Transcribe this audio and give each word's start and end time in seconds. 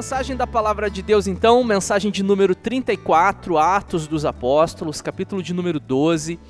mensagem 0.00 0.34
da 0.34 0.46
palavra 0.46 0.88
de 0.88 1.02
Deus, 1.02 1.26
então, 1.26 1.62
mensagem 1.62 2.10
de 2.10 2.22
número 2.22 2.54
34, 2.54 3.58
Atos 3.58 4.08
dos 4.08 4.24
Apóstolos, 4.24 5.02
capítulo 5.02 5.42
de 5.42 5.52
número 5.52 5.78
12. 5.78 6.40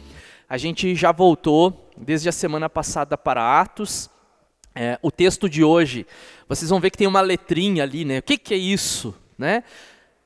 A 0.49 0.57
gente 0.57 0.95
já 0.95 1.11
voltou 1.11 1.91
desde 1.97 2.29
a 2.29 2.33
semana 2.33 2.71
passada 2.71 3.19
para 3.19 3.61
Atos. 3.61 4.09
É, 4.73 5.01
o 5.03 5.11
texto 5.11 5.49
de 5.49 5.65
hoje, 5.65 6.07
vocês 6.49 6.71
vão 6.71 6.79
ver 6.79 6.91
que 6.91 6.99
tem 6.99 7.09
uma 7.09 7.21
letrinha 7.21 7.83
ali, 7.83 8.05
né? 8.05 8.21
O 8.21 8.23
que, 8.23 8.39
que 8.39 8.55
é 8.55 8.57
isso? 8.57 9.13
Né? 9.37 9.65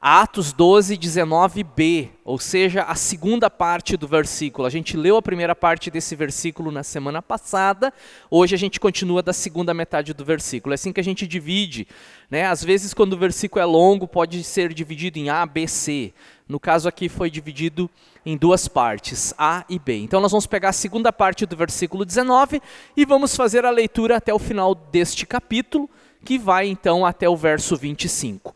Atos 0.07 0.53
12, 0.53 0.99
19b, 0.99 2.11
ou 2.26 2.39
seja, 2.39 2.82
a 2.82 2.94
segunda 2.94 3.49
parte 3.49 3.96
do 3.96 4.07
versículo. 4.07 4.67
A 4.67 4.71
gente 4.71 4.99
leu 4.99 5.17
a 5.17 5.22
primeira 5.22 5.57
parte 5.57 5.90
desse 5.90 6.14
versículo 6.14 6.71
na 6.71 6.82
semana 6.82 7.22
passada, 7.22 7.90
hoje 8.30 8.54
a 8.54 8.58
gente 8.58 8.79
continua 8.79 9.22
da 9.22 9.32
segunda 9.32 9.72
metade 9.72 10.13
do 10.13 10.22
versículo. 10.22 10.75
É 10.75 10.77
assim 10.77 10.93
que 10.93 11.00
a 11.00 11.03
gente 11.03 11.27
divide. 11.27 11.89
Né? 12.30 12.44
Às 12.44 12.63
vezes, 12.63 12.93
quando 12.93 13.14
o 13.14 13.17
versículo 13.17 13.63
é 13.63 13.64
longo, 13.64 14.07
pode 14.07 14.44
ser 14.44 14.75
dividido 14.75 15.18
em 15.18 15.30
A, 15.30 15.46
B, 15.46 15.67
C. 15.67 16.13
No 16.46 16.61
caso 16.61 16.86
aqui, 16.86 17.08
foi 17.08 17.30
dividido 17.30 17.89
em 18.27 18.36
duas 18.36 18.68
partes, 18.68 19.32
A 19.39 19.64
e 19.71 19.79
B. 19.79 19.96
Então, 20.00 20.21
nós 20.21 20.32
vamos 20.32 20.46
pegar 20.46 20.68
a 20.68 20.75
segunda 20.75 21.14
parte 21.14 21.46
do 21.46 21.57
versículo 21.57 22.05
19 22.05 22.61
e 22.94 23.07
vamos 23.07 23.35
fazer 23.35 23.64
a 23.64 23.71
leitura 23.71 24.18
até 24.18 24.35
o 24.35 24.39
final 24.39 24.75
deste 24.75 25.25
capítulo, 25.25 25.89
que 26.22 26.39
vai 26.39 26.66
então 26.66 27.07
até 27.07 27.27
o 27.27 27.35
verso 27.39 27.75
25. 27.75 28.55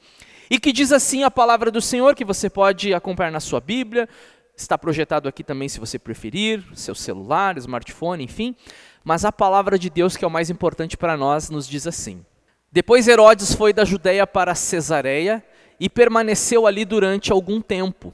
E 0.50 0.58
que 0.58 0.72
diz 0.72 0.92
assim 0.92 1.24
a 1.24 1.30
palavra 1.30 1.70
do 1.70 1.80
Senhor, 1.80 2.14
que 2.14 2.24
você 2.24 2.48
pode 2.48 2.94
acompanhar 2.94 3.30
na 3.30 3.40
sua 3.40 3.60
Bíblia, 3.60 4.08
está 4.56 4.76
projetado 4.78 5.28
aqui 5.28 5.44
também 5.44 5.68
se 5.68 5.78
você 5.78 5.98
preferir, 5.98 6.64
seu 6.74 6.94
celular, 6.94 7.56
smartphone, 7.58 8.24
enfim. 8.24 8.56
Mas 9.04 9.24
a 9.24 9.32
palavra 9.32 9.78
de 9.78 9.88
Deus, 9.88 10.16
que 10.16 10.24
é 10.24 10.28
o 10.28 10.30
mais 10.30 10.50
importante 10.50 10.96
para 10.96 11.16
nós, 11.16 11.50
nos 11.50 11.68
diz 11.68 11.86
assim: 11.86 12.24
Depois 12.72 13.06
Herodes 13.06 13.54
foi 13.54 13.72
da 13.72 13.84
Judéia 13.84 14.26
para 14.26 14.54
Cesareia 14.54 15.44
e 15.78 15.88
permaneceu 15.88 16.66
ali 16.66 16.84
durante 16.84 17.30
algum 17.30 17.60
tempo. 17.60 18.12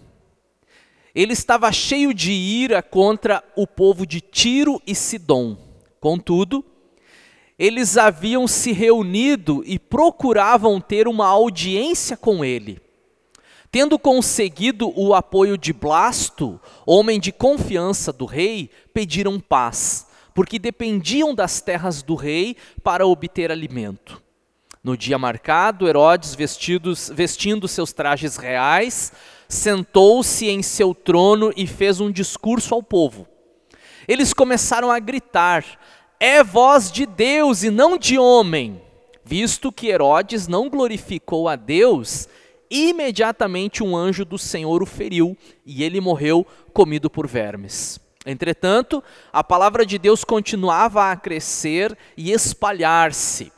Ele 1.15 1.33
estava 1.33 1.71
cheio 1.71 2.13
de 2.13 2.33
ira 2.33 2.83
contra 2.83 3.43
o 3.57 3.67
povo 3.67 4.05
de 4.05 4.21
Tiro 4.21 4.83
e 4.85 4.95
Sidom. 4.95 5.57
Contudo, 6.01 6.65
eles 7.59 7.97
haviam 7.97 8.49
se 8.49 8.73
reunido 8.73 9.63
e 9.65 9.79
procuravam 9.79 10.81
ter 10.81 11.07
uma 11.07 11.27
audiência 11.27 12.17
com 12.17 12.45
ele. 12.45 12.81
Tendo 13.71 13.99
conseguido 13.99 14.93
o 14.99 15.15
apoio 15.15 15.59
de 15.59 15.73
Blasto, 15.73 16.61
homem 16.87 17.19
de 17.19 17.33
confiança 17.33 18.13
do 18.13 18.25
rei, 18.25 18.71
pediram 18.93 19.41
paz, 19.41 20.07
porque 20.33 20.59
dependiam 20.59 21.35
das 21.35 21.61
terras 21.61 22.03
do 22.03 22.15
rei 22.15 22.57
para 22.83 23.07
obter 23.07 23.51
alimento. 23.51 24.23
No 24.83 24.97
dia 24.97 25.19
marcado, 25.19 25.89
Herodes, 25.89 26.35
vestidos, 26.35 27.11
vestindo 27.13 27.67
seus 27.67 27.93
trajes 27.93 28.37
reais, 28.37 29.13
sentou-se 29.49 30.47
em 30.47 30.63
seu 30.63 30.95
trono 30.95 31.53
e 31.57 31.67
fez 31.67 32.01
um 32.01 32.13
discurso 32.13 32.75
ao 32.75 32.83
povo. 32.83 33.27
Eles 34.07 34.33
começaram 34.33 34.91
a 34.91 34.99
gritar: 34.99 35.65
é 36.19 36.43
voz 36.43 36.91
de 36.91 37.07
Deus 37.07 37.63
e 37.63 37.71
não 37.71 37.97
de 37.99 38.19
homem. 38.19 38.81
Visto 39.25 39.73
que 39.73 39.89
Herodes 39.89 40.47
não 40.47 40.69
glorificou 40.69 41.49
a 41.49 41.57
Deus, 41.57 42.29
imediatamente 42.71 43.83
um 43.83 43.97
anjo 43.97 44.25
do 44.25 44.39
Senhor 44.39 44.83
o 44.83 44.87
feriu 44.87 45.37
e 45.65 45.83
ele 45.83 46.01
morreu 46.01 46.47
comido 46.73 47.09
por 47.09 47.27
vermes. 47.27 47.99
Entretanto, 48.27 49.03
a 49.33 49.45
palavra 49.45 49.85
de 49.85 49.99
Deus 49.99 50.25
continuava 50.25 51.11
a 51.11 51.17
crescer 51.17 51.97
e 52.17 52.33
espalhar-se. 52.33 53.53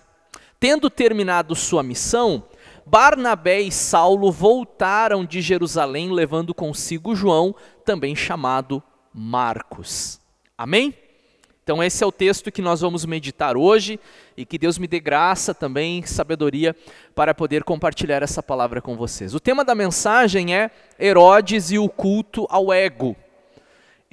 Tendo 0.58 0.91
terminado 0.91 1.54
sua 1.54 1.82
missão, 1.82 2.44
Barnabé 2.84 3.60
e 3.60 3.72
Saulo 3.72 4.31
voltaram 4.31 5.25
de 5.25 5.41
Jerusalém 5.41 6.10
levando 6.10 6.54
consigo 6.54 7.14
João, 7.14 7.54
também 7.84 8.14
chamado 8.14 8.82
Marcos. 9.12 10.20
Amém? 10.56 10.94
Então, 11.66 11.82
esse 11.82 12.04
é 12.04 12.06
o 12.06 12.12
texto 12.12 12.53
que 12.53 12.62
nós 12.62 12.81
vamos 12.81 13.04
meditar 13.04 13.56
hoje 13.56 13.99
e 14.37 14.47
que 14.47 14.56
Deus 14.56 14.78
me 14.78 14.87
dê 14.87 15.00
graça 15.00 15.53
também, 15.53 16.00
sabedoria, 16.06 16.77
para 17.12 17.34
poder 17.34 17.65
compartilhar 17.65 18.22
essa 18.22 18.41
palavra 18.41 18.81
com 18.81 18.97
vocês. 18.97 19.34
O 19.34 19.41
tema 19.41 19.65
da 19.65 19.75
mensagem 19.75 20.55
é 20.55 20.71
Herodes 20.97 21.72
e 21.72 21.78
o 21.81 21.88
culto 21.88 22.47
ao 22.49 22.72
ego. 22.72 23.16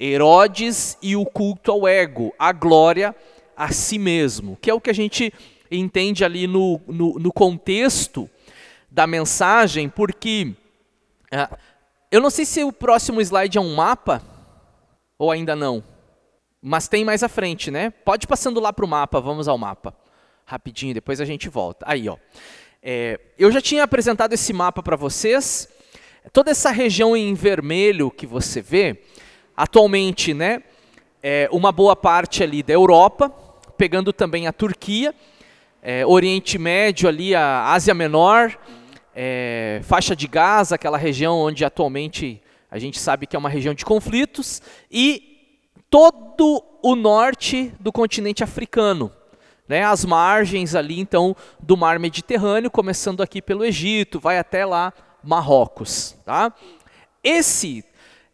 Herodes 0.00 0.98
e 1.00 1.14
o 1.14 1.24
culto 1.24 1.70
ao 1.70 1.86
ego, 1.86 2.34
a 2.36 2.50
glória 2.50 3.14
a 3.56 3.70
si 3.70 4.00
mesmo, 4.00 4.58
que 4.60 4.68
é 4.68 4.74
o 4.74 4.80
que 4.80 4.90
a 4.90 4.94
gente 4.94 5.32
entende 5.70 6.24
ali 6.24 6.48
no, 6.48 6.80
no, 6.88 7.20
no 7.20 7.32
contexto 7.32 8.28
da 8.90 9.06
mensagem, 9.06 9.88
porque 9.88 10.54
é, 11.30 11.48
eu 12.10 12.20
não 12.20 12.30
sei 12.30 12.44
se 12.44 12.64
o 12.64 12.72
próximo 12.72 13.20
slide 13.20 13.56
é 13.56 13.60
um 13.60 13.76
mapa 13.76 14.20
ou 15.16 15.30
ainda 15.30 15.54
não. 15.54 15.93
Mas 16.66 16.88
tem 16.88 17.04
mais 17.04 17.22
à 17.22 17.28
frente, 17.28 17.70
né? 17.70 17.90
Pode 17.90 18.26
passando 18.26 18.58
lá 18.58 18.72
para 18.72 18.86
o 18.86 18.88
mapa, 18.88 19.20
vamos 19.20 19.48
ao 19.48 19.58
mapa. 19.58 19.94
Rapidinho, 20.46 20.94
depois 20.94 21.20
a 21.20 21.24
gente 21.26 21.46
volta. 21.46 21.84
Aí, 21.86 22.08
ó. 22.08 22.16
É, 22.82 23.20
eu 23.38 23.52
já 23.52 23.60
tinha 23.60 23.84
apresentado 23.84 24.32
esse 24.32 24.50
mapa 24.50 24.82
para 24.82 24.96
vocês. 24.96 25.68
Toda 26.32 26.50
essa 26.50 26.70
região 26.70 27.14
em 27.14 27.34
vermelho 27.34 28.10
que 28.10 28.26
você 28.26 28.62
vê, 28.62 29.02
atualmente, 29.54 30.32
né, 30.32 30.62
é 31.22 31.50
uma 31.52 31.70
boa 31.70 31.94
parte 31.94 32.42
ali 32.42 32.62
da 32.62 32.72
Europa, 32.72 33.28
pegando 33.76 34.10
também 34.10 34.46
a 34.46 34.52
Turquia, 34.52 35.14
é, 35.82 36.06
Oriente 36.06 36.56
Médio 36.56 37.10
ali, 37.10 37.34
a 37.34 37.72
Ásia 37.74 37.92
Menor, 37.92 38.58
é, 39.14 39.82
faixa 39.84 40.16
de 40.16 40.26
Gaza, 40.26 40.76
aquela 40.76 40.96
região 40.96 41.40
onde 41.40 41.62
atualmente 41.62 42.40
a 42.70 42.78
gente 42.78 42.98
sabe 42.98 43.26
que 43.26 43.36
é 43.36 43.38
uma 43.38 43.50
região 43.50 43.74
de 43.74 43.84
conflitos, 43.84 44.62
e 44.90 45.33
todo 45.94 46.60
o 46.82 46.96
norte 46.96 47.72
do 47.78 47.92
continente 47.92 48.42
africano. 48.42 49.12
Né, 49.68 49.84
as 49.84 50.04
margens 50.04 50.74
ali, 50.74 50.98
então, 50.98 51.36
do 51.60 51.76
mar 51.76 52.00
Mediterrâneo, 52.00 52.68
começando 52.68 53.22
aqui 53.22 53.40
pelo 53.40 53.64
Egito, 53.64 54.18
vai 54.18 54.36
até 54.36 54.66
lá 54.66 54.92
Marrocos. 55.22 56.16
Tá? 56.24 56.52
Esse, 57.22 57.84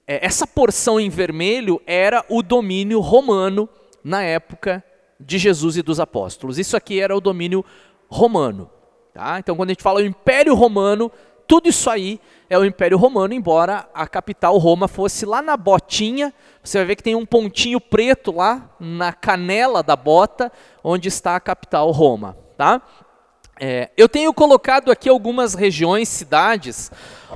é, 0.07 0.25
essa 0.25 0.47
porção 0.47 0.99
em 0.99 1.11
vermelho 1.11 1.83
era 1.87 2.25
o 2.31 2.43
domínio 2.43 2.99
romano 2.99 3.69
na 4.03 4.23
época 4.23 4.83
de 5.21 5.37
Jesus 5.37 5.77
e 5.77 5.83
dos 5.83 6.01
apóstolos. 6.01 6.59
Isso 6.59 6.79
aqui 6.79 6.99
era 6.99 7.15
o 7.15 7.21
domínio 7.21 7.63
romano. 8.09 8.71
Tá? 9.13 9.39
Então, 9.39 9.55
quando 9.55 9.69
a 9.69 9.73
gente 9.73 9.83
fala 9.83 10.01
o 10.01 10.05
Império 10.07 10.55
Romano, 10.55 11.13
tudo 11.51 11.69
isso 11.69 11.91
aí 11.91 12.21
é 12.49 12.57
o 12.57 12.65
Império 12.65 12.97
Romano, 12.97 13.35
embora 13.35 13.89
a 13.93 14.07
capital 14.07 14.57
Roma 14.57 14.87
fosse 14.87 15.27
lá 15.27 15.43
na 15.43 15.57
botinha. 15.57 16.33
Você 16.63 16.79
vai 16.79 16.87
ver 16.87 16.95
que 16.95 17.03
tem 17.03 17.17
um 17.17 17.27
pontinho 17.27 17.81
preto 17.81 18.31
lá 18.31 18.71
na 18.79 19.13
canela 19.13 19.83
da 19.83 19.97
bota, 19.97 20.53
onde 20.85 21.09
está 21.09 21.35
a 21.35 21.41
capital 21.41 21.91
Roma. 21.91 22.37
Tá? 22.57 22.81
É, 23.59 23.91
eu 23.97 24.09
tenho 24.09 24.33
colocado 24.33 24.93
aqui 24.93 25.09
algumas 25.09 25.55
regiões, 25.55 26.09
cidades, 26.09 26.89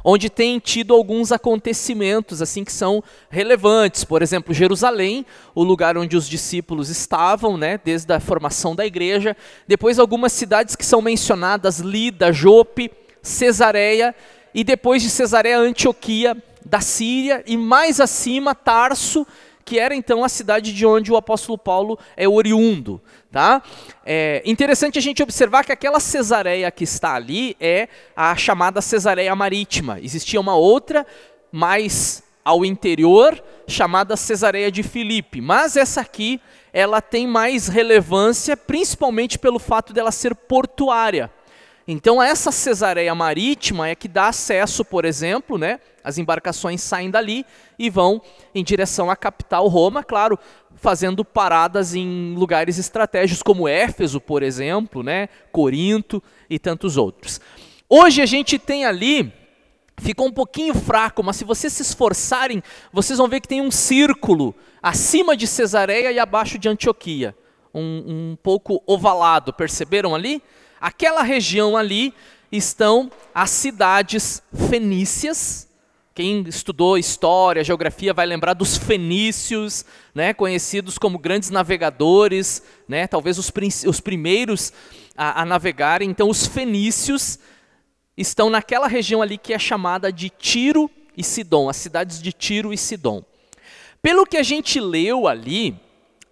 onde 0.05 0.31
tem 0.31 0.61
tido 0.61 0.95
alguns 0.95 1.33
acontecimentos 1.33 2.41
assim 2.41 2.63
que 2.63 2.73
são 2.73 3.03
relevantes. 3.29 4.05
Por 4.05 4.23
exemplo, 4.23 4.55
Jerusalém, 4.55 5.27
o 5.57 5.65
lugar 5.65 5.99
onde 5.99 6.17
os 6.17 6.29
discípulos 6.29 6.89
estavam, 6.89 7.57
né, 7.57 7.81
desde 7.85 8.13
a 8.13 8.21
formação 8.21 8.77
da 8.77 8.87
igreja. 8.87 9.37
Depois 9.67 9.99
algumas 9.99 10.33
cidades 10.33 10.77
que 10.77 10.87
são 10.87 11.03
mencionadas, 11.03 11.81
Lida, 11.81 12.33
Jope, 12.33 12.93
Cesareia 13.25 14.15
e 14.55 14.63
depois 14.63 15.03
de 15.03 15.09
Cesareia, 15.11 15.59
Antioquia 15.59 16.37
da 16.65 16.81
Síria 16.81 17.43
e 17.47 17.57
mais 17.57 18.01
acima 18.01 18.55
Tarso, 18.55 19.27
que 19.65 19.79
era 19.79 19.95
então 19.95 20.23
a 20.23 20.29
cidade 20.29 20.75
de 20.75 20.85
onde 20.85 21.11
o 21.11 21.17
apóstolo 21.17 21.57
Paulo 21.57 21.99
é 22.17 22.29
oriundo. 22.29 23.01
Tá? 23.33 23.63
É 24.05 24.43
interessante 24.45 24.99
a 24.99 25.03
gente 25.03 25.23
observar 25.23 25.65
que 25.65 25.73
aquela 25.73 25.99
Cesareia 25.99 26.71
que 26.71 26.85
está 26.85 27.15
ali 27.15 27.57
é 27.59 27.89
a 28.15 28.37
chamada 28.37 28.83
Cesareia 28.83 29.35
Marítima. 29.35 29.99
Existia 30.01 30.41
uma 30.41 30.55
outra 30.55 31.07
mais 31.51 32.23
ao 32.45 32.63
interior, 32.63 33.43
chamada 33.67 34.17
Cesareia 34.17 34.71
de 34.71 34.83
Filipe. 34.83 35.41
Mas 35.41 35.79
essa 35.79 36.03
aqui, 36.03 36.39
ela 36.75 37.01
tem 37.01 37.27
mais 37.27 37.69
relevância, 37.69 38.55
principalmente 38.55 39.39
pelo 39.39 39.59
fato 39.59 39.95
dela 39.95 40.13
ser 40.13 40.35
portuária. 40.35 41.31
Então 41.87 42.23
essa 42.23 42.51
cesareia 42.51 43.15
marítima 43.15 43.89
é 43.89 43.95
que 43.95 44.09
dá 44.09 44.29
acesso, 44.29 44.85
por 44.85 45.05
exemplo, 45.05 45.59
né? 45.59 45.81
As 46.03 46.17
embarcações 46.17 46.83
saem 46.83 47.11
dali 47.11 47.45
e 47.79 47.91
vão 47.91 48.23
em 48.55 48.65
direção 48.65 49.11
à 49.11 49.17
capital 49.17 49.69
Roma, 49.69 50.03
claro, 50.03 50.39
fazendo 50.77 51.25
paradas 51.25 51.95
em 51.95 52.35
lugares 52.35 52.79
estratégicos 52.79 53.43
como 53.43 53.69
Éfeso, 53.69 54.21
por 54.21 54.43
exemplo, 54.43 55.03
né? 55.03 55.29
Corinto 55.53 56.23
e 56.49 56.59
tantos 56.59 56.97
outros. 56.97 57.41
Hoje 57.89 58.23
a 58.23 58.27
gente 58.27 58.59
tem 58.59 58.87
ali 58.87 59.33
ficou 59.97 60.27
um 60.27 60.33
pouquinho 60.33 60.75
fraco, 60.75 61.23
mas 61.23 61.37
se 61.37 61.45
vocês 61.45 61.73
se 61.73 61.83
esforçarem, 61.83 62.63
vocês 62.93 63.19
vão 63.19 63.29
ver 63.29 63.41
que 63.41 63.49
tem 63.49 63.61
um 63.61 63.71
círculo 63.71 64.55
acima 64.83 65.37
de 65.37 65.47
Cesareia 65.47 66.11
e 66.11 66.19
abaixo 66.19 66.59
de 66.59 66.69
Antioquia, 66.69 67.35
um, 67.73 68.33
um 68.33 68.39
pouco 68.43 68.83
ovalado, 68.87 69.53
perceberam 69.53 70.15
ali? 70.15 70.43
Aquela 70.85 71.23
região 71.23 71.79
ali 71.79 72.13
estão 72.53 73.11
as 73.35 73.49
cidades 73.49 74.43
fenícias. 74.69 75.67
Quem 76.15 76.43
estudou 76.47 76.99
história, 76.99 77.65
geografia 77.65 78.13
vai 78.13 78.27
lembrar 78.27 78.53
dos 78.53 78.77
fenícios, 78.77 79.83
né, 80.15 80.35
conhecidos 80.35 80.99
como 80.99 81.19
grandes 81.19 81.49
navegadores, 81.49 82.63
né, 82.87 83.07
talvez 83.07 83.39
os, 83.39 83.51
os 83.87 83.99
primeiros 83.99 84.75
a, 85.17 85.41
a 85.41 85.47
navegarem. 85.47 86.11
Então, 86.11 86.29
os 86.29 86.47
fenícios 86.47 87.39
estão 88.15 88.51
naquela 88.51 88.87
região 88.87 89.23
ali 89.23 89.39
que 89.39 89.55
é 89.55 89.59
chamada 89.59 90.13
de 90.13 90.29
Tiro 90.29 90.91
e 91.17 91.25
Sidom, 91.25 91.71
as 91.71 91.79
cidades 91.79 92.21
de 92.21 92.31
Tiro 92.31 92.75
e 92.75 92.77
Sidom. 92.77 93.25
Pelo 94.03 94.27
que 94.27 94.37
a 94.37 94.43
gente 94.43 94.79
leu 94.79 95.27
ali, 95.27 95.81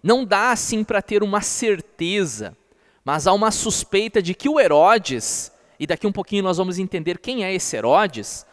não 0.03 0.23
dá 0.23 0.51
assim 0.51 0.83
para 0.83 1.01
ter 1.01 1.23
uma 1.23 1.41
certeza, 1.41 2.55
mas 3.03 3.27
há 3.27 3.33
uma 3.33 3.51
suspeita 3.51 4.21
de 4.21 4.33
que 4.33 4.47
o 4.47 4.59
Herodes, 4.59 5.51
e 5.79 5.85
daqui 5.85 6.07
um 6.07 6.11
pouquinho 6.11 6.43
nós 6.43 6.57
vamos 6.57 6.79
entender 6.79 7.17
quem 7.17 7.43
é 7.43 7.53
esse 7.53 7.75
Herodes, 7.75 8.45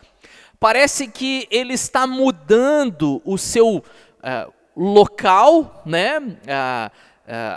parece 0.58 1.08
que 1.08 1.47
ele 1.50 1.75
está 1.75 2.06
mudando 2.06 3.23
o 3.25 3.38
seu 3.38 3.76
uh, 3.76 4.52
local, 4.76 5.82
né, 5.87 6.19
uh, 6.19 6.91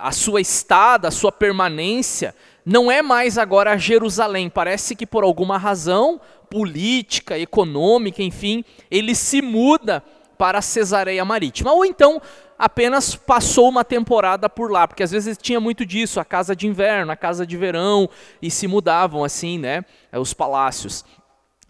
a 0.02 0.12
sua 0.12 0.40
estada, 0.40 1.08
a 1.08 1.12
sua 1.12 1.32
permanência, 1.32 2.36
não 2.66 2.92
é 2.92 3.02
mais 3.02 3.38
agora 3.38 3.78
Jerusalém. 3.78 4.50
Parece 4.50 4.96
que 4.96 5.06
por 5.06 5.24
alguma 5.24 5.58
razão 5.58 6.22
política, 6.50 7.38
econômica, 7.38 8.22
enfim, 8.22 8.64
ele 8.90 9.16
se 9.16 9.42
muda 9.42 10.04
para 10.38 10.62
Cesareia 10.62 11.26
Marítima. 11.26 11.74
Ou 11.74 11.84
então 11.84 12.22
apenas 12.58 13.16
passou 13.16 13.70
uma 13.70 13.84
temporada 13.84 14.50
por 14.50 14.72
lá, 14.72 14.88
porque 14.88 15.04
às 15.04 15.12
vezes 15.12 15.38
tinha 15.38 15.60
muito 15.60 15.86
disso, 15.86 16.20
a 16.20 16.26
casa 16.26 16.56
de 16.56 16.68
inverno, 16.68 17.12
a 17.12 17.16
casa 17.16 17.46
de 17.46 17.58
verão, 17.58 18.10
e 18.42 18.50
se 18.50 18.68
mudavam 18.68 19.24
assim, 19.24 19.58
né, 19.58 19.84
os 20.14 20.34
palácios. 20.34 21.06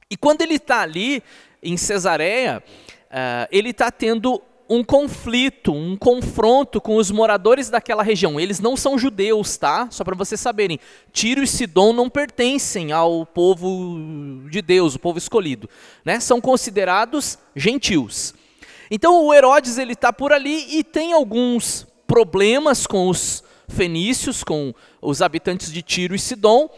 E 0.10 0.18
quando 0.18 0.42
ele 0.42 0.56
está 0.56 0.82
ali 0.82 1.24
em 1.62 1.78
Cesareia, 1.78 2.64
uh, 3.10 3.48
ele 3.52 3.70
está 3.70 3.90
tendo 3.90 4.42
um 4.70 4.84
conflito, 4.84 5.74
um 5.74 5.96
confronto 5.96 6.80
com 6.80 6.96
os 6.96 7.12
moradores 7.12 7.70
daquela 7.70 8.02
região. 8.02 8.40
Eles 8.40 8.60
não 8.60 8.78
são 8.78 8.98
judeus, 8.98 9.58
tá? 9.58 9.88
Só 9.92 10.04
para 10.04 10.16
vocês 10.16 10.40
saberem. 10.40 10.80
Tiro 11.12 11.44
e 11.44 11.48
Sidom 11.48 11.94
não 11.94 12.10
pertencem 12.10 12.92
ao 12.92 13.26
povo 13.26 14.48
de 14.50 14.62
Deus, 14.62 14.96
o 14.96 15.00
povo 15.00 15.18
escolhido, 15.18 15.70
né? 16.04 16.20
São 16.20 16.40
considerados 16.40 17.38
gentios. 17.56 18.34
Então 18.90 19.26
o 19.26 19.34
Herodes 19.34 19.78
ele 19.78 19.94
está 19.94 20.12
por 20.12 20.32
ali 20.32 20.78
e 20.78 20.84
tem 20.84 21.14
alguns 21.14 21.88
problemas 22.08 22.86
com 22.86 23.10
os 23.10 23.44
fenícios, 23.68 24.44
com 24.44 24.74
os 25.02 25.22
habitantes 25.22 25.72
de 25.72 25.82
Tiro 25.82 26.16
e 26.16 26.20
Sidom, 26.20 26.70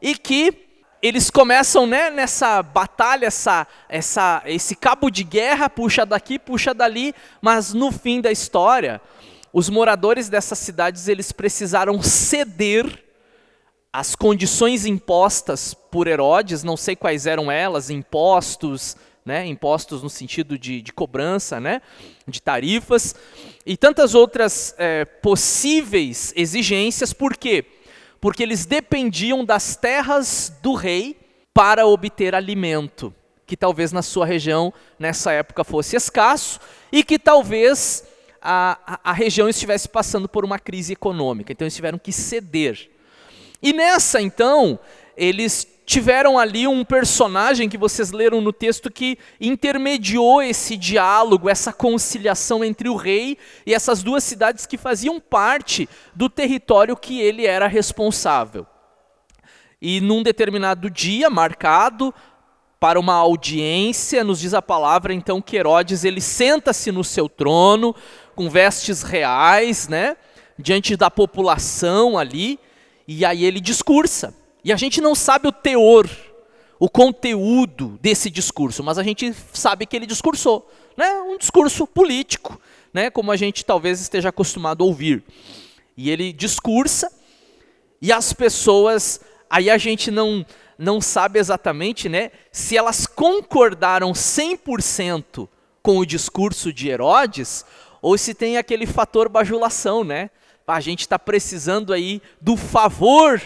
e 0.00 0.14
que 0.14 0.68
eles 1.02 1.30
começam 1.30 1.86
né, 1.86 2.10
nessa 2.10 2.62
batalha, 2.62 3.26
essa, 3.26 3.66
essa, 3.88 4.42
esse 4.44 4.74
cabo 4.74 5.10
de 5.10 5.24
guerra, 5.24 5.70
puxa 5.70 6.04
daqui, 6.04 6.38
puxa 6.38 6.74
dali, 6.74 7.14
mas 7.40 7.72
no 7.72 7.90
fim 7.90 8.20
da 8.20 8.30
história, 8.30 9.00
os 9.52 9.70
moradores 9.70 10.28
dessas 10.28 10.58
cidades 10.58 11.08
eles 11.08 11.32
precisaram 11.32 12.02
ceder 12.02 13.04
às 13.92 14.14
condições 14.14 14.84
impostas 14.84 15.74
por 15.74 16.06
Herodes, 16.06 16.62
não 16.62 16.76
sei 16.76 16.94
quais 16.94 17.26
eram 17.26 17.50
elas, 17.50 17.90
impostos, 17.90 18.96
né, 19.30 19.46
impostos 19.46 20.02
no 20.02 20.10
sentido 20.10 20.58
de, 20.58 20.82
de 20.82 20.92
cobrança, 20.92 21.60
né, 21.60 21.80
de 22.26 22.42
tarifas, 22.42 23.14
e 23.64 23.76
tantas 23.76 24.12
outras 24.12 24.74
é, 24.76 25.04
possíveis 25.04 26.32
exigências, 26.34 27.12
por 27.12 27.36
quê? 27.36 27.64
Porque 28.20 28.42
eles 28.42 28.66
dependiam 28.66 29.44
das 29.44 29.76
terras 29.76 30.52
do 30.60 30.74
rei 30.74 31.16
para 31.54 31.86
obter 31.86 32.34
alimento, 32.34 33.14
que 33.46 33.56
talvez 33.56 33.92
na 33.92 34.02
sua 34.02 34.26
região 34.26 34.74
nessa 34.98 35.30
época 35.30 35.62
fosse 35.62 35.94
escasso 35.94 36.58
e 36.90 37.04
que 37.04 37.16
talvez 37.16 38.04
a, 38.42 38.78
a, 38.84 39.10
a 39.10 39.12
região 39.12 39.48
estivesse 39.48 39.88
passando 39.88 40.28
por 40.28 40.44
uma 40.44 40.58
crise 40.58 40.94
econômica, 40.94 41.52
então 41.52 41.64
eles 41.64 41.76
tiveram 41.76 41.98
que 41.98 42.12
ceder. 42.12 42.90
E 43.62 43.72
nessa 43.72 44.20
então, 44.20 44.76
eles 45.16 45.64
tiveram 45.84 46.38
ali 46.38 46.66
um 46.66 46.84
personagem 46.84 47.68
que 47.68 47.76
vocês 47.76 48.12
leram 48.12 48.40
no 48.40 48.52
texto 48.52 48.90
que 48.90 49.18
intermediou 49.40 50.42
esse 50.42 50.76
diálogo, 50.76 51.48
essa 51.48 51.72
conciliação 51.72 52.64
entre 52.64 52.88
o 52.88 52.96
rei 52.96 53.36
e 53.66 53.74
essas 53.74 54.02
duas 54.02 54.22
cidades 54.22 54.66
que 54.66 54.78
faziam 54.78 55.18
parte 55.18 55.88
do 56.14 56.28
território 56.28 56.96
que 56.96 57.20
ele 57.20 57.46
era 57.46 57.66
responsável. 57.66 58.66
E 59.82 60.00
num 60.00 60.22
determinado 60.22 60.90
dia 60.90 61.30
marcado 61.30 62.14
para 62.78 62.98
uma 62.98 63.14
audiência, 63.14 64.24
nos 64.24 64.40
diz 64.40 64.54
a 64.54 64.62
palavra 64.62 65.12
então 65.12 65.42
que 65.42 65.56
Herodes 65.56 66.04
ele 66.04 66.20
senta-se 66.20 66.90
no 66.90 67.04
seu 67.04 67.28
trono 67.28 67.94
com 68.34 68.48
vestes 68.48 69.02
reais, 69.02 69.86
né, 69.86 70.16
diante 70.58 70.96
da 70.96 71.10
população 71.10 72.16
ali, 72.16 72.58
e 73.06 73.24
aí 73.24 73.44
ele 73.44 73.60
discursa. 73.60 74.39
E 74.64 74.72
a 74.72 74.76
gente 74.76 75.00
não 75.00 75.14
sabe 75.14 75.48
o 75.48 75.52
teor, 75.52 76.08
o 76.78 76.88
conteúdo 76.88 77.98
desse 78.00 78.30
discurso, 78.30 78.82
mas 78.82 78.98
a 78.98 79.02
gente 79.02 79.34
sabe 79.52 79.86
que 79.86 79.96
ele 79.96 80.06
discursou. 80.06 80.70
Né? 80.96 81.20
Um 81.22 81.38
discurso 81.38 81.86
político, 81.86 82.60
né? 82.92 83.10
como 83.10 83.32
a 83.32 83.36
gente 83.36 83.64
talvez 83.64 84.00
esteja 84.00 84.28
acostumado 84.28 84.82
a 84.82 84.86
ouvir. 84.86 85.22
E 85.96 86.10
ele 86.10 86.32
discursa, 86.32 87.12
e 88.00 88.12
as 88.12 88.32
pessoas, 88.32 89.20
aí 89.48 89.68
a 89.68 89.76
gente 89.76 90.10
não, 90.10 90.44
não 90.78 91.00
sabe 91.00 91.38
exatamente 91.38 92.08
né, 92.08 92.30
se 92.50 92.76
elas 92.76 93.06
concordaram 93.06 94.12
100% 94.12 95.48
com 95.82 95.98
o 95.98 96.06
discurso 96.06 96.72
de 96.72 96.88
Herodes, 96.88 97.64
ou 98.00 98.16
se 98.16 98.34
tem 98.34 98.56
aquele 98.56 98.86
fator 98.86 99.28
bajulação, 99.28 100.02
né? 100.02 100.30
A 100.66 100.80
gente 100.80 101.00
está 101.00 101.18
precisando 101.18 101.92
aí 101.92 102.22
do 102.40 102.56
favor 102.56 103.40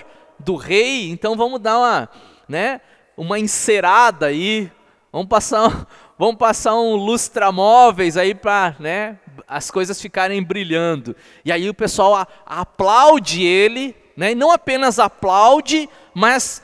do 0.44 0.56
rei, 0.56 1.10
então 1.10 1.36
vamos 1.36 1.60
dar 1.60 1.78
uma, 1.78 2.08
né, 2.48 2.80
uma 3.16 3.38
encerada 3.38 4.26
aí, 4.26 4.70
vamos 5.12 5.28
passar, 5.28 5.86
vamos 6.18 6.36
passar 6.36 6.74
um 6.74 6.94
lustramóveis 6.96 8.16
aí 8.16 8.34
para 8.34 8.76
né, 8.78 9.18
as 9.48 9.70
coisas 9.70 10.00
ficarem 10.00 10.42
brilhando. 10.42 11.16
E 11.44 11.50
aí 11.50 11.68
o 11.68 11.74
pessoal 11.74 12.14
a, 12.14 12.26
aplaude 12.44 13.42
ele, 13.42 13.96
né, 14.16 14.32
e 14.32 14.34
não 14.34 14.50
apenas 14.50 14.98
aplaude, 14.98 15.88
mas 16.12 16.62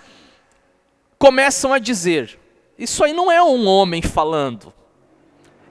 começam 1.18 1.72
a 1.72 1.78
dizer: 1.78 2.38
Isso 2.78 3.02
aí 3.02 3.12
não 3.12 3.30
é 3.30 3.42
um 3.42 3.66
homem 3.66 4.02
falando, 4.02 4.72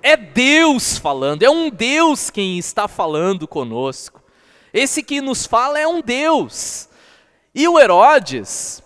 é 0.02 0.18
Deus 0.18 0.98
falando, 0.98 1.44
é 1.44 1.50
um 1.50 1.70
Deus 1.70 2.30
quem 2.30 2.58
está 2.58 2.88
falando 2.88 3.48
conosco. 3.48 4.24
Esse 4.74 5.02
que 5.02 5.20
nos 5.20 5.46
fala 5.46 5.80
é 5.80 5.88
um 5.88 6.02
Deus. 6.02 6.89
E 7.54 7.68
o 7.68 7.80
Herodes, 7.80 8.84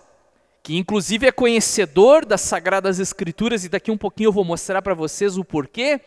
que 0.62 0.76
inclusive 0.76 1.26
é 1.26 1.32
conhecedor 1.32 2.24
das 2.24 2.40
Sagradas 2.40 2.98
Escrituras, 2.98 3.64
e 3.64 3.68
daqui 3.68 3.90
um 3.90 3.98
pouquinho 3.98 4.28
eu 4.28 4.32
vou 4.32 4.44
mostrar 4.44 4.80
para 4.80 4.94
vocês 4.94 5.36
o 5.36 5.44
porquê 5.44 6.00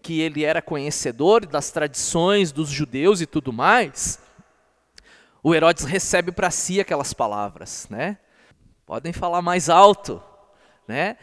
que 0.00 0.20
ele 0.20 0.44
era 0.44 0.60
conhecedor 0.60 1.46
das 1.46 1.70
tradições 1.70 2.50
dos 2.50 2.68
judeus 2.68 3.20
e 3.20 3.26
tudo 3.26 3.52
mais, 3.52 4.18
o 5.42 5.54
Herodes 5.54 5.84
recebe 5.84 6.32
para 6.32 6.50
si 6.50 6.80
aquelas 6.80 7.12
palavras, 7.12 7.86
né? 7.88 8.18
Podem 8.86 9.12
falar 9.12 9.42
mais 9.42 9.68
alto, 9.68 10.22
né? 10.88 11.16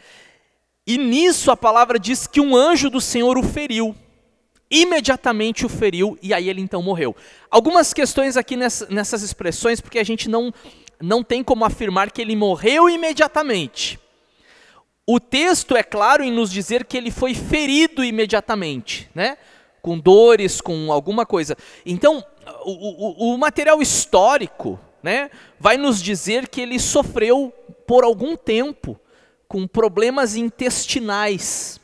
E 0.86 0.96
nisso 0.96 1.50
a 1.50 1.56
palavra 1.56 1.98
diz 1.98 2.26
que 2.26 2.40
um 2.40 2.56
anjo 2.56 2.88
do 2.88 3.00
Senhor 3.00 3.36
o 3.36 3.42
feriu 3.42 3.94
imediatamente 4.70 5.66
o 5.66 5.68
feriu 5.68 6.18
e 6.22 6.32
aí 6.32 6.48
ele 6.48 6.60
então 6.60 6.82
morreu. 6.82 7.16
Algumas 7.50 7.92
questões 7.92 8.36
aqui 8.36 8.56
nessas 8.56 9.22
expressões, 9.22 9.80
porque 9.80 9.98
a 9.98 10.04
gente 10.04 10.28
não, 10.28 10.52
não 11.00 11.22
tem 11.22 11.42
como 11.42 11.64
afirmar 11.64 12.10
que 12.10 12.22
ele 12.22 12.36
morreu 12.36 12.88
imediatamente. 12.88 13.98
O 15.06 15.18
texto 15.18 15.76
é 15.76 15.82
claro 15.82 16.22
em 16.22 16.30
nos 16.30 16.52
dizer 16.52 16.84
que 16.84 16.96
ele 16.96 17.10
foi 17.10 17.34
ferido 17.34 18.04
imediatamente, 18.04 19.10
né? 19.14 19.36
com 19.82 19.98
dores, 19.98 20.60
com 20.60 20.92
alguma 20.92 21.24
coisa. 21.26 21.56
Então, 21.84 22.24
o, 22.64 23.30
o, 23.30 23.34
o 23.34 23.38
material 23.38 23.80
histórico 23.80 24.78
né, 25.02 25.30
vai 25.58 25.76
nos 25.76 26.02
dizer 26.02 26.48
que 26.48 26.60
ele 26.60 26.78
sofreu 26.78 27.52
por 27.86 28.04
algum 28.04 28.36
tempo 28.36 29.00
com 29.48 29.66
problemas 29.66 30.36
intestinais, 30.36 31.79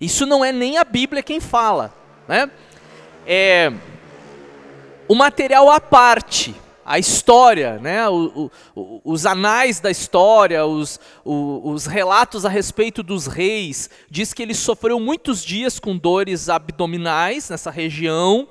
isso 0.00 0.26
não 0.26 0.44
é 0.44 0.52
nem 0.52 0.78
a 0.78 0.84
Bíblia 0.84 1.22
quem 1.22 1.40
fala. 1.40 1.94
Né? 2.28 2.50
É, 3.26 3.72
o 5.08 5.14
material 5.14 5.70
à 5.70 5.80
parte, 5.80 6.54
a 6.84 6.98
história, 6.98 7.78
né? 7.78 8.08
O, 8.08 8.50
o, 8.74 9.00
os 9.04 9.24
anais 9.24 9.80
da 9.80 9.90
história, 9.90 10.66
os, 10.66 11.00
os 11.24 11.86
relatos 11.86 12.44
a 12.44 12.48
respeito 12.48 13.02
dos 13.02 13.26
reis, 13.26 13.88
diz 14.10 14.34
que 14.34 14.42
ele 14.42 14.54
sofreu 14.54 15.00
muitos 15.00 15.42
dias 15.42 15.78
com 15.78 15.96
dores 15.96 16.48
abdominais 16.48 17.48
nessa 17.48 17.70
região 17.70 18.48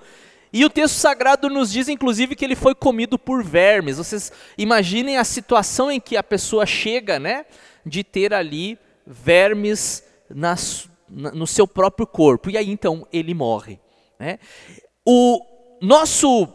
E 0.55 0.63
o 0.63 0.69
texto 0.69 0.93
sagrado 0.93 1.49
nos 1.49 1.71
diz, 1.71 1.89
inclusive, 1.89 2.35
que 2.35 2.45
ele 2.45 2.55
foi 2.55 2.75
comido 2.75 3.17
por 3.17 3.43
vermes. 3.43 3.97
Vocês 3.97 4.31
imaginem 4.55 5.17
a 5.17 5.23
situação 5.23 5.89
em 5.89 5.99
que 5.99 6.15
a 6.15 6.21
pessoa 6.21 6.63
chega, 6.63 7.17
né, 7.17 7.47
de 7.83 8.03
ter 8.03 8.35
ali 8.35 8.77
vermes 9.05 10.03
nas, 10.29 10.87
no 11.13 11.45
seu 11.45 11.67
próprio 11.67 12.07
corpo. 12.07 12.49
E 12.49 12.57
aí 12.57 12.69
então 12.69 13.07
ele 13.11 13.33
morre. 13.33 13.79
Né? 14.19 14.39
O 15.05 15.39
nosso 15.81 16.47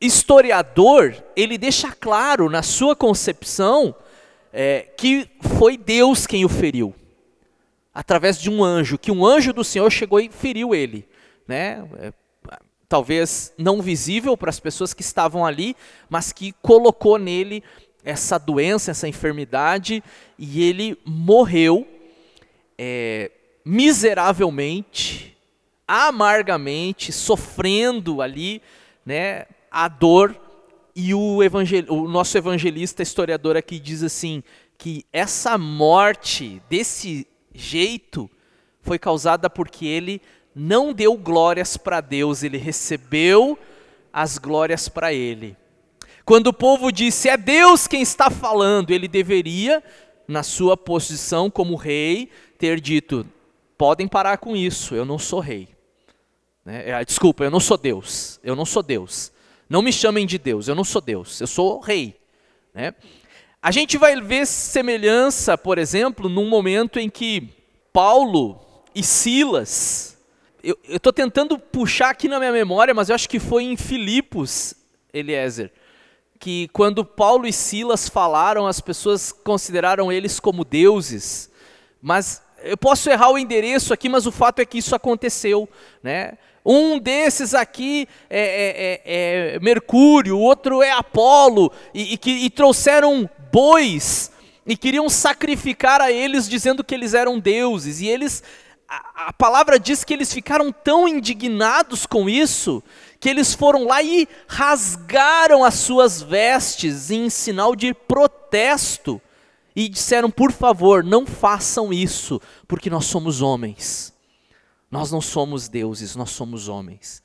historiador, 0.00 1.14
ele 1.36 1.56
deixa 1.56 1.92
claro 1.92 2.48
na 2.50 2.62
sua 2.62 2.96
concepção 2.96 3.94
é, 4.52 4.88
que 4.96 5.28
foi 5.58 5.76
Deus 5.76 6.26
quem 6.26 6.44
o 6.44 6.48
feriu, 6.48 6.94
através 7.94 8.40
de 8.40 8.50
um 8.50 8.64
anjo, 8.64 8.98
que 8.98 9.12
um 9.12 9.24
anjo 9.24 9.52
do 9.52 9.62
Senhor 9.62 9.90
chegou 9.90 10.18
e 10.20 10.28
feriu 10.28 10.74
ele. 10.74 11.08
Né? 11.46 11.84
É, 11.98 12.12
talvez 12.88 13.52
não 13.56 13.80
visível 13.80 14.36
para 14.36 14.50
as 14.50 14.60
pessoas 14.60 14.92
que 14.92 15.02
estavam 15.02 15.46
ali, 15.46 15.76
mas 16.10 16.32
que 16.32 16.52
colocou 16.60 17.16
nele 17.18 17.62
essa 18.04 18.38
doença, 18.38 18.90
essa 18.90 19.08
enfermidade, 19.08 20.02
e 20.36 20.62
ele 20.62 20.98
morreu 21.04 21.86
é, 22.76 23.30
miseravelmente, 23.64 25.36
amargamente, 25.86 27.12
sofrendo 27.12 28.22
ali, 28.22 28.62
né, 29.04 29.46
a 29.70 29.88
dor. 29.88 30.36
E 30.94 31.14
o, 31.14 31.42
evangel 31.42 31.84
o 31.88 32.06
nosso 32.08 32.36
evangelista 32.36 33.02
historiador 33.02 33.56
aqui 33.56 33.78
diz 33.78 34.02
assim 34.02 34.42
que 34.76 35.06
essa 35.12 35.56
morte 35.56 36.60
desse 36.68 37.26
jeito 37.54 38.28
foi 38.82 38.98
causada 38.98 39.48
porque 39.48 39.86
ele 39.86 40.20
não 40.54 40.92
deu 40.92 41.16
glórias 41.16 41.76
para 41.76 42.00
Deus, 42.00 42.42
ele 42.42 42.58
recebeu 42.58 43.58
as 44.12 44.38
glórias 44.38 44.88
para 44.88 45.12
ele. 45.12 45.56
Quando 46.24 46.48
o 46.48 46.52
povo 46.52 46.92
disse 46.92 47.28
é 47.28 47.36
Deus 47.36 47.86
quem 47.86 48.02
está 48.02 48.28
falando, 48.30 48.90
ele 48.90 49.08
deveria, 49.08 49.82
na 50.28 50.42
sua 50.42 50.76
posição 50.76 51.50
como 51.50 51.74
rei, 51.74 52.28
ter 52.58 52.80
dito: 52.80 53.26
podem 53.82 54.06
parar 54.06 54.38
com 54.38 54.54
isso, 54.54 54.94
eu 54.94 55.04
não 55.04 55.18
sou 55.18 55.40
rei. 55.40 55.68
Né? 56.64 56.90
É, 56.90 57.04
desculpa, 57.04 57.42
eu 57.42 57.50
não 57.50 57.58
sou 57.58 57.76
Deus, 57.76 58.38
eu 58.44 58.54
não 58.54 58.64
sou 58.64 58.80
Deus. 58.80 59.32
Não 59.68 59.82
me 59.82 59.92
chamem 59.92 60.24
de 60.24 60.38
Deus, 60.38 60.68
eu 60.68 60.74
não 60.76 60.84
sou 60.84 61.00
Deus, 61.00 61.40
eu 61.40 61.48
sou 61.48 61.80
rei. 61.80 62.16
Né? 62.72 62.94
A 63.60 63.72
gente 63.72 63.98
vai 63.98 64.20
ver 64.20 64.46
semelhança, 64.46 65.58
por 65.58 65.78
exemplo, 65.78 66.28
num 66.28 66.48
momento 66.48 67.00
em 67.00 67.10
que 67.10 67.48
Paulo 67.92 68.60
e 68.94 69.02
Silas, 69.02 70.16
eu 70.62 70.78
estou 70.88 71.12
tentando 71.12 71.58
puxar 71.58 72.10
aqui 72.10 72.28
na 72.28 72.38
minha 72.38 72.52
memória, 72.52 72.94
mas 72.94 73.08
eu 73.08 73.16
acho 73.16 73.28
que 73.28 73.40
foi 73.40 73.64
em 73.64 73.76
Filipos, 73.76 74.74
Eliezer, 75.12 75.72
que 76.38 76.68
quando 76.68 77.04
Paulo 77.04 77.48
e 77.48 77.52
Silas 77.52 78.08
falaram, 78.08 78.64
as 78.64 78.80
pessoas 78.80 79.32
consideraram 79.32 80.12
eles 80.12 80.38
como 80.38 80.64
deuses. 80.64 81.50
Mas 82.00 82.42
eu 82.64 82.76
posso 82.76 83.10
errar 83.10 83.30
o 83.30 83.38
endereço 83.38 83.92
aqui, 83.92 84.08
mas 84.08 84.26
o 84.26 84.32
fato 84.32 84.60
é 84.60 84.64
que 84.64 84.78
isso 84.78 84.94
aconteceu, 84.94 85.68
né? 86.02 86.32
Um 86.64 86.98
desses 86.98 87.54
aqui 87.54 88.08
é, 88.30 88.40
é, 88.40 89.02
é, 89.04 89.56
é 89.56 89.58
Mercúrio, 89.60 90.36
o 90.36 90.40
outro 90.40 90.80
é 90.80 90.92
Apolo, 90.92 91.72
e, 91.92 92.14
e, 92.14 92.44
e 92.46 92.50
trouxeram 92.50 93.28
bois 93.52 94.30
e 94.64 94.76
queriam 94.76 95.08
sacrificar 95.08 96.00
a 96.00 96.12
eles, 96.12 96.48
dizendo 96.48 96.84
que 96.84 96.94
eles 96.94 97.14
eram 97.14 97.40
deuses. 97.40 98.00
E 98.00 98.06
eles, 98.06 98.44
a, 98.88 99.28
a 99.28 99.32
palavra 99.32 99.78
diz 99.78 100.04
que 100.04 100.14
eles 100.14 100.32
ficaram 100.32 100.70
tão 100.70 101.08
indignados 101.08 102.06
com 102.06 102.28
isso 102.28 102.82
que 103.18 103.28
eles 103.28 103.54
foram 103.54 103.84
lá 103.84 104.02
e 104.02 104.28
rasgaram 104.48 105.64
as 105.64 105.74
suas 105.74 106.20
vestes 106.20 107.10
em 107.10 107.30
sinal 107.30 107.76
de 107.76 107.94
protesto 107.94 109.20
e 109.74 109.88
disseram: 109.88 110.30
por 110.30 110.52
favor, 110.52 111.02
não 111.02 111.26
façam 111.26 111.92
isso, 111.92 112.40
porque 112.66 112.90
nós 112.90 113.06
somos 113.06 113.42
homens. 113.42 114.12
Nós 114.90 115.10
não 115.10 115.20
somos 115.20 115.68
deuses, 115.68 116.14
nós 116.14 116.30
somos 116.30 116.68
homens. 116.68 117.22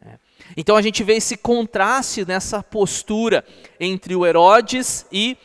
É. 0.00 0.18
Então 0.56 0.76
a 0.76 0.82
gente 0.82 1.02
vê 1.04 1.14
esse 1.14 1.36
contraste 1.36 2.24
nessa 2.24 2.62
postura 2.62 3.44
entre 3.78 4.14
o 4.16 4.24
Herodes 4.24 5.04
e 5.12 5.36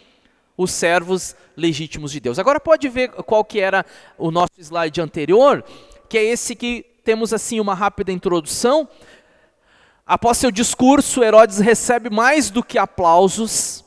os 0.56 0.72
servos 0.72 1.36
legítimos 1.56 2.12
de 2.12 2.20
Deus. 2.20 2.40
Agora 2.40 2.60
pode 2.60 2.88
ver 2.88 3.10
qual 3.10 3.44
que 3.44 3.60
era 3.60 3.86
o 4.18 4.32
nosso 4.32 4.54
slide 4.58 5.02
anterior, 5.02 5.64
que 6.08 6.18
é 6.18 6.24
esse 6.24 6.56
que 6.56 6.86
temos 7.04 7.34
assim 7.34 7.60
uma 7.60 7.74
rápida 7.74 8.12
introdução, 8.12 8.88
Após 10.10 10.40
seu 10.40 10.50
discurso, 10.50 11.24
Herodes 11.24 11.60
recebe 11.60 12.10
mais 12.10 12.50
do 12.50 12.64
que 12.64 12.80
aplausos 12.80 13.86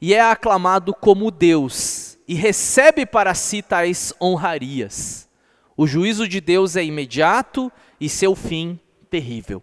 e 0.00 0.14
é 0.14 0.20
aclamado 0.20 0.94
como 0.94 1.30
Deus 1.30 2.18
e 2.26 2.34
recebe 2.34 3.06
para 3.06 3.34
si 3.34 3.62
tais 3.62 4.12
honrarias. 4.20 5.28
O 5.76 5.86
juízo 5.86 6.28
de 6.28 6.40
Deus 6.40 6.76
é 6.76 6.84
imediato 6.84 7.70
e 8.00 8.08
seu 8.08 8.34
fim 8.34 8.78
terrível. 9.10 9.62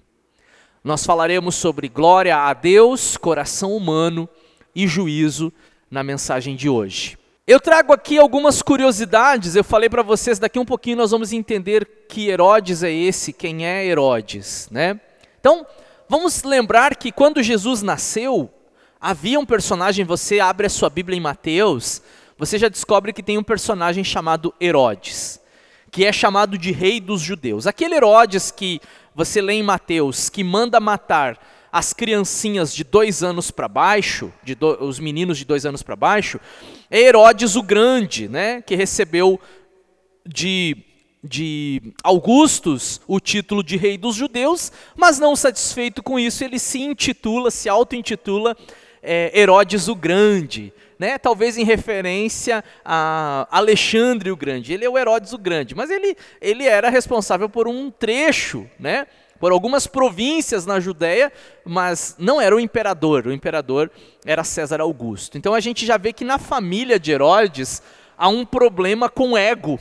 Nós 0.83 1.05
falaremos 1.05 1.55
sobre 1.55 1.87
glória 1.87 2.37
a 2.37 2.53
Deus, 2.53 3.17
coração 3.17 3.75
humano 3.75 4.27
e 4.75 4.87
juízo 4.87 5.51
na 5.89 6.03
mensagem 6.03 6.55
de 6.55 6.69
hoje. 6.69 7.17
Eu 7.47 7.59
trago 7.59 7.93
aqui 7.93 8.17
algumas 8.17 8.61
curiosidades. 8.61 9.55
Eu 9.55 9.63
falei 9.63 9.89
para 9.89 10.01
vocês 10.01 10.39
daqui 10.39 10.57
um 10.57 10.65
pouquinho 10.65 10.97
nós 10.97 11.11
vamos 11.11 11.31
entender 11.31 12.05
que 12.09 12.27
Herodes 12.29 12.83
é 12.83 12.91
esse, 12.91 13.31
quem 13.31 13.65
é 13.65 13.85
Herodes, 13.85 14.67
né? 14.71 14.99
Então, 15.39 15.65
Vamos 16.07 16.43
lembrar 16.43 16.95
que 16.95 17.11
quando 17.11 17.41
Jesus 17.41 17.81
nasceu, 17.81 18.49
havia 19.05 19.39
um 19.39 19.45
personagem, 19.45 20.03
você 20.03 20.39
abre 20.39 20.65
a 20.65 20.69
sua 20.69 20.89
Bíblia 20.89 21.15
em 21.15 21.21
Mateus, 21.21 22.01
você 22.39 22.57
já 22.57 22.67
descobre 22.67 23.13
que 23.13 23.21
tem 23.21 23.37
um 23.37 23.43
personagem 23.43 24.03
chamado 24.03 24.51
Herodes, 24.59 25.39
que 25.91 26.03
é 26.03 26.11
chamado 26.11 26.57
de 26.57 26.71
rei 26.71 26.99
dos 26.99 27.21
judeus. 27.21 27.67
Aquele 27.67 27.93
Herodes 27.93 28.49
que 28.49 28.81
você 29.13 29.41
lê 29.41 29.53
em 29.53 29.63
Mateus, 29.63 30.27
que 30.27 30.43
manda 30.43 30.79
matar 30.79 31.39
as 31.71 31.93
criancinhas 31.93 32.73
de 32.73 32.83
dois 32.83 33.21
anos 33.21 33.51
para 33.51 33.67
baixo, 33.67 34.33
do, 34.57 34.83
os 34.83 34.97
meninos 34.97 35.37
de 35.37 35.45
dois 35.45 35.67
anos 35.67 35.83
para 35.83 35.95
baixo, 35.95 36.39
é 36.89 36.99
Herodes 36.99 37.55
o 37.55 37.61
Grande, 37.61 38.27
né, 38.27 38.63
que 38.63 38.75
recebeu 38.75 39.39
de 40.25 40.77
de 41.27 41.81
Augustus 42.03 43.01
o 43.07 43.19
título 43.19 43.63
de 43.63 43.77
rei 43.77 43.97
dos 43.97 44.15
judeus, 44.15 44.71
mas 44.95 45.17
não 45.17 45.35
satisfeito 45.35 46.03
com 46.03 46.19
isso, 46.19 46.43
ele 46.43 46.59
se 46.59 46.79
intitula, 46.79 47.49
se 47.49 47.67
auto-intitula 47.67 48.55
é, 49.05 49.39
Herodes 49.39 49.87
o 49.87 49.95
Grande, 49.95 50.73
né? 50.97 51.17
talvez 51.17 51.57
em 51.57 51.63
referência 51.63 52.63
a 52.83 53.47
Alexandre 53.51 54.31
o 54.31 54.35
Grande. 54.35 54.73
Ele 54.73 54.85
é 54.85 54.89
o 54.89 54.97
Herodes 54.97 55.33
o 55.33 55.37
Grande, 55.37 55.75
mas 55.75 55.89
ele, 55.89 56.17
ele 56.41 56.65
era 56.65 56.89
responsável 56.89 57.47
por 57.47 57.67
um 57.67 57.91
trecho, 57.91 58.67
né? 58.79 59.07
por 59.39 59.51
algumas 59.51 59.85
províncias 59.85 60.65
na 60.65 60.79
Judéia, 60.79 61.31
mas 61.63 62.15
não 62.17 62.39
era 62.39 62.55
o 62.55 62.59
imperador, 62.59 63.27
o 63.27 63.33
imperador 63.33 63.91
era 64.25 64.43
César 64.43 64.81
Augusto. 64.81 65.37
Então 65.37 65.53
a 65.53 65.59
gente 65.59 65.85
já 65.85 65.97
vê 65.97 66.13
que 66.13 66.23
na 66.23 66.39
família 66.39 66.99
de 66.99 67.11
Herodes 67.11 67.81
há 68.17 68.27
um 68.27 68.45
problema 68.45 69.09
com 69.09 69.37
ego, 69.37 69.79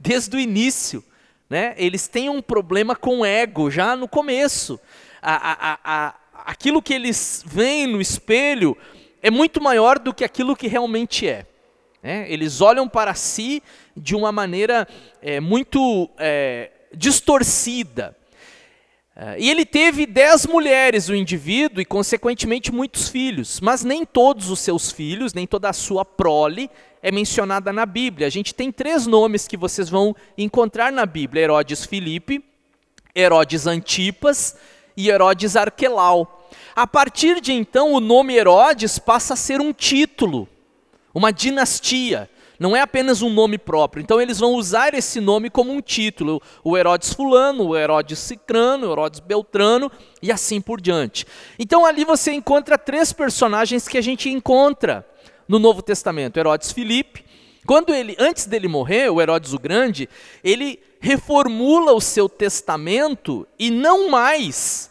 desde 0.00 0.36
o 0.36 0.40
início. 0.40 1.04
Né? 1.48 1.74
Eles 1.76 2.08
têm 2.08 2.28
um 2.28 2.42
problema 2.42 2.96
com 2.96 3.24
ego 3.24 3.70
já 3.70 3.94
no 3.94 4.08
começo. 4.08 4.80
A, 5.22 5.52
a, 5.52 5.78
a, 5.84 6.14
aquilo 6.44 6.82
que 6.82 6.94
eles 6.94 7.42
veem 7.46 7.86
no 7.86 8.00
espelho 8.00 8.76
é 9.22 9.30
muito 9.30 9.60
maior 9.60 9.98
do 9.98 10.14
que 10.14 10.24
aquilo 10.24 10.56
que 10.56 10.68
realmente 10.68 11.26
é. 11.26 11.46
Né? 12.02 12.26
Eles 12.30 12.60
olham 12.60 12.88
para 12.88 13.14
si 13.14 13.62
de 13.96 14.14
uma 14.14 14.30
maneira 14.30 14.86
é, 15.20 15.40
muito 15.40 16.08
é, 16.18 16.70
distorcida. 16.94 18.16
É, 19.16 19.36
e 19.38 19.50
ele 19.50 19.64
teve 19.64 20.06
dez 20.06 20.46
mulheres, 20.46 21.08
o 21.08 21.14
indivíduo, 21.14 21.80
e 21.80 21.84
consequentemente 21.84 22.70
muitos 22.70 23.08
filhos, 23.08 23.60
mas 23.60 23.82
nem 23.82 24.04
todos 24.04 24.50
os 24.50 24.60
seus 24.60 24.92
filhos, 24.92 25.34
nem 25.34 25.46
toda 25.46 25.70
a 25.70 25.72
sua 25.72 26.04
prole 26.04 26.70
é 27.02 27.10
mencionada 27.10 27.72
na 27.72 27.86
Bíblia. 27.86 28.26
A 28.26 28.30
gente 28.30 28.54
tem 28.54 28.70
três 28.70 29.06
nomes 29.06 29.48
que 29.48 29.56
vocês 29.56 29.88
vão 29.88 30.14
encontrar 30.36 30.92
na 30.92 31.06
Bíblia: 31.06 31.44
Herodes 31.44 31.84
Filipe, 31.84 32.44
Herodes 33.14 33.66
Antipas 33.66 34.56
e 34.96 35.08
Herodes 35.08 35.56
Arquelau. 35.56 36.48
A 36.74 36.86
partir 36.86 37.40
de 37.40 37.52
então, 37.52 37.92
o 37.92 38.00
nome 38.00 38.34
Herodes 38.34 38.98
passa 38.98 39.34
a 39.34 39.36
ser 39.36 39.60
um 39.60 39.72
título, 39.72 40.48
uma 41.14 41.32
dinastia 41.32 42.28
não 42.58 42.74
é 42.74 42.80
apenas 42.80 43.22
um 43.22 43.30
nome 43.30 43.58
próprio. 43.58 44.02
Então 44.02 44.20
eles 44.20 44.38
vão 44.38 44.54
usar 44.54 44.94
esse 44.94 45.20
nome 45.20 45.50
como 45.50 45.72
um 45.72 45.80
título. 45.80 46.40
O 46.64 46.76
Herodes 46.76 47.12
fulano, 47.12 47.68
o 47.68 47.76
Herodes 47.76 48.18
cicrano, 48.18 48.88
o 48.88 48.92
Herodes 48.92 49.20
beltrano 49.20 49.90
e 50.22 50.32
assim 50.32 50.60
por 50.60 50.80
diante. 50.80 51.26
Então 51.58 51.84
ali 51.84 52.04
você 52.04 52.32
encontra 52.32 52.78
três 52.78 53.12
personagens 53.12 53.86
que 53.86 53.98
a 53.98 54.02
gente 54.02 54.30
encontra 54.30 55.06
no 55.46 55.58
Novo 55.58 55.82
Testamento. 55.82 56.38
Herodes 56.38 56.72
Filipe, 56.72 57.24
quando 57.66 57.92
ele, 57.92 58.16
antes 58.18 58.46
dele 58.46 58.68
morrer, 58.68 59.10
o 59.10 59.20
Herodes 59.20 59.52
o 59.52 59.58
Grande, 59.58 60.08
ele 60.42 60.80
reformula 61.06 61.92
o 61.92 62.00
seu 62.00 62.28
testamento 62.28 63.46
e 63.56 63.70
não 63.70 64.10
mais 64.10 64.90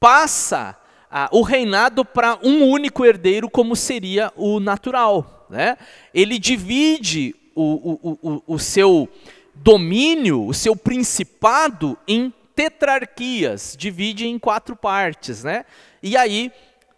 passa 0.00 0.76
ah, 1.08 1.28
o 1.30 1.42
reinado 1.42 2.04
para 2.04 2.40
um 2.42 2.64
único 2.64 3.06
herdeiro, 3.06 3.48
como 3.48 3.76
seria 3.76 4.32
o 4.34 4.58
natural. 4.58 5.46
Né? 5.48 5.78
Ele 6.12 6.40
divide 6.40 7.36
o, 7.54 7.62
o, 8.02 8.18
o, 8.20 8.42
o 8.54 8.58
seu 8.58 9.08
domínio, 9.54 10.44
o 10.44 10.52
seu 10.52 10.74
principado 10.74 11.96
em 12.08 12.34
tetrarquias, 12.52 13.76
divide 13.78 14.26
em 14.26 14.40
quatro 14.40 14.74
partes. 14.74 15.44
Né? 15.44 15.64
E 16.02 16.16
aí, 16.16 16.50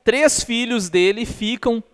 três 0.02 0.42
filhos 0.42 0.88
dele 0.88 1.26
ficam 1.26 1.84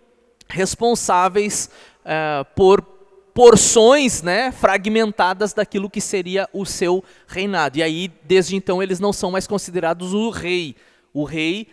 responsáveis 0.47 1.69
uh, 2.05 2.45
por 2.55 2.96
porções 3.37 4.23
né, 4.23 4.51
fragmentadas 4.51 5.53
daquilo 5.53 5.91
que 5.91 6.01
seria 6.01 6.49
o 6.51 6.65
seu 6.65 7.03
reinado. 7.27 7.77
E 7.77 7.83
aí, 7.83 8.11
desde 8.23 8.55
então, 8.55 8.81
eles 8.81 8.99
não 8.99 9.13
são 9.13 9.29
mais 9.29 9.45
considerados 9.45 10.11
o 10.11 10.31
rei. 10.31 10.75
O 11.13 11.23
rei 11.23 11.67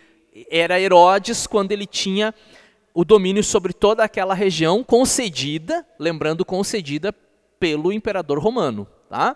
era 0.51 0.79
Herodes 0.79 1.47
quando 1.47 1.71
ele 1.71 1.87
tinha 1.87 2.35
o 2.93 3.03
domínio 3.03 3.43
sobre 3.43 3.73
toda 3.73 4.03
aquela 4.03 4.35
região 4.35 4.83
concedida, 4.83 5.83
lembrando, 5.97 6.45
concedida 6.45 7.11
pelo 7.59 7.91
imperador 7.91 8.37
romano. 8.37 8.87
Tá? 9.09 9.35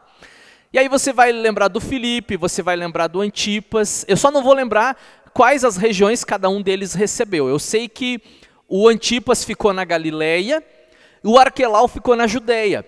E 0.71 0.77
aí 0.77 0.87
você 0.87 1.11
vai 1.11 1.31
lembrar 1.31 1.67
do 1.67 1.81
Filipe, 1.81 2.37
você 2.37 2.61
vai 2.61 2.75
lembrar 2.75 3.07
do 3.07 3.21
Antipas. 3.21 4.05
Eu 4.07 4.15
só 4.15 4.29
não 4.29 4.43
vou 4.43 4.53
lembrar 4.53 4.95
quais 5.33 5.63
as 5.63 5.77
regiões 5.77 6.23
cada 6.23 6.47
um 6.47 6.61
deles 6.61 6.93
recebeu. 6.93 7.49
Eu 7.49 7.57
sei 7.57 7.89
que 7.89 8.21
o 8.67 8.87
Antipas 8.87 9.43
ficou 9.43 9.73
na 9.73 9.83
Galileia, 9.83 10.63
o 11.23 11.37
Arquelau 11.37 11.87
ficou 11.87 12.15
na 12.15 12.27
Judéia. 12.27 12.85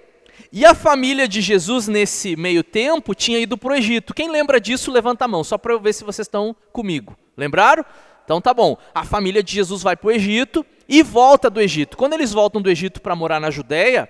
E 0.51 0.65
a 0.65 0.73
família 0.73 1.27
de 1.27 1.39
Jesus, 1.39 1.87
nesse 1.87 2.35
meio 2.35 2.63
tempo, 2.63 3.15
tinha 3.15 3.39
ido 3.39 3.57
para 3.57 3.71
o 3.71 3.75
Egito. 3.75 4.13
Quem 4.13 4.29
lembra 4.29 4.59
disso, 4.59 4.91
levanta 4.91 5.25
a 5.25 5.27
mão, 5.27 5.43
só 5.43 5.57
para 5.57 5.73
eu 5.73 5.79
ver 5.79 5.93
se 5.93 6.03
vocês 6.03 6.25
estão 6.27 6.55
comigo. 6.73 7.17
Lembraram? 7.37 7.85
Então 8.25 8.41
tá 8.41 8.53
bom. 8.53 8.77
A 8.93 9.05
família 9.05 9.41
de 9.41 9.53
Jesus 9.53 9.81
vai 9.81 9.95
para 9.95 10.07
o 10.07 10.11
Egito 10.11 10.65
e 10.89 11.01
volta 11.03 11.49
do 11.49 11.61
Egito. 11.61 11.95
Quando 11.95 12.13
eles 12.13 12.33
voltam 12.33 12.61
do 12.61 12.69
Egito 12.69 13.01
para 13.01 13.15
morar 13.15 13.39
na 13.39 13.49
Judéia, 13.49 14.09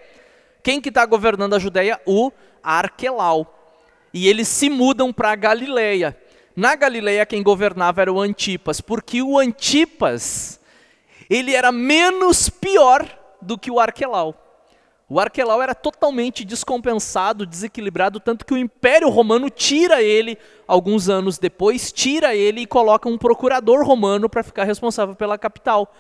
quem 0.63 0.81
que 0.81 0.89
está 0.89 1.05
governando 1.05 1.53
a 1.53 1.59
Judéia? 1.59 1.99
O 2.05 2.31
Arquelau. 2.63 3.57
E 4.13 4.27
eles 4.27 4.47
se 4.47 4.69
mudam 4.69 5.13
para 5.13 5.31
a 5.31 5.35
Galileia. 5.35 6.17
Na 6.55 6.75
Galileia 6.75 7.25
quem 7.25 7.41
governava 7.41 8.01
era 8.01 8.11
o 8.11 8.19
Antipas, 8.19 8.81
porque 8.81 9.21
o 9.21 9.37
Antipas 9.37 10.59
ele 11.29 11.55
era 11.55 11.71
menos 11.71 12.49
pior 12.49 13.07
do 13.41 13.57
que 13.57 13.71
o 13.71 13.79
Arquelau. 13.79 14.36
O 15.10 15.19
Arquelau 15.19 15.62
era 15.62 15.75
totalmente 15.75 16.45
descompensado, 16.45 17.45
desequilibrado, 17.45 18.17
tanto 18.17 18.45
que 18.45 18.53
o 18.53 18.57
Império 18.57 19.10
Romano 19.10 19.50
tira 19.50 20.01
ele 20.01 20.38
alguns 20.65 21.10
anos 21.10 21.38
depois, 21.38 21.91
tira 21.91 22.33
ele 22.33 22.62
e 22.62 22.65
coloca 22.65 23.10
um 23.10 23.17
procurador 23.17 23.86
romano 23.86 24.29
para 24.29 24.41
ficar 24.41 24.63
responsável 24.63 25.13
pela 25.13 25.38
capital. 25.38 25.93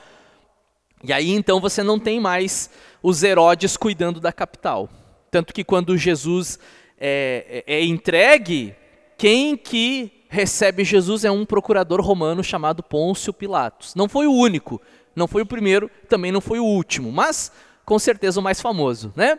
E 1.03 1.11
aí 1.11 1.31
então 1.31 1.59
você 1.59 1.83
não 1.83 1.99
tem 1.99 2.21
mais 2.21 2.69
os 3.03 3.21
Herodes 3.21 3.75
cuidando 3.75 4.21
da 4.21 4.31
capital. 4.31 4.87
Tanto 5.29 5.53
que 5.53 5.65
quando 5.65 5.97
Jesus 5.97 6.57
é, 6.97 7.63
é, 7.67 7.79
é 7.79 7.83
entregue, 7.83 8.73
quem 9.17 9.57
que 9.57 10.20
recebe 10.31 10.85
Jesus 10.85 11.25
é 11.25 11.29
um 11.29 11.45
procurador 11.45 11.99
romano 11.99 12.41
chamado 12.41 12.81
Pôncio 12.81 13.33
Pilatos. 13.33 13.93
Não 13.95 14.07
foi 14.07 14.27
o 14.27 14.33
único, 14.33 14.81
não 15.13 15.27
foi 15.27 15.41
o 15.41 15.45
primeiro, 15.45 15.91
também 16.07 16.31
não 16.31 16.39
foi 16.39 16.57
o 16.57 16.63
último, 16.63 17.11
mas 17.11 17.51
com 17.83 17.99
certeza 17.99 18.39
o 18.39 18.43
mais 18.43 18.61
famoso, 18.61 19.11
né? 19.13 19.37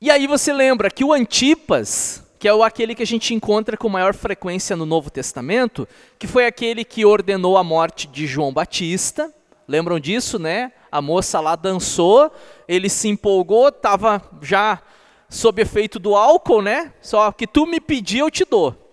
E 0.00 0.10
aí 0.10 0.26
você 0.26 0.52
lembra 0.52 0.90
que 0.90 1.04
o 1.04 1.12
Antipas, 1.12 2.24
que 2.36 2.48
é 2.48 2.64
aquele 2.64 2.96
que 2.96 3.02
a 3.04 3.06
gente 3.06 3.32
encontra 3.32 3.76
com 3.76 3.88
maior 3.88 4.12
frequência 4.12 4.74
no 4.74 4.84
Novo 4.84 5.08
Testamento, 5.08 5.86
que 6.18 6.26
foi 6.26 6.46
aquele 6.46 6.84
que 6.84 7.04
ordenou 7.04 7.56
a 7.56 7.62
morte 7.62 8.08
de 8.08 8.26
João 8.26 8.52
Batista. 8.52 9.32
Lembram 9.68 10.00
disso, 10.00 10.36
né? 10.36 10.72
A 10.90 11.00
moça 11.00 11.38
lá 11.38 11.54
dançou, 11.54 12.32
ele 12.66 12.88
se 12.88 13.06
empolgou, 13.06 13.68
estava 13.68 14.20
já 14.42 14.82
sob 15.28 15.62
efeito 15.62 16.00
do 16.00 16.16
álcool, 16.16 16.60
né? 16.60 16.92
Só 17.00 17.30
que 17.30 17.46
tu 17.46 17.66
me 17.66 17.80
pedir, 17.80 18.18
eu 18.18 18.30
te 18.32 18.44
dou. 18.44 18.87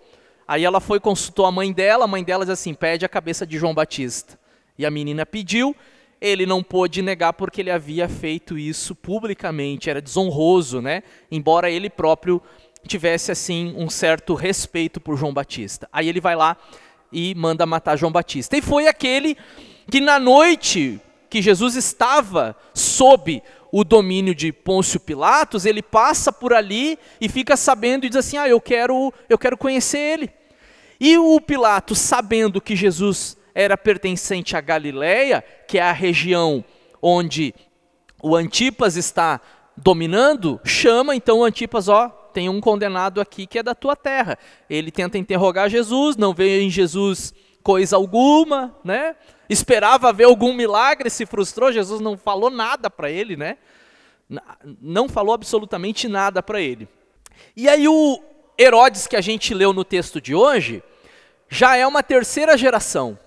Aí 0.46 0.64
ela 0.64 0.80
foi 0.80 1.00
consultou 1.00 1.46
a 1.46 1.52
mãe 1.52 1.72
dela, 1.72 2.04
a 2.04 2.08
mãe 2.08 2.22
dela 2.22 2.44
diz 2.44 2.52
assim: 2.52 2.74
pede 2.74 3.04
a 3.04 3.08
cabeça 3.08 3.46
de 3.46 3.58
João 3.58 3.74
Batista. 3.74 4.38
E 4.78 4.84
a 4.84 4.90
menina 4.90 5.24
pediu, 5.24 5.74
ele 6.20 6.46
não 6.46 6.62
pôde 6.62 7.02
negar 7.02 7.32
porque 7.32 7.60
ele 7.60 7.70
havia 7.70 8.08
feito 8.08 8.58
isso 8.58 8.94
publicamente, 8.94 9.90
era 9.90 10.00
desonroso, 10.00 10.80
né? 10.80 11.02
Embora 11.30 11.70
ele 11.70 11.90
próprio 11.90 12.40
tivesse 12.86 13.32
assim 13.32 13.74
um 13.76 13.90
certo 13.90 14.34
respeito 14.34 15.00
por 15.00 15.16
João 15.16 15.32
Batista. 15.34 15.88
Aí 15.92 16.08
ele 16.08 16.20
vai 16.20 16.36
lá 16.36 16.56
e 17.12 17.34
manda 17.34 17.66
matar 17.66 17.96
João 17.96 18.12
Batista. 18.12 18.56
E 18.56 18.62
foi 18.62 18.86
aquele 18.86 19.36
que 19.90 20.00
na 20.00 20.18
noite 20.18 21.00
que 21.28 21.42
Jesus 21.42 21.74
estava 21.74 22.56
sob 22.72 23.42
o 23.72 23.84
domínio 23.84 24.34
de 24.34 24.52
Pôncio 24.52 25.00
Pilatos, 25.00 25.66
ele 25.66 25.82
passa 25.82 26.32
por 26.32 26.52
ali 26.52 26.98
e 27.20 27.28
fica 27.28 27.56
sabendo 27.56 28.06
e 28.06 28.08
diz 28.08 28.16
assim: 28.16 28.36
"Ah, 28.36 28.48
eu 28.48 28.60
quero, 28.60 29.12
eu 29.28 29.38
quero 29.38 29.56
conhecer 29.56 29.98
ele". 29.98 30.30
E 31.00 31.18
o 31.18 31.40
Pilatos, 31.40 31.98
sabendo 31.98 32.60
que 32.60 32.74
Jesus 32.74 33.36
era 33.54 33.76
pertencente 33.76 34.56
à 34.56 34.60
Galileia, 34.60 35.44
que 35.66 35.78
é 35.78 35.82
a 35.82 35.92
região 35.92 36.64
onde 37.00 37.54
o 38.22 38.34
Antipas 38.34 38.96
está 38.96 39.40
dominando, 39.76 40.60
chama 40.64 41.14
então 41.14 41.38
o 41.38 41.44
Antipas, 41.44 41.88
ó, 41.88 42.08
tem 42.32 42.48
um 42.48 42.60
condenado 42.60 43.20
aqui 43.20 43.46
que 43.46 43.58
é 43.58 43.62
da 43.62 43.74
tua 43.74 43.96
terra. 43.96 44.38
Ele 44.68 44.90
tenta 44.90 45.16
interrogar 45.16 45.70
Jesus, 45.70 46.16
não 46.16 46.34
vê 46.34 46.60
em 46.60 46.70
Jesus 46.70 47.32
coisa 47.66 47.96
alguma, 47.96 48.78
né? 48.84 49.16
Esperava 49.50 50.12
ver 50.12 50.22
algum 50.22 50.52
milagre, 50.52 51.10
se 51.10 51.26
frustrou, 51.26 51.72
Jesus 51.72 52.00
não 52.00 52.16
falou 52.16 52.48
nada 52.48 52.88
para 52.88 53.10
ele, 53.10 53.36
né? 53.36 53.58
Não 54.80 55.08
falou 55.08 55.34
absolutamente 55.34 56.06
nada 56.06 56.40
para 56.40 56.60
ele. 56.60 56.88
E 57.56 57.68
aí 57.68 57.88
o 57.88 58.22
Herodes 58.56 59.08
que 59.08 59.16
a 59.16 59.20
gente 59.20 59.52
leu 59.52 59.72
no 59.72 59.84
texto 59.84 60.20
de 60.20 60.32
hoje 60.32 60.80
já 61.48 61.76
é 61.76 61.84
uma 61.84 62.04
terceira 62.04 62.56
geração 62.56 63.18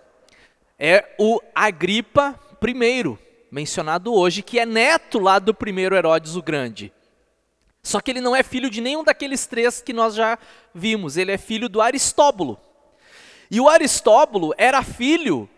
é 0.80 1.14
o 1.20 1.42
Agripa 1.54 2.40
I, 2.64 3.18
mencionado 3.52 4.14
hoje, 4.14 4.42
que 4.42 4.58
é 4.58 4.66
neto 4.66 5.20
lá 5.20 5.38
do 5.38 5.54
primeiro 5.54 5.98
Herodes 5.98 6.38
o 6.38 6.42
Grande. 6.42 6.94
Só 7.84 8.00
que 8.00 8.10
ele 8.10 8.22
não 8.22 8.34
é 8.34 8.42
filho 8.42 8.70
de 8.70 8.80
nenhum 8.80 9.04
daqueles 9.04 9.46
três 9.46 9.82
que 9.82 9.92
nós 9.92 10.16
já 10.16 10.40
vimos, 10.74 11.18
ele 11.18 11.34
é 11.34 11.38
filho 11.38 11.68
do 11.68 11.82
Aristóbulo. 11.82 12.58
E 13.50 13.60
o 13.60 13.68
Aristóbulo 13.68 14.54
era 14.58 14.84
filho 14.84 15.50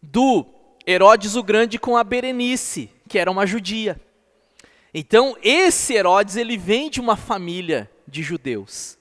do 0.00 0.46
Herodes 0.86 1.36
o 1.36 1.42
Grande 1.42 1.78
com 1.78 1.96
a 1.96 2.04
Berenice, 2.04 2.90
que 3.08 3.18
era 3.18 3.30
uma 3.30 3.46
judia. 3.46 4.00
Então, 4.94 5.36
esse 5.42 5.94
Herodes, 5.94 6.36
ele 6.36 6.56
vem 6.56 6.90
de 6.90 7.00
uma 7.00 7.16
família 7.16 7.90
de 8.06 8.22
judeus. 8.22 8.98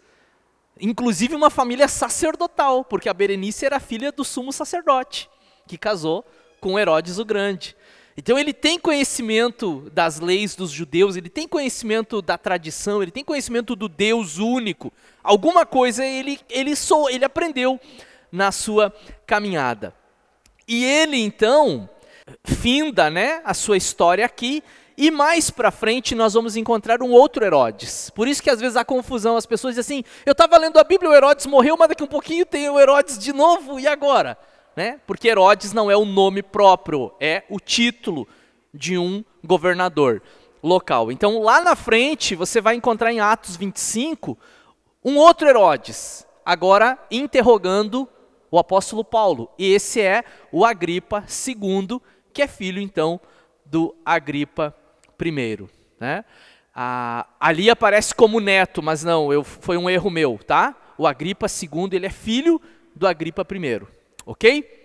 Inclusive 0.80 1.36
uma 1.36 1.50
família 1.50 1.88
sacerdotal, 1.88 2.84
porque 2.84 3.10
a 3.10 3.14
Berenice 3.14 3.66
era 3.66 3.80
filha 3.80 4.12
do 4.12 4.24
sumo 4.24 4.52
sacerdote 4.52 5.30
que 5.68 5.78
casou 5.78 6.26
com 6.60 6.78
Herodes 6.78 7.18
o 7.18 7.26
Grande. 7.26 7.76
Então 8.18 8.38
ele 8.38 8.54
tem 8.54 8.78
conhecimento 8.78 9.90
das 9.94 10.20
leis 10.20 10.54
dos 10.54 10.70
judeus, 10.70 11.16
ele 11.16 11.30
tem 11.30 11.48
conhecimento 11.48 12.22
da 12.22 12.38
tradição, 12.38 13.02
ele 13.02 13.12
tem 13.12 13.24
conhecimento 13.24 13.76
do 13.76 13.88
Deus 13.88 14.38
único. 14.38 14.92
Alguma 15.24 15.66
coisa 15.66 16.06
ele 16.06 16.40
ele 16.50 16.76
sou, 16.76 17.10
ele 17.10 17.24
aprendeu 17.24 17.80
na 18.32 18.52
sua 18.52 18.94
caminhada. 19.26 19.94
E 20.68 20.86
ele 20.86 21.18
então 21.18 21.90
finda, 22.44 23.10
né, 23.10 23.42
a 23.44 23.54
sua 23.54 23.78
história 23.78 24.26
aqui 24.26 24.64
e 24.98 25.10
mais 25.10 25.50
para 25.50 25.72
frente 25.72 26.14
nós 26.14 26.34
vamos 26.34 26.56
encontrar 26.56 27.02
um 27.02 27.12
outro 27.12 27.44
Herodes. 27.44 28.10
Por 28.12 28.28
isso 28.28 28.42
que 28.44 28.50
às 28.50 28.60
vezes 28.60 28.78
há 28.78 28.86
confusão, 28.86 29.36
as 29.36 29.46
pessoas 29.46 29.76
dizem 29.76 30.00
assim: 30.00 30.12
"Eu 30.26 30.34
estava 30.34 30.58
lendo 30.58 30.78
a 30.78 30.84
Bíblia, 30.84 31.10
o 31.10 31.14
Herodes 31.14 31.46
morreu, 31.46 31.76
mas 31.78 31.90
daqui 31.90 32.04
um 32.04 32.08
pouquinho 32.08 32.46
tem 32.46 32.70
o 32.70 32.80
Herodes 32.80 33.18
de 33.18 33.34
novo, 33.34 33.80
e 33.80 33.88
agora?" 33.88 34.38
né? 34.76 35.00
porque 35.06 35.28
Herodes 35.28 35.74
não 35.74 35.90
é 35.90 35.96
o 35.96 36.06
nome 36.06 36.42
próprio, 36.42 37.12
é 37.20 37.44
o 37.50 37.60
título 37.60 38.28
de 38.74 38.98
um 38.98 39.24
governador 39.44 40.22
local. 40.64 41.12
Então, 41.12 41.42
lá 41.42 41.62
na 41.62 41.76
frente, 41.76 42.36
você 42.36 42.62
vai 42.62 42.76
encontrar 42.76 43.12
em 43.12 43.20
Atos 43.20 43.56
25 43.56 44.38
um 45.04 45.18
outro 45.18 45.48
Herodes, 45.48 46.26
agora 46.46 46.98
interrogando 47.10 48.08
o 48.52 48.60
apóstolo 48.60 49.04
Paulo. 49.04 49.50
E 49.58 49.74
esse 49.74 50.02
é 50.02 50.24
o 50.52 50.66
Agripa 50.66 51.24
II, 51.48 52.02
que 52.34 52.42
é 52.42 52.48
filho, 52.48 52.82
então, 52.82 53.20
do 53.66 53.96
Agripa 54.06 54.76
I. 55.20 55.68
Né? 56.00 56.26
Ah, 56.76 57.26
ali 57.40 57.70
aparece 57.70 58.14
como 58.14 58.42
neto, 58.42 58.84
mas 58.84 59.04
não, 59.04 59.32
eu, 59.32 59.44
foi 59.44 59.78
um 59.78 59.90
erro 59.90 60.10
meu, 60.10 60.38
tá? 60.46 60.76
O 60.98 61.08
Agripa 61.08 61.48
II, 61.48 61.90
ele 61.94 62.06
é 62.06 62.10
filho 62.10 62.62
do 62.94 63.08
Agripa 63.08 63.48
I. 63.50 63.82
Ok? 64.26 64.82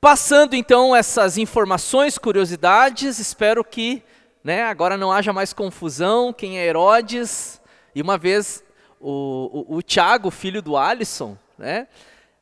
Passando 0.00 0.54
então 0.54 0.94
essas 0.94 1.38
informações, 1.38 2.18
curiosidades, 2.18 3.18
espero 3.18 3.64
que 3.64 4.02
né, 4.44 4.62
agora 4.62 4.96
não 4.96 5.10
haja 5.10 5.32
mais 5.32 5.52
confusão. 5.52 6.32
Quem 6.32 6.58
é 6.58 6.66
Herodes? 6.66 7.60
E 7.94 8.00
uma 8.00 8.16
vez 8.16 8.62
o, 9.00 9.66
o, 9.68 9.76
o 9.76 9.82
Tiago, 9.82 10.30
filho 10.30 10.62
do 10.62 10.76
Alisson, 10.76 11.36
né, 11.58 11.88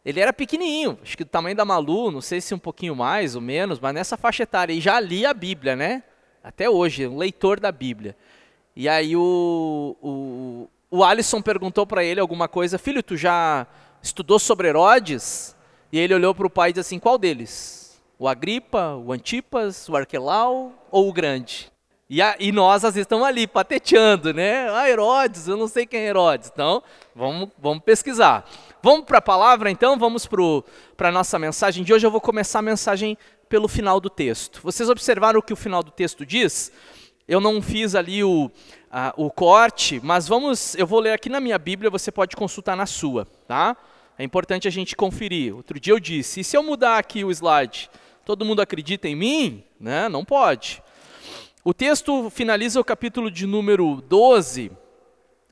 Ele 0.07 0.21
era 0.21 0.33
pequenininho, 0.33 0.97
acho 1.03 1.17
que 1.17 1.25
do 1.25 1.31
tamanho 1.31 1.57
da 1.57 1.65
Malu, 1.65 2.13
não 2.13 2.21
sei 2.21 2.41
se 2.41 2.55
um 2.55 2.59
pouquinho 2.61 2.95
mais 2.95 3.35
ou 3.35 3.41
menos, 3.41 3.81
mas 3.81 3.93
nessa 3.93 4.17
faixa 4.17 4.45
etária. 4.45 4.73
E 4.73 4.81
já 4.81 5.01
lia 5.01 5.31
a 5.31 5.35
Bíblia, 5.35 5.75
né? 5.75 6.05
Até 6.45 6.71
hoje, 6.71 7.09
um 7.09 7.17
leitor 7.17 7.59
da 7.59 7.73
Bíblia. 7.73 8.17
E 8.77 8.89
aí 8.89 9.17
o, 9.17 9.97
o, 10.01 10.69
o 10.93 11.03
Alisson 11.03 11.43
perguntou 11.43 11.85
para 11.85 12.05
ele 12.05 12.21
alguma 12.21 12.47
coisa: 12.47 12.79
Filho, 12.79 13.03
tu 13.03 13.17
já 13.17 13.67
estudou 14.01 14.39
sobre 14.39 14.69
Herodes? 14.69 15.57
E 15.91 15.99
ele 15.99 16.15
olhou 16.15 16.33
para 16.33 16.47
o 16.47 16.51
pai 16.51 16.71
e 16.71 16.73
disse 16.75 16.87
assim: 16.87 17.01
Qual 17.01 17.19
deles? 17.19 18.01
O 18.17 18.29
Agripa, 18.29 18.95
o 18.95 19.13
Antipas, 19.13 19.89
o 19.89 19.97
Arquelau 19.97 20.73
ou 20.89 21.09
o 21.09 21.13
Grande? 21.13 21.69
E, 22.09 22.23
a, 22.23 22.37
e, 22.39 22.53
nós, 22.53 22.85
às 22.85 22.95
vezes, 22.95 23.05
estamos 23.05 23.27
ali 23.27 23.49
pateteando, 23.49 24.33
né? 24.33 24.71
Ah, 24.71 24.89
Herodes, 24.89 25.49
eu 25.49 25.57
não 25.57 25.67
sei 25.67 25.85
quem 25.85 26.01
é 26.01 26.07
Herodes. 26.07 26.51
Então, 26.53 26.81
vamos, 27.15 27.49
vamos 27.59 27.83
pesquisar. 27.83 28.49
Vamos 28.81 29.05
para 29.05 29.19
a 29.19 29.23
palavra, 29.23 29.71
então? 29.73 29.99
Vamos 29.99 30.29
para 30.97 31.09
a 31.09 31.13
nossa 31.13 31.37
mensagem 31.37 31.83
de 31.83 31.93
hoje. 31.93 32.07
Eu 32.07 32.11
vou 32.11 32.21
começar 32.21 32.61
a 32.61 32.63
mensagem 32.63 33.19
pelo 33.49 33.67
final 33.67 33.99
do 33.99 34.09
texto. 34.09 34.61
Vocês 34.63 34.89
observaram 34.89 35.41
o 35.41 35.43
que 35.43 35.53
o 35.53 35.57
final 35.57 35.83
do 35.83 35.91
texto 35.91 36.25
diz? 36.25 36.71
Eu 37.27 37.41
não 37.41 37.61
fiz 37.61 37.97
ali 37.97 38.23
o, 38.23 38.53
a, 38.89 39.13
o 39.17 39.29
corte, 39.29 40.01
mas 40.01 40.29
vamos. 40.29 40.77
Eu 40.77 40.87
vou 40.87 41.01
ler 41.01 41.13
aqui 41.13 41.29
na 41.29 41.41
minha 41.41 41.59
Bíblia, 41.59 41.91
você 41.91 42.13
pode 42.13 42.37
consultar 42.37 42.77
na 42.77 42.87
sua, 42.87 43.27
tá? 43.49 43.77
É 44.17 44.23
importante 44.23 44.69
a 44.69 44.71
gente 44.71 44.95
conferir. 44.95 45.57
Outro 45.57 45.81
dia 45.81 45.93
eu 45.93 45.99
disse: 45.99 46.39
e 46.39 46.45
se 46.45 46.57
eu 46.57 46.63
mudar 46.63 46.99
aqui 46.99 47.25
o 47.25 47.33
slide, 47.33 47.91
todo 48.25 48.45
mundo 48.45 48.63
acredita 48.63 49.09
em 49.09 49.17
mim? 49.17 49.65
Né? 49.81 50.09
Não 50.09 50.25
pode. 50.25 50.81
O 51.69 51.75
texto 51.75 52.31
finaliza 52.31 52.79
o 52.79 52.85
capítulo 52.85 53.29
de 53.29 53.45
número 53.45 54.01
12, 54.01 54.71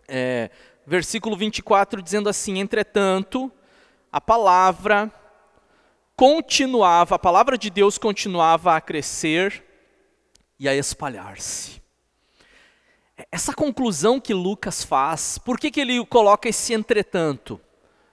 é, 0.07 0.48
versículo 0.87 1.37
24, 1.37 2.00
dizendo 2.00 2.29
assim: 2.29 2.61
Entretanto, 2.61 3.50
a 4.12 4.20
palavra 4.20 5.12
continuava, 6.14 7.16
a 7.16 7.18
palavra 7.18 7.59
de 7.59 7.68
Deus 7.68 7.98
continuava 7.98 8.77
a 8.77 8.81
crescer 8.81 9.64
e 10.57 10.68
a 10.68 10.77
espalhar-se. 10.77 11.83
Essa 13.33 13.53
conclusão 13.53 14.20
que 14.20 14.33
Lucas 14.33 14.85
faz, 14.85 15.37
por 15.37 15.59
que, 15.59 15.68
que 15.68 15.81
ele 15.81 16.07
coloca 16.07 16.48
esse 16.48 16.72
entretanto? 16.72 17.61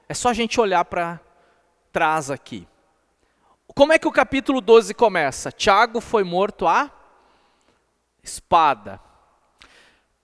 É 0.09 0.15
só 0.15 0.29
a 0.29 0.33
gente 0.33 0.59
olhar 0.59 0.85
para 0.85 1.21
trás 1.91 2.31
aqui. 2.31 2.67
Como 3.75 3.93
é 3.93 3.99
que 3.99 4.07
o 4.07 4.11
capítulo 4.11 4.59
12 4.59 4.91
começa? 4.95 5.51
Tiago 5.51 6.01
foi 6.01 6.23
morto 6.23 6.67
a 6.67 6.97
espada. 8.23 8.99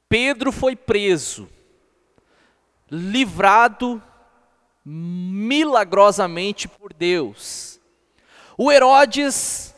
Pedro 0.10 0.52
foi 0.52 0.76
preso, 0.76 1.50
livrado 2.90 4.02
milagrosamente 4.86 6.68
por 6.68 6.94
Deus. 6.94 7.80
O 8.58 8.72
Herodes, 8.72 9.76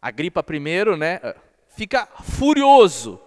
a 0.00 0.10
gripa 0.10 0.42
primeiro, 0.42 0.96
né, 0.96 1.20
fica 1.68 2.08
furioso. 2.22 3.20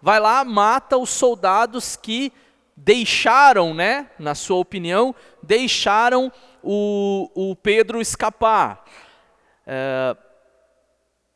Vai 0.00 0.20
lá, 0.20 0.44
mata 0.44 0.96
os 0.96 1.10
soldados 1.10 1.96
que 1.96 2.32
deixaram, 2.76 3.74
né, 3.74 4.10
na 4.18 4.34
sua 4.34 4.58
opinião, 4.58 5.14
deixaram 5.42 6.32
o, 6.62 7.30
o 7.34 7.56
Pedro 7.56 8.00
escapar. 8.00 8.84
É, 9.66 10.16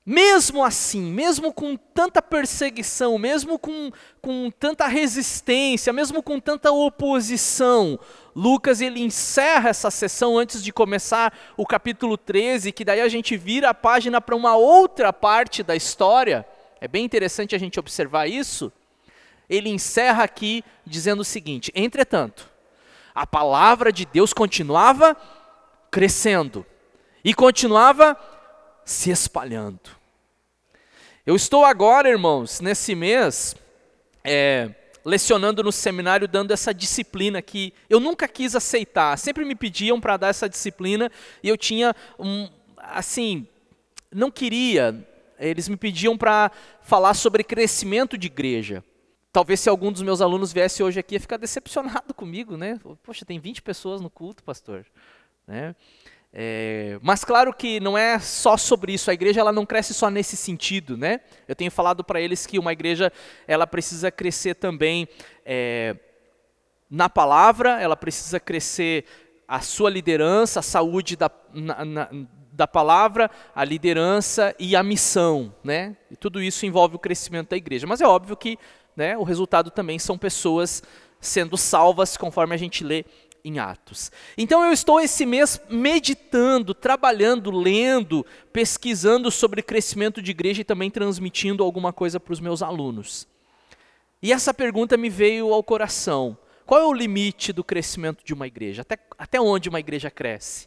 mesmo 0.07 0.65
assim, 0.65 1.03
mesmo 1.03 1.53
com 1.53 1.77
tanta 1.77 2.23
perseguição, 2.23 3.19
mesmo 3.19 3.59
com, 3.59 3.91
com 4.23 4.53
tanta 4.57 4.87
resistência, 4.87 5.93
mesmo 5.93 6.23
com 6.23 6.39
tanta 6.39 6.71
oposição, 6.71 7.99
Lucas 8.33 8.81
ele 8.81 9.01
encerra 9.01 9.71
essa 9.71 9.91
sessão 9.91 10.39
antes 10.39 10.63
de 10.63 10.73
começar 10.73 11.37
o 11.57 11.67
capítulo 11.67 12.17
13, 12.17 12.71
que 12.71 12.85
daí 12.85 13.01
a 13.01 13.09
gente 13.09 13.37
vira 13.37 13.71
a 13.71 13.75
página 13.75 14.21
para 14.21 14.37
uma 14.37 14.55
outra 14.55 15.13
parte 15.13 15.65
da 15.65 15.75
história. 15.75 16.47
É 16.81 16.87
bem 16.87 17.05
interessante 17.05 17.57
a 17.57 17.59
gente 17.59 17.81
observar 17.81 18.29
isso. 18.29 18.73
Ele 19.51 19.71
encerra 19.71 20.23
aqui 20.23 20.63
dizendo 20.87 21.21
o 21.21 21.25
seguinte: 21.25 21.73
entretanto, 21.75 22.49
a 23.13 23.27
palavra 23.27 23.91
de 23.91 24.07
Deus 24.07 24.33
continuava 24.33 25.17
crescendo 25.91 26.65
e 27.25 27.35
continuava 27.35 28.17
se 28.87 29.11
espalhando. 29.11 29.91
Eu 31.27 31.35
estou 31.35 31.65
agora, 31.65 32.09
irmãos, 32.09 32.61
nesse 32.61 32.95
mês, 32.95 33.57
é, 34.23 34.71
lecionando 35.05 35.61
no 35.65 35.73
seminário, 35.73 36.29
dando 36.29 36.53
essa 36.53 36.73
disciplina 36.73 37.43
que 37.43 37.75
eu 37.91 37.99
nunca 37.99 38.29
quis 38.29 38.55
aceitar. 38.55 39.19
Sempre 39.19 39.45
me 39.45 39.57
pediam 39.57 40.01
para 40.01 40.17
dar 40.17 40.29
essa 40.29 40.49
disciplina 40.49 41.11
e 41.43 41.49
eu 41.49 41.57
tinha 41.57 41.97
um, 42.17 42.49
assim, 42.79 43.49
não 44.15 44.31
queria. 44.31 45.05
Eles 45.37 45.69
me 45.69 45.77
pediam 45.77 46.17
para 46.17 46.53
falar 46.81 47.15
sobre 47.15 47.43
crescimento 47.43 48.17
de 48.17 48.29
igreja. 48.29 48.85
Talvez 49.33 49.59
se 49.59 49.69
algum 49.69 49.91
dos 49.91 50.03
meus 50.03 50.21
alunos 50.21 50.53
viesse 50.53 50.81
hoje 50.81 51.01
aqui 51.01 51.17
ia 51.17 51.21
ficar 51.21 51.39
decepcionado 51.39 52.15
comigo, 52.15 52.57
né? 52.57 52.79
Poxa, 53.03 53.25
tem 53.25 53.41
20 53.41 53.63
pessoas 53.63 54.01
no 54.01 54.09
culto, 54.09 54.45
pastor. 54.45 54.87
Né? 55.45 55.75
É, 56.39 56.99
mas 57.01 57.25
claro 57.25 57.51
que 57.51 57.81
não 57.81 57.97
é 57.97 58.19
só 58.19 58.59
sobre 58.59 58.93
isso. 58.93 59.11
A 59.11 59.15
igreja 59.15 59.41
ela 59.41 59.53
não 59.53 59.65
cresce 59.65 59.95
só 59.95 60.11
nesse 60.11 60.37
sentido, 60.37 60.95
né? 60.95 61.21
Eu 61.49 61.57
tenho 61.57 61.71
falado 61.71 62.05
para 62.05 62.21
eles 62.21 62.45
que 62.45 62.59
uma 62.59 62.75
igreja 62.75 63.11
ela 63.49 63.67
precisa 63.67 64.11
crescer 64.11 64.55
também 64.55 65.09
é, 65.47 65.97
na 66.91 67.09
palavra, 67.09 67.81
ela 67.81 67.97
precisa 67.97 68.39
crescer 68.39 69.07
a 69.49 69.63
sua 69.63 69.89
liderança, 69.89 70.61
a 70.61 70.63
saúde 70.63 71.17
da, 71.17 71.31
na, 71.55 71.85
na, 71.87 72.11
da 72.53 72.67
palavra, 72.67 73.31
a 73.55 73.65
liderança 73.65 74.55
e 74.59 74.77
a 74.77 74.83
missão, 74.83 75.55
né? 75.65 75.97
E 76.11 76.17
tudo 76.17 76.43
isso 76.43 76.67
envolve 76.67 76.97
o 76.97 76.99
crescimento 76.99 77.49
da 77.49 77.57
igreja. 77.57 77.87
Mas 77.87 78.03
é 78.03 78.07
óbvio 78.07 78.37
que, 78.37 78.59
né? 78.95 79.17
O 79.17 79.23
resultado 79.23 79.71
também 79.71 79.99
são 79.99 80.19
pessoas 80.19 80.83
sendo 81.19 81.57
salvas, 81.57 82.15
conforme 82.15 82.55
a 82.55 82.59
gente 82.59 82.85
lê 82.85 83.07
em 83.47 83.61
Atos. 83.61 84.11
Então 84.37 84.65
eu 84.65 84.73
estou 84.73 85.01
esse 85.01 85.25
mês 85.25 85.61
meditando, 85.71 86.75
trabalhando, 86.75 87.51
lendo, 87.51 88.27
pesquisando 88.53 89.31
sobre 89.31 89.63
crescimento 89.63 90.21
de 90.21 90.33
igreja 90.33 90.63
e 90.63 90.65
também 90.65 90.91
transmitindo 90.91 91.63
alguma 91.63 91.93
coisa 91.93 92.19
para 92.19 92.33
os 92.33 92.41
meus 92.41 92.61
alunos. 92.61 93.29
E 94.21 94.33
essa 94.33 94.53
pergunta 94.53 94.97
me 94.97 95.09
veio 95.09 95.53
ao 95.53 95.63
coração: 95.63 96.37
qual 96.67 96.81
é 96.81 96.85
o 96.85 96.93
limite 96.93 97.53
do 97.53 97.63
crescimento 97.63 98.25
de 98.25 98.35
uma 98.35 98.49
igreja? 98.49 98.83
Até, 98.83 98.99
até 99.17 99.41
onde 99.41 99.69
uma 99.69 99.79
igreja 99.79 100.11
cresce? 100.11 100.67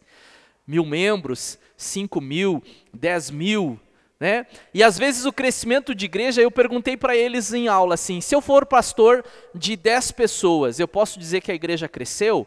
Mil 0.66 0.86
membros? 0.86 1.60
Cinco 1.76 2.22
mil? 2.22 2.64
Dez 2.94 3.30
mil? 3.30 3.78
Né? 4.20 4.46
E 4.74 4.84
às 4.84 4.98
vezes 4.98 5.24
o 5.26 5.32
crescimento 5.32 5.96
de 5.96 6.06
igreja, 6.06 6.42
eu 6.42 6.52
perguntei 6.52 6.98
para 6.98 7.16
eles 7.16 7.54
em 7.54 7.70
aula 7.70 7.94
assim: 7.94 8.20
se 8.20 8.36
eu 8.36 8.42
for 8.42 8.66
pastor 8.66 9.24
de 9.56 9.78
10 9.78 10.12
pessoas, 10.12 10.80
eu 10.80 10.88
posso 10.88 11.18
dizer 11.18 11.40
que 11.40 11.52
a 11.52 11.56
igreja 11.56 11.88
cresceu? 11.88 12.46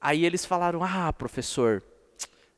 Aí 0.00 0.24
eles 0.24 0.46
falaram: 0.46 0.82
ah, 0.82 1.12
professor, 1.12 1.82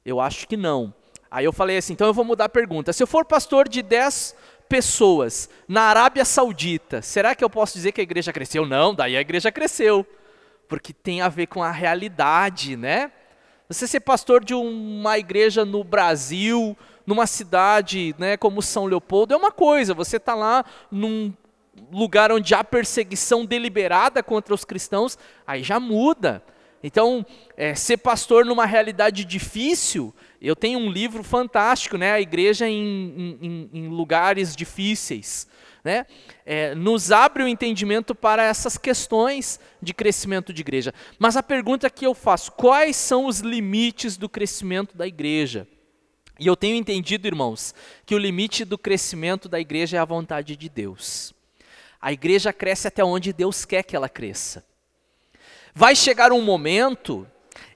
eu 0.05 0.21
acho 0.21 0.47
que 0.47 0.57
não. 0.57 0.95
Aí 1.29 1.45
eu 1.45 1.53
falei 1.53 1.79
assim: 1.79 1.95
então 1.95 2.07
eu 2.07 2.14
vou 2.14 2.25
mudar 2.25 2.45
a 2.45 2.49
pergunta. 2.49 2.93
Se 2.93 3.03
eu 3.03 3.09
for 3.09 3.25
pastor 3.25 3.69
de 3.69 3.83
10 3.83 4.37
pessoas 4.69 5.51
na 5.67 5.83
Arábia 5.83 6.25
Saudita, 6.25 7.03
será 7.03 7.35
que 7.35 7.43
eu 7.43 7.51
posso 7.51 7.75
dizer 7.75 7.90
que 7.90 8.01
a 8.01 8.05
igreja 8.05 8.33
cresceu? 8.33 8.64
Não, 8.64 8.95
daí 8.95 9.17
a 9.17 9.21
igreja 9.21 9.51
cresceu. 9.51 10.07
Porque 10.69 10.93
tem 10.93 11.21
a 11.21 11.29
ver 11.29 11.49
com 11.49 11.62
a 11.62 11.73
realidade, 11.73 12.77
né? 12.77 13.11
Você 13.69 13.88
ser 13.88 14.01
pastor 14.01 14.45
de 14.45 14.55
uma 14.55 15.19
igreja 15.19 15.64
no 15.64 15.83
Brasil, 15.83 16.77
numa 17.07 17.27
cidade 17.27 18.14
né, 18.19 18.37
como 18.37 18.62
São 18.62 18.87
Leopoldo 18.87 19.35
é 19.35 19.37
uma 19.37 19.53
coisa, 19.53 19.95
você 19.95 20.17
está 20.17 20.35
lá 20.35 20.64
num 20.90 21.33
lugar 21.93 22.33
onde 22.33 22.55
há 22.55 22.62
perseguição 22.62 23.45
deliberada 23.45 24.23
contra 24.23 24.55
os 24.55 24.64
cristãos, 24.64 25.19
aí 25.47 25.62
já 25.62 25.79
muda. 25.81 26.43
Então, 26.83 27.25
é, 27.57 27.75
ser 27.75 27.97
pastor 27.97 28.45
numa 28.45 28.67
realidade 28.67 29.25
difícil, 29.25 30.14
eu 30.40 30.55
tenho 30.55 30.79
um 30.79 30.90
livro 30.90 31.25
fantástico, 31.25 31.97
né, 31.97 32.12
A 32.12 32.21
Igreja 32.21 32.69
em, 32.69 33.38
em, 33.40 33.71
em 33.73 33.88
Lugares 33.88 34.55
Difíceis. 34.55 35.49
Né, 35.83 36.07
é, 36.47 36.75
nos 36.75 37.12
abre 37.12 37.43
o 37.43 37.49
entendimento 37.49 38.14
para 38.14 38.43
essas 38.43 38.79
questões 38.79 39.61
de 39.83 39.93
crescimento 39.93 40.51
de 40.51 40.62
igreja. 40.62 40.95
Mas 41.19 41.37
a 41.37 41.43
pergunta 41.43 41.90
que 41.90 42.07
eu 42.07 42.14
faço: 42.14 42.53
quais 42.53 42.97
são 42.97 43.27
os 43.27 43.40
limites 43.40 44.17
do 44.17 44.27
crescimento 44.27 44.97
da 44.97 45.07
igreja? 45.07 45.69
E 46.38 46.47
eu 46.47 46.57
tenho 46.57 46.77
entendido, 46.77 47.27
irmãos, 47.27 47.75
que 48.05 48.14
o 48.14 48.18
limite 48.18 48.64
do 48.64 48.77
crescimento 48.77 49.49
da 49.49 49.61
igreja 49.61 49.97
é 49.97 50.01
a 50.01 50.05
vontade 50.05 50.57
de 50.57 50.68
Deus. 50.68 51.33
A 52.01 52.12
igreja 52.12 52.53
cresce 52.53 52.88
até 52.88 53.05
onde 53.05 53.33
Deus 53.33 53.64
quer 53.64 53.83
que 53.83 53.94
ela 53.94 54.09
cresça. 54.09 54.64
Vai 55.75 55.94
chegar 55.94 56.33
um 56.33 56.42
momento 56.42 57.27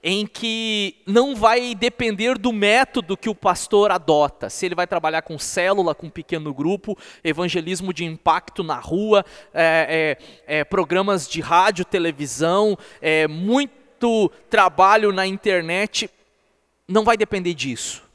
em 0.03 0.27
que 0.27 0.97
não 1.07 1.35
vai 1.35 1.75
depender 1.75 2.37
do 2.37 2.53
método 2.53 3.17
que 3.17 3.29
o 3.29 3.35
pastor 3.35 3.91
adota, 3.91 4.51
se 4.51 4.67
ele 4.67 4.75
vai 4.75 4.87
trabalhar 4.87 5.23
com 5.23 5.39
célula, 5.39 5.95
com 5.95 6.09
pequeno 6.11 6.53
grupo, 6.53 6.97
evangelismo 7.23 7.93
de 7.93 8.05
impacto 8.05 8.63
na 8.63 8.79
rua, 8.79 9.25
é, 9.53 10.17
é, 10.47 10.59
é, 10.59 10.65
programas 10.65 11.29
de 11.29 11.41
rádio, 11.41 11.85
televisão, 11.85 12.77
é, 13.01 13.27
muito 13.27 13.79
muito 13.99 14.33
trabalho 14.49 15.13
na 15.13 15.27
internet, 15.27 16.09
não 16.87 17.03
vai 17.03 17.17
depender 17.17 17.53
disso. 17.53 18.08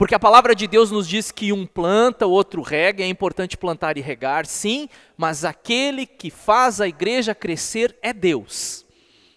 Porque 0.00 0.14
a 0.14 0.18
palavra 0.18 0.54
de 0.54 0.66
Deus 0.66 0.90
nos 0.90 1.06
diz 1.06 1.30
que 1.30 1.52
um 1.52 1.66
planta, 1.66 2.26
o 2.26 2.30
outro 2.30 2.62
rega, 2.62 3.04
é 3.04 3.06
importante 3.06 3.58
plantar 3.58 3.98
e 3.98 4.00
regar, 4.00 4.46
sim, 4.46 4.88
mas 5.14 5.44
aquele 5.44 6.06
que 6.06 6.30
faz 6.30 6.80
a 6.80 6.88
igreja 6.88 7.34
crescer 7.34 7.94
é 8.00 8.10
Deus. 8.10 8.86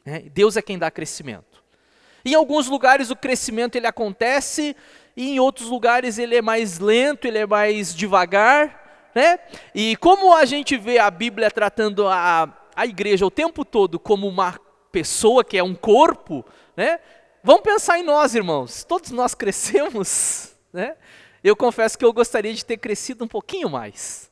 Né? 0.05 0.23
Deus 0.33 0.55
é 0.55 0.61
quem 0.61 0.79
dá 0.79 0.89
crescimento. 0.89 1.61
Em 2.23 2.33
alguns 2.33 2.69
lugares 2.69 3.11
o 3.11 3.15
crescimento 3.17 3.75
ele 3.75 3.87
acontece, 3.87 4.73
e 5.17 5.31
em 5.31 5.37
outros 5.37 5.67
lugares 5.67 6.17
ele 6.17 6.37
é 6.37 6.41
mais 6.41 6.79
lento, 6.79 7.27
ele 7.27 7.39
é 7.39 7.45
mais 7.45 7.93
devagar, 7.93 9.11
né? 9.13 9.39
E 9.75 9.97
como 9.97 10.33
a 10.33 10.45
gente 10.45 10.77
vê 10.77 10.97
a 10.97 11.11
Bíblia 11.11 11.51
tratando 11.51 12.07
a, 12.07 12.47
a 12.73 12.85
igreja 12.85 13.25
o 13.25 13.29
tempo 13.29 13.65
todo 13.65 13.99
como 13.99 14.29
uma 14.29 14.57
pessoa 14.93 15.43
que 15.43 15.57
é 15.57 15.63
um 15.63 15.75
corpo, 15.75 16.45
né? 16.77 17.01
Vamos 17.43 17.63
pensar 17.63 17.99
em 17.99 18.03
nós, 18.03 18.33
irmãos. 18.33 18.85
Todos 18.85 19.11
nós 19.11 19.35
crescemos 19.35 20.52
né? 20.73 20.97
Eu 21.43 21.55
confesso 21.55 21.97
que 21.97 22.03
eu 22.03 22.11
gostaria 22.11 22.53
de 22.53 22.65
ter 22.65 22.77
crescido 22.77 23.23
um 23.23 23.27
pouquinho 23.27 23.69
mais. 23.69 24.31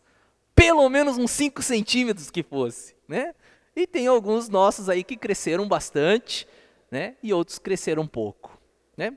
Pelo 0.56 0.90
menos 0.90 1.18
uns 1.18 1.32
5 1.32 1.62
centímetros 1.62 2.32
que 2.32 2.42
fosse. 2.42 2.96
Né? 3.08 3.36
E 3.76 3.86
tem 3.86 4.08
alguns 4.08 4.50
nossos 4.50 4.90
aí 4.90 5.04
que 5.04 5.16
cresceram 5.16 5.68
bastante, 5.68 6.48
né? 6.90 7.16
E 7.22 7.34
outros 7.34 7.60
cresceram 7.60 8.08
pouco, 8.08 8.58
né? 8.98 9.14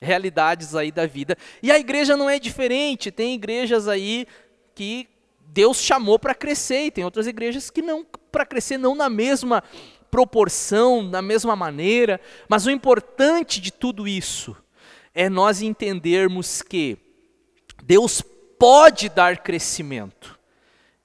Realidades 0.00 0.74
aí 0.74 0.90
da 0.90 1.06
vida. 1.06 1.36
E 1.62 1.70
a 1.70 1.78
igreja 1.78 2.16
não 2.16 2.28
é 2.28 2.38
diferente. 2.38 3.10
Tem 3.10 3.34
igrejas 3.34 3.88
aí 3.88 4.26
que 4.74 5.08
Deus 5.40 5.78
chamou 5.78 6.18
para 6.18 6.34
crescer 6.34 6.86
e 6.86 6.90
tem 6.90 7.04
outras 7.04 7.26
igrejas 7.26 7.70
que 7.70 7.80
não 7.80 8.04
para 8.30 8.44
crescer 8.44 8.76
não 8.76 8.94
na 8.94 9.08
mesma 9.08 9.62
proporção, 10.10 11.02
na 11.02 11.22
mesma 11.22 11.56
maneira. 11.56 12.20
Mas 12.48 12.66
o 12.66 12.70
importante 12.70 13.60
de 13.60 13.72
tudo 13.72 14.06
isso 14.06 14.56
é 15.16 15.30
nós 15.30 15.62
entendermos 15.62 16.60
que 16.60 16.98
Deus 17.82 18.22
pode 18.58 19.08
dar 19.08 19.38
crescimento 19.38 20.38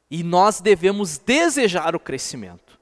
e 0.10 0.22
nós 0.22 0.60
devemos 0.60 1.18
desejar 1.18 1.96
o 1.96 2.00
crescimento. 2.00 2.78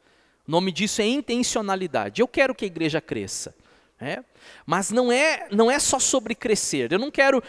O 0.48 0.52
nome 0.52 0.72
disso 0.72 1.04
é 1.04 1.06
intencionalidade. 1.06 2.20
Eu 2.20 2.28
quero 2.28 2.56
que 2.56 2.66
a 2.66 2.68
igreja 2.68 3.00
cresça, 3.00 3.54
né? 4.02 4.26
mas 4.66 4.90
não 4.90 5.12
é, 5.12 5.48
não 5.52 5.70
é 5.70 5.78
só 5.78 6.00
sobre 6.00 6.34
crescer. 6.34 6.92
Eu 6.92 6.98
não 6.98 7.12
quero 7.12 7.44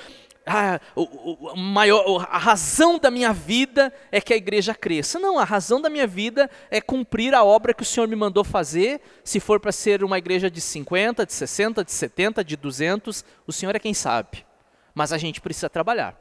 ah, 0.52 0.80
o, 0.96 1.52
o, 1.52 1.56
maior, 1.56 2.26
a 2.28 2.36
razão 2.36 2.98
da 2.98 3.08
minha 3.08 3.32
vida 3.32 3.92
é 4.10 4.20
que 4.20 4.34
a 4.34 4.36
igreja 4.36 4.74
cresça. 4.74 5.16
Não, 5.20 5.38
a 5.38 5.44
razão 5.44 5.80
da 5.80 5.88
minha 5.88 6.08
vida 6.08 6.50
é 6.68 6.80
cumprir 6.80 7.32
a 7.34 7.44
obra 7.44 7.72
que 7.72 7.84
o 7.84 7.86
Senhor 7.86 8.08
me 8.08 8.16
mandou 8.16 8.42
fazer. 8.42 9.00
Se 9.22 9.38
for 9.38 9.60
para 9.60 9.70
ser 9.70 10.02
uma 10.02 10.18
igreja 10.18 10.50
de 10.50 10.60
50, 10.60 11.24
de 11.24 11.32
60, 11.32 11.84
de 11.84 11.92
70, 11.92 12.42
de 12.42 12.56
200, 12.56 13.24
o 13.46 13.52
Senhor 13.52 13.76
é 13.76 13.78
quem 13.78 13.94
sabe. 13.94 14.44
Mas 14.92 15.12
a 15.12 15.18
gente 15.18 15.40
precisa 15.40 15.70
trabalhar. 15.70 16.20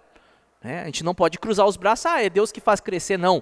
Né? 0.63 0.81
A 0.81 0.85
gente 0.85 1.03
não 1.03 1.15
pode 1.15 1.39
cruzar 1.39 1.65
os 1.65 1.75
braços, 1.75 2.05
ah, 2.05 2.21
é 2.23 2.29
Deus 2.29 2.51
que 2.51 2.61
faz 2.61 2.79
crescer. 2.79 3.17
Não, 3.17 3.41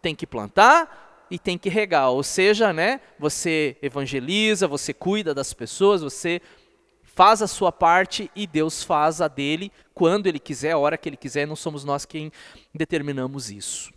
tem 0.00 0.14
que 0.14 0.26
plantar 0.26 1.26
e 1.28 1.36
tem 1.36 1.58
que 1.58 1.68
regar. 1.68 2.10
Ou 2.10 2.22
seja, 2.22 2.72
né, 2.72 3.00
você 3.18 3.76
evangeliza, 3.82 4.68
você 4.68 4.94
cuida 4.94 5.34
das 5.34 5.52
pessoas, 5.52 6.00
você 6.00 6.40
faz 7.18 7.42
a 7.42 7.48
sua 7.48 7.72
parte 7.72 8.30
e 8.36 8.46
Deus 8.46 8.84
faz 8.84 9.20
a 9.20 9.26
dele 9.26 9.72
quando 9.98 10.28
ele 10.28 10.38
quiser, 10.38 10.70
a 10.70 10.78
hora 10.78 10.96
que 10.96 11.08
ele 11.08 11.16
quiser, 11.16 11.44
não 11.44 11.56
somos 11.56 11.82
nós 11.82 12.04
quem 12.04 12.30
determinamos 12.72 13.50
isso. 13.50 13.92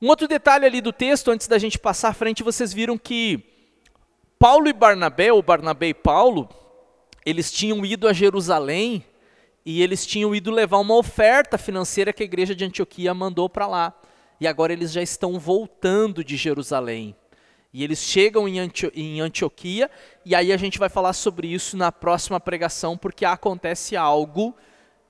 Um 0.00 0.06
outro 0.06 0.28
detalhe 0.28 0.64
ali 0.64 0.80
do 0.80 0.92
texto, 0.92 1.32
antes 1.32 1.48
da 1.48 1.58
gente 1.58 1.80
passar 1.80 2.10
à 2.10 2.12
frente, 2.12 2.44
vocês 2.44 2.72
viram 2.72 2.96
que 2.96 3.42
Paulo 4.38 4.68
e 4.68 4.72
Barnabé, 4.72 5.32
ou 5.32 5.42
Barnabé 5.42 5.88
e 5.88 5.94
Paulo, 5.94 6.48
eles 7.26 7.50
tinham 7.50 7.84
ido 7.84 8.06
a 8.06 8.12
Jerusalém 8.12 9.04
e 9.66 9.82
eles 9.82 10.06
tinham 10.06 10.32
ido 10.32 10.52
levar 10.52 10.78
uma 10.78 10.94
oferta 10.94 11.58
financeira 11.58 12.12
que 12.12 12.22
a 12.22 12.26
igreja 12.26 12.54
de 12.54 12.64
Antioquia 12.64 13.12
mandou 13.12 13.48
para 13.48 13.66
lá. 13.66 13.92
E 14.40 14.46
agora 14.46 14.72
eles 14.72 14.92
já 14.92 15.02
estão 15.02 15.40
voltando 15.40 16.22
de 16.22 16.36
Jerusalém. 16.36 17.16
E 17.72 17.82
eles 17.82 17.98
chegam 17.98 18.48
em, 18.48 18.60
Antio 18.60 18.92
em 18.94 19.20
Antioquia, 19.20 19.90
e 20.24 20.36
aí 20.36 20.52
a 20.52 20.56
gente 20.56 20.78
vai 20.78 20.88
falar 20.88 21.12
sobre 21.14 21.48
isso 21.48 21.76
na 21.76 21.90
próxima 21.90 22.38
pregação, 22.38 22.96
porque 22.96 23.24
acontece 23.24 23.96
algo 23.96 24.56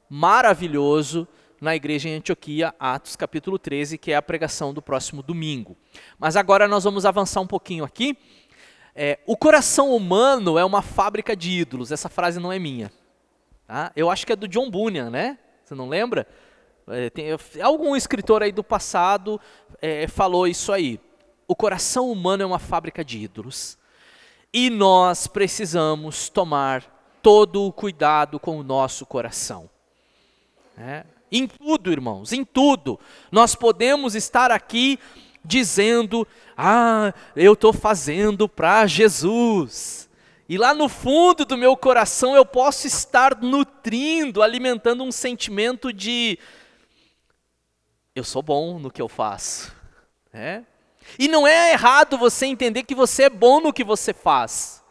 maravilhoso 0.09 1.27
na 1.61 1.75
igreja 1.75 2.09
em 2.09 2.15
Antioquia, 2.15 2.75
Atos 2.79 3.17
capítulo 3.17 3.59
13, 3.59 3.99
que 3.99 4.13
é 4.13 4.17
a 4.17 4.23
pregação 4.23 4.73
do 4.73 4.81
próximo 4.81 5.23
domingo. 5.23 5.77
Mas 6.19 6.37
agora 6.37 6.69
nós 6.69 6.85
vamos 6.85 7.05
avançar 7.05 7.41
um 7.41 7.47
pouquinho 7.47 7.85
aqui. 7.85 8.17
É, 8.95 9.19
o 9.27 9.37
coração 9.37 9.95
humano 9.95 10.59
é 10.59 10.65
uma 10.65 10.83
fábrica 10.83 11.37
de 11.37 11.51
ídolos. 11.51 11.93
Essa 11.93 12.09
frase 12.09 12.41
não 12.41 12.53
é 12.53 12.59
minha. 12.59 12.93
Tá? 13.67 13.93
Eu 13.95 14.11
acho 14.11 14.27
que 14.27 14.33
é 14.33 14.37
do 14.37 14.49
John 14.49 14.71
Bunyan, 14.71 15.11
né? 15.11 15.39
Você 15.65 15.75
não 15.75 15.89
lembra? 15.89 16.27
É, 16.89 17.11
tem, 17.11 17.27
algum 17.61 17.95
escritor 17.95 18.43
aí 18.43 18.53
do 18.53 18.65
passado 18.65 19.41
é, 19.83 20.09
falou 20.09 20.47
isso 20.47 20.73
aí 20.73 20.99
o 21.49 21.57
coração 21.57 22.13
humano 22.13 22.43
é 22.43 22.47
uma 22.47 22.59
fábrica 22.59 23.03
de 23.03 23.19
ídolos. 23.19 23.79
E 24.53 24.69
nós 24.69 25.27
precisamos 25.27 26.29
tomar 26.29 27.19
todo 27.23 27.65
o 27.65 27.73
cuidado 27.73 28.39
com 28.39 28.59
o 28.59 28.63
nosso 28.63 29.07
coração. 29.07 29.69
É. 30.79 31.05
Em 31.31 31.47
tudo, 31.47 31.93
irmãos, 31.93 32.33
em 32.33 32.45
tudo. 32.45 32.99
Nós 33.31 33.55
podemos 33.55 34.15
estar 34.15 34.51
aqui 34.51 34.99
dizendo: 35.45 36.27
Ah, 36.57 37.13
eu 37.35 37.55
estou 37.55 37.73
fazendo 37.73 38.49
para 38.49 38.87
Jesus. 38.87 40.09
E 40.49 40.57
lá 40.57 40.73
no 40.73 40.89
fundo 40.89 41.45
do 41.45 41.59
meu 41.59 41.77
coração 41.77 42.35
eu 42.35 42.47
posso 42.47 42.87
estar 42.87 43.43
nutrindo, 43.43 44.43
alimentando 44.43 45.03
um 45.03 45.13
sentimento 45.13 45.93
de: 45.93 46.39
Eu 48.15 48.25
sou 48.25 48.43
bom 48.43 48.79
no 48.79 48.91
que 48.91 49.03
eu 49.03 49.09
faço. 49.09 49.77
É? 50.33 50.63
E 51.19 51.27
não 51.29 51.47
é 51.47 51.73
errado 51.73 52.19
você 52.19 52.47
entender 52.47 52.83
que 52.83 52.95
você 52.95 53.25
é 53.25 53.31
bom 53.31 53.61
no 53.61 53.73
que 53.73 53.85
você 53.85 54.13
faz. 54.13 54.83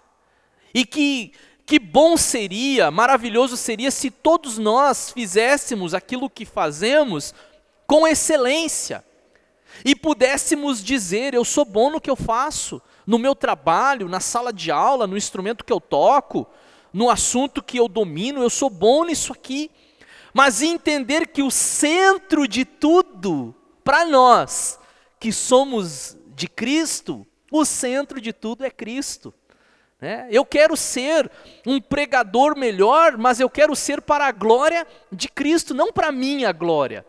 E 0.73 0.85
que 0.85 1.33
que 1.67 1.77
bom 1.77 2.15
seria, 2.15 2.89
maravilhoso 2.89 3.57
seria 3.57 3.91
se 3.91 4.09
todos 4.09 4.57
nós 4.57 5.11
fizéssemos 5.11 5.93
aquilo 5.93 6.29
que 6.29 6.45
fazemos 6.45 7.35
com 7.85 8.07
excelência. 8.07 9.03
E 9.83 9.93
pudéssemos 9.93 10.81
dizer, 10.81 11.33
eu 11.33 11.43
sou 11.43 11.65
bom 11.65 11.89
no 11.89 11.99
que 11.99 12.09
eu 12.09 12.15
faço, 12.15 12.81
no 13.05 13.19
meu 13.19 13.35
trabalho, 13.35 14.07
na 14.07 14.21
sala 14.21 14.53
de 14.53 14.71
aula, 14.71 15.05
no 15.05 15.17
instrumento 15.17 15.65
que 15.65 15.73
eu 15.73 15.81
toco, 15.81 16.47
no 16.93 17.09
assunto 17.09 17.61
que 17.61 17.77
eu 17.77 17.89
domino, 17.89 18.41
eu 18.41 18.49
sou 18.49 18.69
bom 18.69 19.03
nisso 19.03 19.33
aqui. 19.33 19.69
Mas 20.33 20.61
entender 20.61 21.27
que 21.27 21.43
o 21.43 21.51
centro 21.51 22.47
de 22.47 22.63
tudo, 22.63 23.53
para 23.83 24.05
nós, 24.05 24.79
que 25.19 25.33
somos 25.33 26.17
de 26.27 26.47
Cristo, 26.47 27.27
o 27.51 27.65
centro 27.65 28.21
de 28.21 28.31
tudo 28.31 28.63
é 28.63 28.71
Cristo. 28.71 29.33
Né? 29.99 30.27
Eu 30.31 30.45
quero 30.45 30.77
ser 30.77 31.29
um 31.65 31.81
pregador 31.81 32.57
melhor, 32.57 33.17
mas 33.17 33.39
eu 33.39 33.49
quero 33.49 33.75
ser 33.75 34.01
para 34.01 34.27
a 34.27 34.31
glória 34.31 34.85
de 35.11 35.27
Cristo, 35.27 35.73
não 35.73 35.91
para 35.91 36.07
a 36.07 36.11
minha 36.11 36.51
glória. 36.51 37.05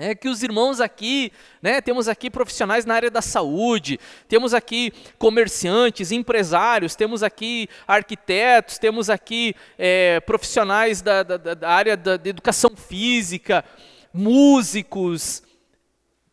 É 0.00 0.14
que 0.14 0.28
os 0.28 0.44
irmãos 0.44 0.80
aqui, 0.80 1.32
né, 1.60 1.80
temos 1.80 2.06
aqui 2.06 2.30
profissionais 2.30 2.84
na 2.84 2.94
área 2.94 3.10
da 3.10 3.20
saúde, 3.20 3.98
temos 4.28 4.54
aqui 4.54 4.92
comerciantes, 5.18 6.12
empresários, 6.12 6.94
temos 6.94 7.24
aqui 7.24 7.68
arquitetos, 7.86 8.78
temos 8.78 9.10
aqui 9.10 9.56
é, 9.76 10.20
profissionais 10.20 11.02
da, 11.02 11.24
da, 11.24 11.36
da 11.36 11.68
área 11.68 11.96
da, 11.96 12.16
da 12.16 12.30
educação 12.30 12.70
física, 12.76 13.64
músicos, 14.12 15.42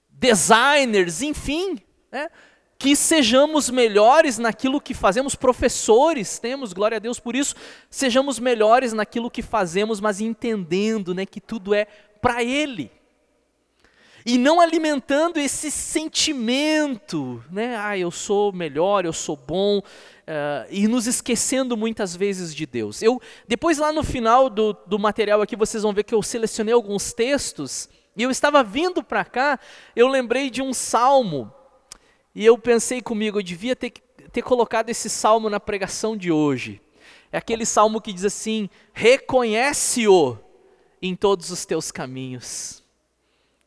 designers, 0.10 1.24
enfim, 1.24 1.80
né? 2.12 2.30
Que 2.78 2.96
sejamos 2.96 3.70
melhores 3.70 4.38
naquilo 4.38 4.82
que 4.82 4.94
fazemos, 4.94 5.36
professores 5.36 6.40
temos, 6.40 6.74
glória 6.74 6.98
a 6.98 7.00
Deus 7.00 7.20
por 7.20 7.36
isso, 7.36 7.56
sejamos 7.90 8.40
melhores 8.40 8.94
naquilo 8.94 9.32
que 9.32 9.42
fazemos, 9.42 10.00
mas 10.00 10.20
entendendo 10.20 11.14
né, 11.14 11.26
que 11.26 11.40
tudo 11.40 11.74
é 11.74 11.86
para 12.22 12.44
Ele. 12.44 12.92
E 14.26 14.40
não 14.40 14.60
alimentando 14.60 15.38
esse 15.38 15.70
sentimento, 15.70 17.44
né? 17.52 17.78
Ah, 17.78 17.96
eu 17.96 18.10
sou 18.10 18.52
melhor, 18.52 19.06
eu 19.06 19.14
sou 19.14 19.38
bom, 19.38 19.78
uh, 19.78 20.68
e 20.72 20.88
nos 20.88 21.06
esquecendo 21.06 21.78
muitas 21.78 22.16
vezes 22.16 22.54
de 22.54 22.66
Deus. 22.66 23.04
Eu, 23.04 23.22
depois 23.48 23.78
lá 23.78 23.92
no 23.92 24.04
final 24.04 24.50
do, 24.50 24.76
do 24.88 24.98
material 24.98 25.44
aqui, 25.44 25.56
vocês 25.56 25.84
vão 25.84 25.94
ver 25.94 26.04
que 26.04 26.16
eu 26.16 26.24
selecionei 26.24 26.74
alguns 26.74 27.14
textos 27.14 27.88
e 28.16 28.24
eu 28.24 28.32
estava 28.32 28.64
vindo 28.64 29.04
para 29.04 29.24
cá, 29.24 29.60
eu 29.96 30.08
lembrei 30.08 30.50
de 30.50 30.62
um 30.62 30.74
salmo, 30.74 31.54
e 32.36 32.46
eu 32.46 32.58
pensei 32.58 33.02
comigo, 33.02 33.40
eu 33.40 33.44
devia 33.44 33.76
ter, 33.76 33.92
ter 34.32 34.42
colocado 34.42 34.90
esse 34.90 35.10
salmo 35.10 35.50
na 35.50 35.60
pregação 35.60 36.18
de 36.18 36.32
hoje. 36.32 36.82
É 37.32 37.38
aquele 37.38 37.66
salmo 37.66 38.02
que 38.02 38.12
diz 38.12 38.26
assim: 38.26 38.70
reconhece-o 38.94 40.38
em 41.02 41.16
todos 41.16 41.50
os 41.50 41.66
teus 41.66 41.92
caminhos. 41.92 42.84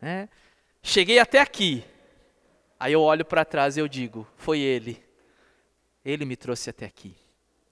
É? 0.02 0.28
Cheguei 0.82 1.18
até 1.18 1.40
aqui, 1.40 1.82
aí 2.78 2.92
eu 2.92 3.00
olho 3.00 3.24
para 3.24 3.44
trás 3.44 3.76
e 3.78 3.80
eu 3.80 3.88
digo: 3.88 4.26
foi 4.36 4.60
Ele, 4.60 5.02
Ele 6.04 6.26
me 6.26 6.36
trouxe 6.36 6.68
até 6.68 6.84
aqui. 6.84 7.16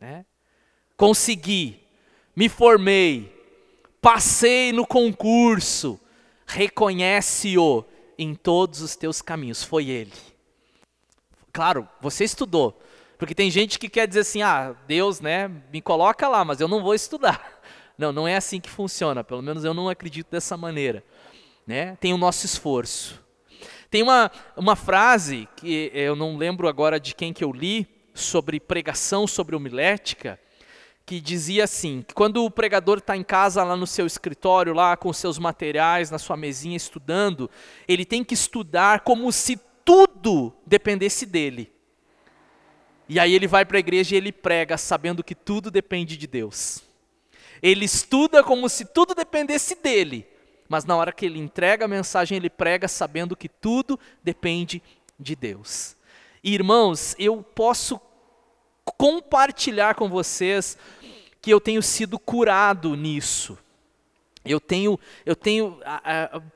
Né? 0.01 0.25
Consegui, 0.97 1.79
me 2.35 2.49
formei, 2.49 3.33
passei 4.01 4.73
no 4.73 4.87
concurso, 4.87 6.01
reconhece-o 6.47 7.85
em 8.19 8.35
todos 8.35 8.81
os 8.81 8.97
teus 8.97 9.21
caminhos. 9.21 9.63
Foi 9.63 9.91
ele. 9.91 10.36
Claro, 11.57 11.89
você 12.03 12.23
estudou. 12.23 12.79
Porque 13.17 13.35
tem 13.35 13.51
gente 13.51 13.79
que 13.79 13.89
quer 13.89 14.07
dizer 14.07 14.21
assim: 14.21 14.43
ah, 14.43 14.77
Deus, 14.87 15.23
né, 15.23 15.51
me 15.73 15.81
coloca 15.81 16.29
lá, 16.29 16.45
mas 16.45 16.61
eu 16.61 16.69
não 16.69 16.83
vou 16.83 16.95
estudar. 16.95 17.63
Não, 17.99 18.13
não 18.13 18.29
é 18.29 18.37
assim 18.37 18.61
que 18.61 18.69
funciona. 18.69 19.25
Pelo 19.25 19.41
menos 19.41 19.65
eu 19.65 19.73
não 19.73 19.89
acredito 19.89 20.31
dessa 20.31 20.55
maneira. 20.55 21.03
Né? 21.67 21.97
Tem 21.97 22.13
o 22.13 22.19
nosso 22.19 22.45
esforço. 22.45 23.25
Tem 23.89 24.03
uma, 24.03 24.31
uma 24.55 24.77
frase 24.77 25.49
que 25.57 25.91
eu 25.95 26.15
não 26.15 26.37
lembro 26.37 26.69
agora 26.69 27.01
de 27.01 27.15
quem 27.15 27.33
que 27.33 27.43
eu 27.43 27.51
li 27.51 27.89
sobre 28.13 28.61
pregação, 28.61 29.27
sobre 29.27 29.57
homilética, 29.57 30.39
que 31.07 31.23
dizia 31.23 31.65
assim: 31.65 32.05
que 32.07 32.13
quando 32.13 32.45
o 32.45 32.51
pregador 32.51 32.99
está 32.99 33.17
em 33.17 33.23
casa, 33.23 33.65
lá 33.65 33.75
no 33.75 33.87
seu 33.87 34.05
escritório, 34.05 34.75
lá 34.75 34.95
com 34.95 35.11
seus 35.11 35.39
materiais, 35.39 36.11
na 36.11 36.19
sua 36.19 36.37
mesinha 36.37 36.77
estudando, 36.77 37.51
ele 37.89 38.05
tem 38.05 38.23
que 38.23 38.35
estudar 38.35 39.01
como 39.01 39.33
se 39.33 39.59
tudo 40.27 40.53
dependesse 40.67 41.25
dele. 41.25 41.73
E 43.09 43.21
aí 43.21 43.33
ele 43.33 43.47
vai 43.47 43.65
para 43.65 43.77
a 43.77 43.79
igreja 43.79 44.13
e 44.13 44.19
ele 44.19 44.33
prega 44.33 44.77
sabendo 44.77 45.23
que 45.23 45.37
tudo 45.37 45.71
depende 45.71 46.17
de 46.17 46.27
Deus. 46.27 46.83
Ele 47.63 47.85
estuda 47.85 48.43
como 48.43 48.69
se 48.69 48.87
tudo 48.87 49.15
dependesse 49.15 49.77
dele, 49.77 50.27
mas 50.69 50.85
na 50.85 50.97
hora 50.97 51.13
que 51.13 51.27
ele 51.27 51.39
entrega 51.39 51.85
a 51.85 51.89
mensagem, 51.89 52.37
ele 52.37 52.51
prega 52.51 52.89
sabendo 52.89 53.37
que 53.37 53.49
tudo 53.49 54.01
depende 54.21 54.83
de 55.17 55.37
Deus. 55.37 55.97
E, 56.43 56.53
irmãos, 56.53 57.15
eu 57.21 57.41
posso 57.41 58.01
compartilhar 58.99 59.95
com 59.95 60.09
vocês 60.09 60.77
que 61.41 61.53
eu 61.53 61.61
tenho 61.61 61.83
sido 61.83 62.19
curado 62.19 62.97
nisso. 62.97 63.57
Eu 64.47 64.61
tenho, 64.61 64.99
eu 65.25 65.37
tenho 65.37 65.79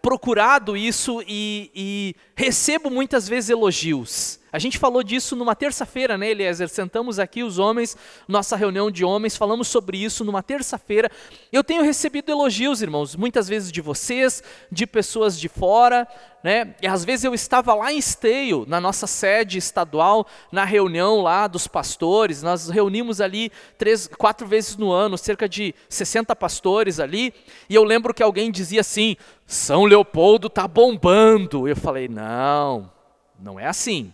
procurado 0.02 0.76
isso 0.76 1.22
e, 1.26 1.70
e 1.74 2.14
recebo 2.34 2.90
muitas 2.90 3.28
vezes 3.28 3.50
elogios. 3.50 4.39
A 4.52 4.58
gente 4.58 4.78
falou 4.78 5.02
disso 5.02 5.36
numa 5.36 5.54
terça-feira, 5.54 6.18
né, 6.18 6.30
Eliezer? 6.30 6.68
Sentamos 6.68 7.18
aqui 7.18 7.42
os 7.42 7.58
homens, 7.58 7.96
nossa 8.26 8.56
reunião 8.56 8.90
de 8.90 9.04
homens, 9.04 9.36
falamos 9.36 9.68
sobre 9.68 10.02
isso 10.02 10.24
numa 10.24 10.42
terça-feira. 10.42 11.10
Eu 11.52 11.62
tenho 11.62 11.82
recebido 11.82 12.30
elogios, 12.30 12.82
irmãos, 12.82 13.14
muitas 13.14 13.48
vezes 13.48 13.70
de 13.70 13.80
vocês, 13.80 14.42
de 14.70 14.86
pessoas 14.86 15.38
de 15.38 15.48
fora, 15.48 16.06
né? 16.42 16.74
E 16.82 16.86
às 16.86 17.04
vezes 17.04 17.24
eu 17.24 17.34
estava 17.34 17.74
lá 17.74 17.92
em 17.92 17.98
Esteio, 17.98 18.64
na 18.66 18.80
nossa 18.80 19.06
sede 19.06 19.58
estadual, 19.58 20.26
na 20.50 20.64
reunião 20.64 21.20
lá 21.20 21.46
dos 21.46 21.68
pastores. 21.68 22.42
Nós 22.42 22.68
reunimos 22.68 23.20
ali 23.20 23.52
três, 23.78 24.06
quatro 24.06 24.46
vezes 24.46 24.76
no 24.76 24.90
ano, 24.90 25.18
cerca 25.18 25.48
de 25.48 25.74
60 25.88 26.34
pastores 26.34 26.98
ali. 26.98 27.32
E 27.68 27.74
eu 27.74 27.84
lembro 27.84 28.14
que 28.14 28.22
alguém 28.22 28.50
dizia 28.50 28.80
assim: 28.80 29.16
São 29.46 29.84
Leopoldo 29.84 30.48
tá 30.48 30.66
bombando. 30.66 31.68
Eu 31.68 31.76
falei: 31.76 32.08
Não, 32.08 32.90
não 33.38 33.60
é 33.60 33.66
assim. 33.66 34.12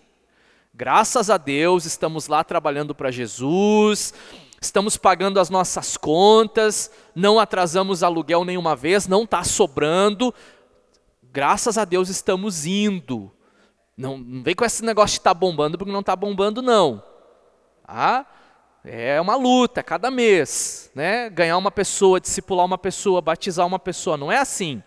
Graças 0.79 1.31
a 1.31 1.39
Deus, 1.39 1.87
estamos 1.87 2.29
lá 2.29 2.45
trabalhando 2.45 2.95
para 2.95 3.11
Jesus, 3.11 4.12
estamos 4.61 4.99
pagando 4.99 5.41
as 5.41 5.49
nossas 5.49 5.97
contas, 5.97 6.91
não 7.15 7.41
atrasamos 7.41 8.03
aluguel 8.03 8.45
nenhuma 8.45 8.77
vez, 8.77 9.09
não 9.09 9.25
está 9.25 9.43
sobrando. 9.43 10.35
Graças 11.23 11.79
a 11.79 11.87
Deus 11.87 12.11
estamos 12.11 12.67
indo. 12.67 13.33
Não, 13.97 14.19
não 14.19 14.43
vem 14.43 14.55
com 14.55 14.67
esse 14.67 14.85
negócio 14.85 15.15
de 15.15 15.21
estar 15.21 15.31
tá 15.31 15.41
bombando, 15.41 15.79
porque 15.79 15.91
não 15.91 16.01
está 16.01 16.15
bombando, 16.15 16.61
não. 16.61 17.03
Ah, 17.83 18.27
é 18.85 19.19
uma 19.19 19.35
luta 19.35 19.83
cada 19.83 20.11
mês, 20.11 20.91
né? 20.95 21.31
Ganhar 21.31 21.57
uma 21.57 21.71
pessoa, 21.71 22.21
discipular 22.21 22.67
uma 22.67 22.77
pessoa, 22.77 23.23
batizar 23.23 23.67
uma 23.67 23.79
pessoa, 23.79 24.19
não 24.19 24.31
é 24.31 24.37
assim. 24.37 24.83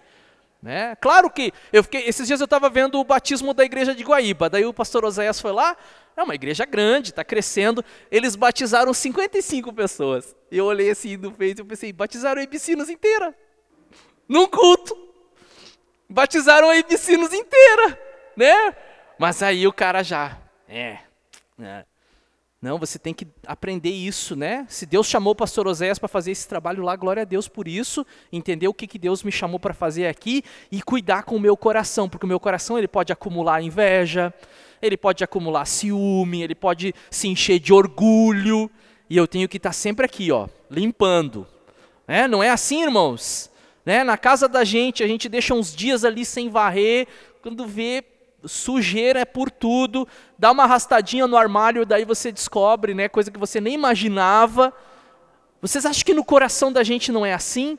Né? 0.62 0.96
Claro 0.98 1.30
que 1.30 1.54
eu 1.72 1.82
fiquei, 1.84 2.04
esses 2.06 2.28
dias 2.28 2.42
eu 2.42 2.46
estava 2.46 2.70
vendo 2.70 3.00
o 3.00 3.04
batismo 3.04 3.54
da 3.54 3.64
igreja 3.64 3.96
de 3.96 4.04
Guaíba, 4.04 4.50
daí 4.50 4.66
o 4.66 4.74
pastor 4.74 5.06
Oséias 5.06 5.40
foi 5.40 5.54
lá, 5.54 5.78
é 6.18 6.22
uma 6.22 6.36
igreja 6.36 6.66
grande, 6.66 7.12
está 7.12 7.24
crescendo, 7.24 7.84
eles 8.12 8.36
batizaram 8.36 8.94
55 8.94 9.72
pessoas. 9.72 10.36
Eu 10.52 10.66
olhei 10.66 10.90
assim 10.90 11.16
no 11.16 11.32
Face 11.32 11.62
e 11.62 11.64
pensei, 11.64 11.94
batizaram 11.94 12.42
a 12.42 12.44
Ibicinos 12.44 12.90
inteira, 12.90 13.34
num 14.28 14.48
culto. 14.48 14.98
Batizaram 16.10 16.70
a 16.70 16.76
Ibicinos 16.76 17.32
inteira, 17.32 17.98
né? 18.36 18.76
Mas 19.18 19.42
aí 19.42 19.66
o 19.66 19.72
cara 19.72 20.04
já, 20.04 20.38
é, 20.68 20.98
é 21.62 21.86
não, 22.62 22.78
você 22.78 23.00
tem 23.00 23.14
que 23.14 23.26
aprender 23.48 23.90
isso, 23.90 24.36
né? 24.36 24.66
Se 24.68 24.86
Deus 24.86 25.08
chamou 25.08 25.32
o 25.32 25.36
pastor 25.36 25.66
Oséias 25.66 25.98
para 25.98 26.10
fazer 26.10 26.32
esse 26.32 26.46
trabalho 26.46 26.84
lá, 26.84 26.94
glória 26.94 27.22
a 27.22 27.26
Deus 27.26 27.48
por 27.48 27.70
isso, 27.70 28.06
entender 28.34 28.68
o 28.68 28.74
que, 28.74 28.86
que 28.86 29.00
Deus 29.00 29.24
me 29.24 29.32
chamou 29.32 29.58
para 29.58 29.74
fazer 29.74 30.08
aqui 30.08 30.44
e 30.70 30.82
cuidar 30.82 31.24
com 31.24 31.38
o 31.38 31.40
meu 31.40 31.56
coração, 31.56 32.10
porque 32.10 32.26
o 32.26 32.30
meu 32.30 32.40
coração 32.40 32.78
ele 32.78 32.88
pode 32.88 33.14
acumular 33.14 33.62
inveja, 33.62 34.34
ele 34.82 34.98
pode 34.98 35.24
acumular 35.24 35.64
ciúme, 35.64 36.44
ele 36.44 36.54
pode 36.54 36.94
se 37.10 37.30
encher 37.30 37.60
de 37.60 37.72
orgulho, 37.72 38.70
e 39.10 39.16
eu 39.16 39.26
tenho 39.26 39.48
que 39.48 39.56
estar 39.56 39.70
tá 39.70 39.74
sempre 39.74 40.06
aqui, 40.06 40.30
ó, 40.30 40.50
limpando. 40.70 41.48
Né? 42.06 42.28
Não 42.28 42.44
é 42.44 42.50
assim, 42.50 42.84
irmãos? 42.84 43.50
Né? 43.86 44.04
Na 44.04 44.18
casa 44.18 44.50
da 44.50 44.66
gente, 44.66 45.02
a 45.02 45.08
gente 45.08 45.30
deixa 45.30 45.54
uns 45.54 45.74
dias 45.74 46.04
ali 46.04 46.26
sem 46.26 46.50
varrer, 46.50 47.08
quando 47.42 47.66
vê, 47.66 48.04
sujeira 48.46 49.20
é 49.20 49.26
por 49.26 49.52
tudo, 49.52 50.08
dá 50.38 50.52
uma 50.52 50.64
arrastadinha 50.64 51.28
no 51.28 51.38
armário, 51.38 51.86
daí 51.86 52.06
você 52.06 52.32
descobre, 52.32 52.94
né, 52.94 53.10
coisa 53.10 53.32
que 53.32 53.40
você 53.40 53.60
nem 53.60 53.74
imaginava. 53.74 54.74
Vocês 55.62 55.86
acham 55.86 56.06
que 56.06 56.14
no 56.14 56.24
coração 56.24 56.72
da 56.72 56.84
gente 56.84 57.12
não 57.12 57.26
é 57.26 57.34
assim? 57.34 57.78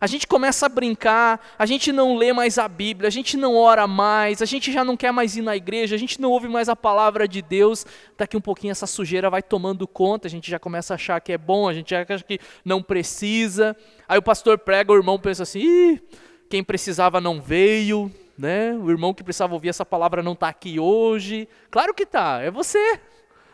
A 0.00 0.06
gente 0.06 0.26
começa 0.26 0.64
a 0.64 0.68
brincar, 0.68 1.54
a 1.58 1.66
gente 1.66 1.92
não 1.92 2.16
lê 2.16 2.32
mais 2.32 2.56
a 2.56 2.66
Bíblia, 2.66 3.08
a 3.08 3.10
gente 3.10 3.36
não 3.36 3.54
ora 3.54 3.86
mais, 3.86 4.40
a 4.40 4.46
gente 4.46 4.72
já 4.72 4.82
não 4.82 4.96
quer 4.96 5.12
mais 5.12 5.36
ir 5.36 5.42
na 5.42 5.54
igreja, 5.54 5.94
a 5.94 5.98
gente 5.98 6.18
não 6.18 6.30
ouve 6.30 6.48
mais 6.48 6.70
a 6.70 6.74
palavra 6.74 7.28
de 7.28 7.42
Deus. 7.42 7.84
Daqui 8.16 8.34
um 8.34 8.40
pouquinho 8.40 8.70
essa 8.70 8.86
sujeira 8.86 9.28
vai 9.28 9.42
tomando 9.42 9.86
conta, 9.86 10.26
a 10.26 10.30
gente 10.30 10.50
já 10.50 10.58
começa 10.58 10.94
a 10.94 10.96
achar 10.96 11.20
que 11.20 11.32
é 11.32 11.36
bom, 11.36 11.68
a 11.68 11.74
gente 11.74 11.90
já 11.90 12.00
acha 12.00 12.24
que 12.24 12.40
não 12.64 12.82
precisa. 12.82 13.76
Aí 14.08 14.18
o 14.18 14.22
pastor 14.22 14.56
prega, 14.56 14.90
o 14.90 14.96
irmão 14.96 15.18
pensa 15.18 15.42
assim: 15.42 15.60
Ih, 15.60 16.02
quem 16.48 16.64
precisava 16.64 17.20
não 17.20 17.38
veio, 17.38 18.10
né? 18.40 18.72
O 18.72 18.90
irmão 18.90 19.12
que 19.12 19.22
precisava 19.22 19.52
ouvir 19.52 19.68
essa 19.68 19.84
palavra 19.84 20.22
não 20.22 20.32
está 20.32 20.48
aqui 20.48 20.80
hoje. 20.80 21.46
Claro 21.70 21.92
que 21.92 22.04
está, 22.04 22.40
é 22.40 22.50
você, 22.50 22.98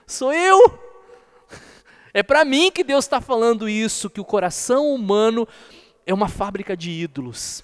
sou 0.07 0.33
eu. 0.33 0.79
É 2.14 2.22
para 2.22 2.46
mim 2.46 2.70
que 2.70 2.83
Deus 2.83 3.05
está 3.05 3.20
falando 3.20 3.68
isso, 3.68 4.09
que 4.09 4.22
o 4.22 4.25
coração 4.25 4.88
humano 4.94 5.46
é 6.07 6.14
uma 6.14 6.29
fábrica 6.29 6.75
de 6.75 6.90
ídolos. 6.90 7.62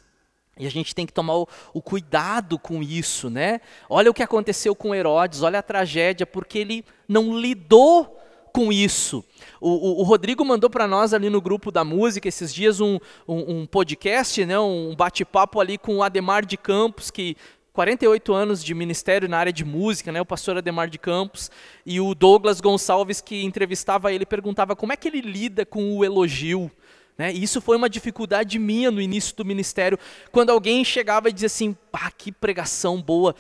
E 0.59 0.67
a 0.67 0.71
gente 0.71 0.95
tem 0.95 1.07
que 1.07 1.13
tomar 1.13 1.37
o, 1.37 1.49
o, 1.73 1.81
cuidado 1.81 2.59
com 2.59 2.83
isso, 2.83 3.31
né? 3.31 3.63
Olha 3.89 4.11
o 4.11 4.15
que 4.15 4.23
aconteceu 4.23 4.77
com 4.77 4.95
Herodes, 4.95 5.41
olha 5.41 5.61
a 5.61 5.63
tragédia, 5.63 6.27
porque 6.27 6.59
ele 6.59 6.85
não 7.09 7.35
lidou 7.35 8.22
com 8.53 8.73
isso. 8.73 9.25
O, 9.61 9.71
o, 9.71 10.01
o 10.01 10.03
Rodrigo 10.03 10.45
mandou 10.45 10.69
para 10.69 10.87
nós 10.87 11.15
ali 11.15 11.31
no 11.31 11.41
grupo 11.41 11.71
da 11.71 11.85
música 11.85 12.29
esses 12.29 12.53
dias 12.53 12.81
um, 12.81 12.99
um, 13.27 13.61
um 13.61 13.67
podcast, 13.67 14.45
né, 14.45 14.59
um 14.59 14.95
bate-papo 14.95 15.61
ali 15.61 15.79
com 15.79 15.97
o 15.97 16.03
Ademar 16.03 16.45
de 16.45 16.57
Campos, 16.57 17.11
que 17.11 17.37
48 17.73 18.35
anos 18.35 18.63
de 18.63 18.75
ministério 18.75 19.29
na 19.29 19.39
área 19.39 19.53
de 19.53 19.65
música, 19.65 20.13
né, 20.13 20.21
o 20.21 20.27
pastor 20.27 20.57
Ademar 20.59 20.89
de 20.91 20.99
Campos, 20.99 21.51
e 21.87 22.01
o 22.01 22.15
Douglas 22.15 22.61
Gonçalves, 22.61 23.21
que 23.21 23.43
entrevistava 23.43 24.13
ele, 24.13 24.27
perguntava 24.27 24.77
como 24.77 24.93
é 24.93 24.97
que 24.97 25.09
ele 25.09 25.23
lida 25.23 25.65
com 25.65 25.97
o 25.97 26.05
elogio. 26.05 26.71
Né? 27.17 27.33
E 27.33 27.43
isso 27.43 27.61
foi 27.61 27.77
uma 27.77 27.89
dificuldade 27.89 28.59
minha 28.59 28.91
no 28.91 29.01
início 29.01 29.35
do 29.37 29.45
ministério, 29.45 29.99
quando 30.31 30.51
alguém 30.51 30.85
chegava 30.85 31.29
e 31.29 31.33
dizia 31.33 31.47
assim: 31.47 31.77
ah, 31.93 32.11
que 32.11 32.33
pregação 32.33 33.01
boa. 33.01 33.35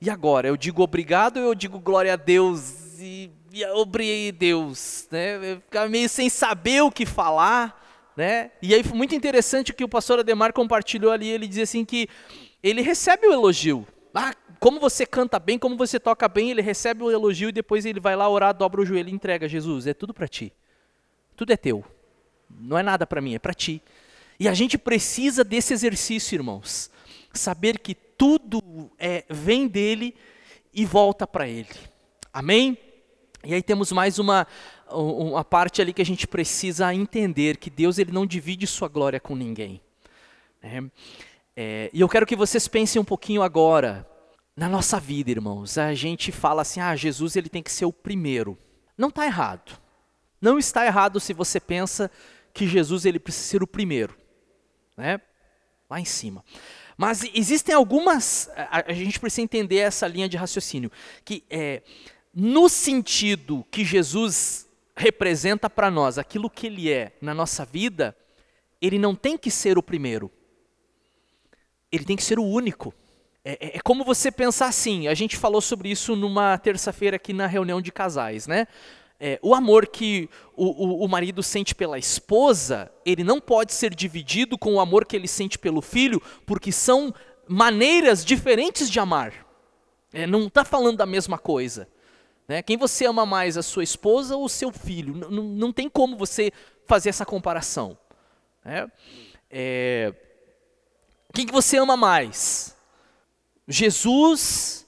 E 0.00 0.08
agora? 0.08 0.48
Eu 0.48 0.56
digo 0.56 0.82
obrigado 0.82 1.38
ou 1.38 1.44
eu 1.44 1.54
digo 1.54 1.78
glória 1.78 2.12
a 2.12 2.16
Deus? 2.16 2.98
E 3.00 3.30
obrigei 3.74 4.32
Deus, 4.32 5.06
né? 5.10 5.52
Eu 5.52 5.60
ficava 5.60 5.88
meio 5.88 6.08
sem 6.08 6.28
saber 6.28 6.82
o 6.82 6.90
que 6.90 7.06
falar, 7.06 8.12
né? 8.16 8.50
E 8.60 8.74
aí 8.74 8.82
foi 8.82 8.96
muito 8.96 9.14
interessante 9.14 9.72
o 9.72 9.74
que 9.74 9.84
o 9.84 9.88
pastor 9.88 10.18
Ademar 10.18 10.52
compartilhou 10.52 11.12
ali, 11.12 11.28
ele 11.28 11.46
dizia 11.46 11.64
assim 11.64 11.84
que 11.84 12.08
ele 12.62 12.82
recebe 12.82 13.26
o 13.26 13.32
elogio. 13.32 13.86
Ah, 14.14 14.34
como 14.58 14.80
você 14.80 15.06
canta 15.06 15.38
bem, 15.38 15.58
como 15.58 15.76
você 15.76 16.00
toca 16.00 16.28
bem, 16.28 16.50
ele 16.50 16.60
recebe 16.62 17.02
o 17.04 17.10
elogio 17.10 17.50
e 17.50 17.52
depois 17.52 17.86
ele 17.86 18.00
vai 18.00 18.16
lá 18.16 18.28
orar, 18.28 18.52
dobra 18.52 18.80
o 18.80 18.84
joelho 18.84 19.08
e 19.08 19.12
entrega, 19.12 19.48
Jesus, 19.48 19.86
é 19.86 19.94
tudo 19.94 20.12
para 20.12 20.26
ti. 20.26 20.52
Tudo 21.36 21.52
é 21.52 21.56
teu. 21.56 21.84
Não 22.50 22.76
é 22.76 22.82
nada 22.82 23.06
para 23.06 23.20
mim, 23.20 23.34
é 23.34 23.38
para 23.38 23.54
ti. 23.54 23.80
E 24.40 24.48
a 24.48 24.54
gente 24.54 24.76
precisa 24.76 25.44
desse 25.44 25.72
exercício, 25.72 26.34
irmãos. 26.34 26.90
Saber 27.32 27.78
que 27.78 27.94
tudo 27.94 28.90
é, 28.98 29.24
vem 29.28 29.68
dele 29.68 30.14
e 30.74 30.84
volta 30.84 31.26
para 31.26 31.46
ele. 31.46 31.68
Amém? 32.32 32.76
E 33.44 33.54
aí 33.54 33.62
temos 33.62 33.92
mais 33.92 34.18
uma, 34.18 34.46
uma 34.90 35.44
parte 35.44 35.80
ali 35.80 35.92
que 35.92 36.02
a 36.02 36.06
gente 36.06 36.26
precisa 36.26 36.92
entender, 36.92 37.56
que 37.56 37.70
Deus 37.70 37.98
ele 37.98 38.12
não 38.12 38.26
divide 38.26 38.66
sua 38.66 38.88
glória 38.88 39.20
com 39.20 39.36
ninguém. 39.36 39.80
É, 40.62 40.82
é, 41.56 41.90
e 41.92 42.00
eu 42.00 42.08
quero 42.08 42.26
que 42.26 42.34
vocês 42.34 42.66
pensem 42.66 43.00
um 43.00 43.04
pouquinho 43.04 43.42
agora, 43.42 44.08
na 44.56 44.68
nossa 44.68 44.98
vida, 44.98 45.30
irmãos. 45.30 45.78
A 45.78 45.94
gente 45.94 46.32
fala 46.32 46.62
assim, 46.62 46.80
ah, 46.80 46.96
Jesus 46.96 47.36
ele 47.36 47.48
tem 47.48 47.62
que 47.62 47.70
ser 47.70 47.84
o 47.84 47.92
primeiro. 47.92 48.58
Não 48.96 49.08
está 49.08 49.24
errado. 49.24 49.80
Não 50.40 50.58
está 50.58 50.84
errado 50.84 51.20
se 51.20 51.32
você 51.32 51.60
pensa 51.60 52.10
que 52.52 52.66
Jesus 52.66 53.04
ele 53.06 53.20
precisa 53.20 53.46
ser 53.46 53.62
o 53.62 53.66
primeiro, 53.66 54.16
né? 54.96 55.20
Lá 55.88 56.00
em 56.00 56.04
cima. 56.04 56.44
Mas 56.96 57.22
existem 57.32 57.72
algumas, 57.72 58.50
a, 58.56 58.90
a 58.90 58.92
gente 58.92 59.20
precisa 59.20 59.42
entender 59.42 59.78
essa 59.78 60.08
linha 60.08 60.28
de 60.28 60.36
raciocínio, 60.36 60.90
que 61.24 61.44
é, 61.48 61.82
no 62.40 62.68
sentido 62.68 63.66
que 63.68 63.84
Jesus 63.84 64.68
representa 64.94 65.68
para 65.68 65.90
nós, 65.90 66.18
aquilo 66.18 66.48
que 66.48 66.68
ele 66.68 66.88
é 66.88 67.10
na 67.20 67.34
nossa 67.34 67.64
vida, 67.64 68.16
ele 68.80 68.96
não 68.96 69.12
tem 69.12 69.36
que 69.36 69.50
ser 69.50 69.76
o 69.76 69.82
primeiro, 69.82 70.30
ele 71.90 72.04
tem 72.04 72.14
que 72.14 72.22
ser 72.22 72.38
o 72.38 72.44
único. 72.44 72.94
É, 73.44 73.54
é, 73.54 73.76
é 73.78 73.80
como 73.80 74.04
você 74.04 74.30
pensar 74.30 74.66
assim, 74.66 75.08
a 75.08 75.14
gente 75.14 75.36
falou 75.36 75.60
sobre 75.60 75.90
isso 75.90 76.14
numa 76.14 76.56
terça-feira 76.58 77.16
aqui 77.16 77.32
na 77.32 77.48
reunião 77.48 77.80
de 77.80 77.90
casais, 77.90 78.46
né? 78.46 78.68
É, 79.18 79.40
o 79.42 79.52
amor 79.52 79.88
que 79.88 80.30
o, 80.56 80.66
o, 80.66 81.04
o, 81.04 81.08
marido 81.08 81.42
sente 81.42 81.74
pela 81.74 81.98
esposa, 81.98 82.88
ele 83.04 83.24
não 83.24 83.40
pode 83.40 83.72
ser 83.72 83.92
dividido 83.92 84.56
com 84.56 84.74
o 84.74 84.80
amor 84.80 85.06
que 85.06 85.16
ele 85.16 85.26
sente 85.26 85.58
pelo 85.58 85.82
filho, 85.82 86.22
porque 86.46 86.70
são 86.70 87.12
maneiras 87.48 88.24
diferentes 88.24 88.88
de 88.88 89.00
amar. 89.00 89.34
É, 90.12 90.24
não 90.24 90.46
está 90.46 90.64
falando 90.64 90.98
da 90.98 91.06
mesma 91.06 91.36
coisa. 91.36 91.88
Né? 92.48 92.62
Quem 92.62 92.78
você 92.78 93.04
ama 93.04 93.26
mais, 93.26 93.58
a 93.58 93.62
sua 93.62 93.84
esposa 93.84 94.34
ou 94.34 94.46
o 94.46 94.48
seu 94.48 94.72
filho? 94.72 95.14
Não, 95.14 95.44
não 95.44 95.72
tem 95.72 95.88
como 95.88 96.16
você 96.16 96.50
fazer 96.86 97.10
essa 97.10 97.26
comparação. 97.26 97.96
Né? 98.64 98.90
É, 99.50 100.14
quem 101.34 101.46
que 101.46 101.52
você 101.52 101.76
ama 101.76 101.96
mais? 101.96 102.74
Jesus 103.68 104.86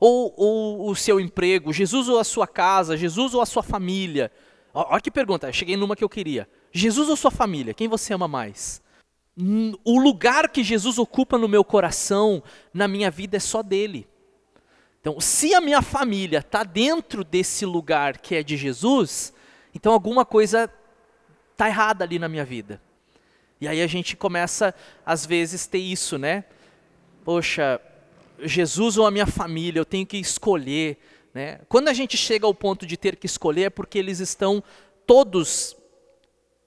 ou, 0.00 0.34
ou, 0.36 0.90
o 0.90 0.96
seu 0.96 1.20
emprego, 1.20 1.72
Jesus 1.72 2.08
ou 2.08 2.18
a 2.18 2.24
sua 2.24 2.46
casa, 2.46 2.96
Jesus 2.96 3.34
ou 3.34 3.42
a 3.42 3.46
sua 3.46 3.62
família. 3.62 4.32
Olha 4.72 5.00
que 5.00 5.10
pergunta, 5.10 5.52
cheguei 5.52 5.76
numa 5.76 5.94
que 5.94 6.02
eu 6.02 6.08
queria. 6.08 6.48
Jesus 6.72 7.10
ou 7.10 7.16
sua 7.16 7.30
família, 7.30 7.74
quem 7.74 7.88
você 7.88 8.14
ama 8.14 8.26
mais? 8.26 8.82
O 9.84 9.98
lugar 9.98 10.48
que 10.48 10.64
Jesus 10.64 10.98
ocupa 10.98 11.38
no 11.38 11.48
meu 11.48 11.62
coração, 11.62 12.42
na 12.72 12.88
minha 12.88 13.10
vida, 13.10 13.36
é 13.36 13.40
só 13.40 13.62
dele. 13.62 14.06
Então, 15.02 15.20
se 15.20 15.52
a 15.52 15.60
minha 15.60 15.82
família 15.82 16.38
está 16.38 16.62
dentro 16.62 17.24
desse 17.24 17.66
lugar 17.66 18.18
que 18.18 18.36
é 18.36 18.42
de 18.42 18.56
Jesus, 18.56 19.34
então 19.74 19.92
alguma 19.92 20.24
coisa 20.24 20.72
está 21.50 21.66
errada 21.66 22.04
ali 22.04 22.20
na 22.20 22.28
minha 22.28 22.44
vida. 22.44 22.80
E 23.60 23.66
aí 23.66 23.82
a 23.82 23.86
gente 23.88 24.16
começa, 24.16 24.72
às 25.04 25.26
vezes, 25.26 25.66
ter 25.66 25.78
isso, 25.78 26.18
né? 26.18 26.44
Poxa, 27.24 27.80
Jesus 28.44 28.96
ou 28.96 29.04
a 29.04 29.10
minha 29.10 29.26
família, 29.26 29.80
eu 29.80 29.84
tenho 29.84 30.06
que 30.06 30.18
escolher. 30.18 30.98
Né? 31.34 31.58
Quando 31.68 31.88
a 31.88 31.92
gente 31.92 32.16
chega 32.16 32.46
ao 32.46 32.54
ponto 32.54 32.86
de 32.86 32.96
ter 32.96 33.16
que 33.16 33.26
escolher, 33.26 33.62
é 33.64 33.70
porque 33.70 33.98
eles 33.98 34.20
estão 34.20 34.62
todos 35.04 35.76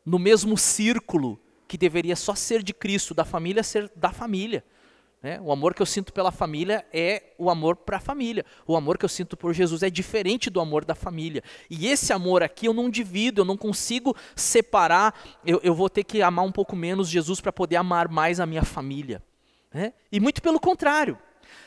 no 0.05 0.19
mesmo 0.19 0.57
círculo 0.57 1.39
que 1.69 1.77
deveria 1.77 2.17
só 2.17 2.35
ser 2.35 2.61
de 2.61 2.73
Cristo, 2.73 3.13
da 3.13 3.23
família 3.23 3.63
ser 3.63 3.89
da 3.95 4.11
família. 4.11 4.61
Né? 5.21 5.39
O 5.41 5.51
amor 5.51 5.73
que 5.73 5.81
eu 5.81 5.85
sinto 5.85 6.13
pela 6.13 6.31
família 6.31 6.85
é 6.93 7.33
o 7.37 7.49
amor 7.49 7.77
para 7.77 7.97
a 7.97 7.99
família. 7.99 8.45
O 8.67 8.75
amor 8.75 8.97
que 8.97 9.05
eu 9.05 9.09
sinto 9.09 9.35
por 9.35 9.53
Jesus 9.53 9.81
é 9.81 9.89
diferente 9.89 10.49
do 10.49 10.59
amor 10.59 10.85
da 10.85 10.93
família. 10.93 11.43
E 11.69 11.87
esse 11.87 12.13
amor 12.13 12.43
aqui 12.43 12.67
eu 12.67 12.73
não 12.73 12.89
divido, 12.89 13.41
eu 13.41 13.45
não 13.45 13.57
consigo 13.57 14.15
separar. 14.35 15.19
Eu, 15.43 15.59
eu 15.63 15.73
vou 15.73 15.89
ter 15.89 16.03
que 16.03 16.21
amar 16.21 16.45
um 16.45 16.51
pouco 16.51 16.75
menos 16.75 17.09
Jesus 17.09 17.41
para 17.41 17.51
poder 17.51 17.77
amar 17.77 18.07
mais 18.07 18.39
a 18.39 18.45
minha 18.45 18.63
família. 18.63 19.21
Né? 19.73 19.93
E 20.11 20.19
muito 20.19 20.41
pelo 20.41 20.59
contrário. 20.59 21.17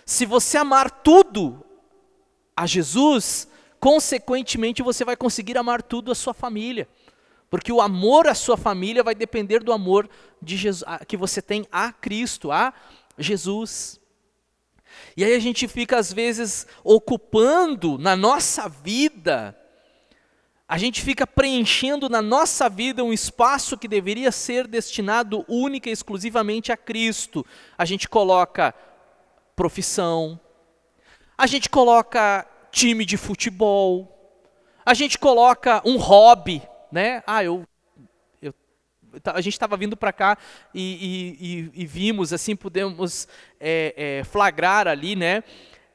Se 0.06 0.24
você 0.24 0.56
amar 0.56 0.90
tudo 0.90 1.64
a 2.56 2.66
Jesus, 2.66 3.48
consequentemente 3.80 4.82
você 4.82 5.04
vai 5.04 5.16
conseguir 5.16 5.58
amar 5.58 5.82
tudo 5.82 6.10
a 6.10 6.14
sua 6.14 6.32
família. 6.32 6.88
Porque 7.50 7.72
o 7.72 7.80
amor 7.80 8.26
à 8.26 8.34
sua 8.34 8.56
família 8.56 9.02
vai 9.02 9.14
depender 9.14 9.60
do 9.60 9.72
amor 9.72 10.08
de 10.40 10.56
Jesus, 10.56 10.84
que 11.06 11.16
você 11.16 11.40
tem 11.40 11.66
a 11.72 11.92
Cristo, 11.92 12.52
a 12.52 12.74
Jesus. 13.18 14.00
E 15.16 15.24
aí 15.24 15.34
a 15.34 15.38
gente 15.38 15.66
fica, 15.66 15.98
às 15.98 16.12
vezes, 16.12 16.66
ocupando 16.84 17.98
na 17.98 18.16
nossa 18.16 18.68
vida, 18.68 19.56
a 20.68 20.76
gente 20.76 21.02
fica 21.02 21.26
preenchendo 21.26 22.08
na 22.08 22.20
nossa 22.20 22.68
vida 22.68 23.02
um 23.02 23.12
espaço 23.12 23.78
que 23.78 23.88
deveria 23.88 24.30
ser 24.30 24.66
destinado 24.66 25.44
única 25.48 25.88
e 25.88 25.92
exclusivamente 25.92 26.70
a 26.70 26.76
Cristo. 26.76 27.44
A 27.76 27.84
gente 27.84 28.08
coloca 28.08 28.74
profissão, 29.56 30.38
a 31.36 31.46
gente 31.46 31.70
coloca 31.70 32.46
time 32.70 33.04
de 33.04 33.16
futebol, 33.16 34.14
a 34.84 34.94
gente 34.94 35.18
coloca 35.18 35.82
um 35.84 35.96
hobby, 35.96 36.62
né? 36.92 37.22
Ah, 37.26 37.42
eu, 37.42 37.64
a 39.24 39.40
gente 39.40 39.54
estava 39.54 39.76
vindo 39.76 39.96
para 39.96 40.12
cá 40.12 40.36
e, 40.74 41.70
e, 41.74 41.82
e, 41.82 41.86
vimos 41.86 42.32
assim, 42.32 42.54
pudemos 42.54 43.28
é, 43.60 44.20
é, 44.20 44.24
flagrar 44.24 44.86
ali, 44.86 45.16
né? 45.16 45.42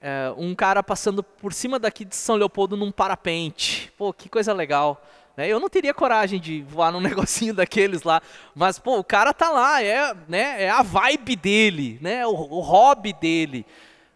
É, 0.02 0.34
um 0.38 0.54
cara 0.54 0.84
passando 0.84 1.24
por 1.24 1.54
cima 1.54 1.80
daqui 1.80 2.04
de 2.04 2.16
São 2.16 2.36
Leopoldo 2.36 2.76
num 2.76 2.92
parapente. 2.92 3.92
Pô, 3.98 4.12
que 4.12 4.28
coisa 4.28 4.52
legal. 4.54 5.02
Né? 5.36 5.48
Eu 5.48 5.60
não 5.60 5.70
teria 5.70 5.94
coragem 5.94 6.40
de 6.40 6.62
voar 6.64 6.92
num 6.92 7.00
negocinho 7.02 7.54
daqueles 7.54 8.04
lá, 8.04 8.22
mas 8.54 8.78
pô, 8.78 8.98
o 9.00 9.04
cara 9.04 9.34
tá 9.34 9.50
lá, 9.50 9.82
é, 9.82 10.14
né, 10.28 10.64
é 10.64 10.70
a 10.70 10.82
vibe 10.82 11.36
dele, 11.36 11.98
né, 12.02 12.26
o, 12.26 12.32
o 12.32 12.60
hobby 12.60 13.14
dele. 13.14 13.66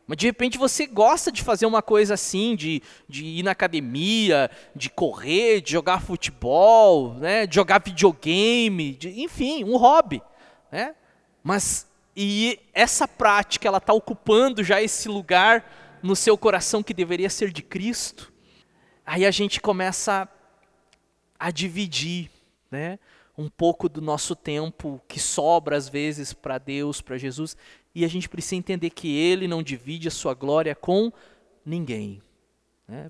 Mas 0.07 0.17
de 0.17 0.25
repente 0.25 0.57
você 0.57 0.87
gosta 0.87 1.29
de 1.29 1.43
fazer 1.43 1.65
uma 1.65 1.81
coisa 1.81 2.13
assim, 2.13 2.55
de, 2.55 2.81
de 3.09 3.25
ir 3.25 3.43
na 3.43 3.51
academia, 3.51 4.49
de 4.73 4.89
correr, 4.89 5.59
de 5.59 5.73
jogar 5.73 6.01
futebol, 6.01 7.13
né, 7.15 7.45
de 7.45 7.55
jogar 7.55 7.83
videogame, 7.83 8.93
de, 8.93 9.21
enfim, 9.21 9.65
um 9.65 9.75
hobby. 9.75 10.21
Né? 10.71 10.95
Mas 11.43 11.85
e 12.19 12.59
essa 12.73 13.07
prática 13.07 13.67
ela 13.67 13.77
está 13.77 13.93
ocupando 13.93 14.63
já 14.63 14.81
esse 14.81 15.07
lugar 15.07 15.99
no 16.01 16.15
seu 16.15 16.35
coração 16.35 16.81
que 16.81 16.93
deveria 16.93 17.29
ser 17.29 17.51
de 17.51 17.61
Cristo. 17.61 18.33
Aí 19.05 19.23
a 19.23 19.29
gente 19.29 19.61
começa 19.61 20.27
a 21.39 21.51
dividir, 21.51 22.31
né? 22.71 22.97
Um 23.37 23.47
pouco 23.47 23.87
do 23.87 24.01
nosso 24.01 24.35
tempo 24.35 24.99
que 25.07 25.19
sobra 25.19 25.77
às 25.77 25.87
vezes 25.87 26.33
para 26.33 26.57
Deus, 26.57 27.01
para 27.01 27.19
Jesus, 27.19 27.55
e 27.97 28.05
a 28.05 28.07
gente 28.07 28.29
precisa 28.29 28.55
entender 28.55 28.91
que 28.91 29.17
Ele 29.17 29.47
não 29.47 29.63
divide 29.63 30.07
a 30.07 30.11
sua 30.11 30.35
glória 30.35 30.75
com 30.75 31.11
ninguém. 31.65 32.21
Né? 32.87 33.09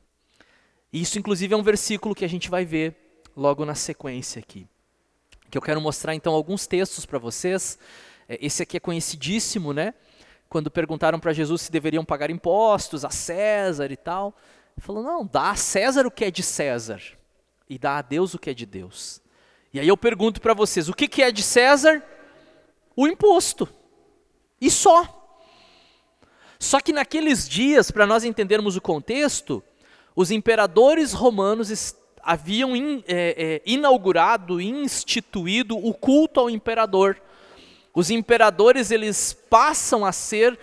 Isso, 0.94 1.20
inclusive, 1.20 1.54
é 1.54 1.58
um 1.58 1.62
versículo 1.62 2.16
que 2.16 2.24
a 2.24 2.30
gente 2.30 2.50
vai 2.50 2.64
ver 2.64 2.96
logo 3.36 3.66
na 3.66 3.76
sequência 3.76 4.40
aqui. 4.40 4.66
Que 5.52 5.58
eu 5.58 5.62
quero 5.62 5.82
mostrar 5.82 6.16
então 6.16 6.34
alguns 6.34 6.66
textos 6.66 7.06
para 7.06 7.20
vocês. 7.20 7.78
É, 8.30 8.40
esse 8.42 8.64
aqui 8.64 8.78
é 8.78 8.80
conhecidíssimo, 8.80 9.74
né? 9.74 9.94
Quando 10.48 10.72
perguntaram 10.72 11.20
para 11.20 11.34
Jesus 11.34 11.64
se 11.64 11.72
deveriam 11.72 12.06
pagar 12.06 12.30
impostos 12.30 13.04
a 13.04 13.10
César 13.10 13.92
e 13.92 13.98
tal, 13.98 14.34
ele 14.78 14.86
falou: 14.86 15.04
não, 15.04 15.26
dá 15.26 15.50
a 15.50 15.56
César 15.58 16.08
o 16.08 16.12
que 16.12 16.24
é 16.24 16.32
de 16.32 16.44
César 16.44 17.02
e 17.70 17.78
dá 17.78 17.98
a 17.98 18.02
Deus 18.02 18.34
o 18.34 18.40
que 18.40 18.52
é 18.52 18.54
de 18.54 18.66
Deus. 18.66 19.22
E 19.74 19.82
aí 19.82 19.88
eu 19.90 19.98
pergunto 19.98 20.40
para 20.40 20.54
vocês: 20.54 20.88
o 20.88 20.94
que, 20.94 21.10
que 21.10 21.22
é 21.22 21.30
de 21.30 21.44
César? 21.44 22.02
O 22.96 23.06
imposto. 23.06 23.68
E 24.60 24.72
só. 24.72 25.14
Só 26.60 26.80
que 26.80 26.92
naqueles 26.92 27.48
dias, 27.48 27.92
para 27.92 28.08
nós 28.08 28.24
entendermos 28.24 28.76
o 28.76 28.82
contexto, 28.82 29.64
os 30.16 30.32
imperadores 30.32 31.14
romanos 31.14 31.96
haviam 32.24 32.76
in, 32.76 33.04
é, 33.08 33.36
é, 33.38 33.62
inaugurado, 33.66 34.60
instituído 34.60 35.78
o 35.78 35.94
culto 35.94 36.40
ao 36.40 36.50
imperador. 36.50 37.22
Os 37.94 38.10
imperadores 38.10 38.92
eles 38.92 39.34
passam 39.50 40.04
a 40.04 40.12
ser 40.12 40.58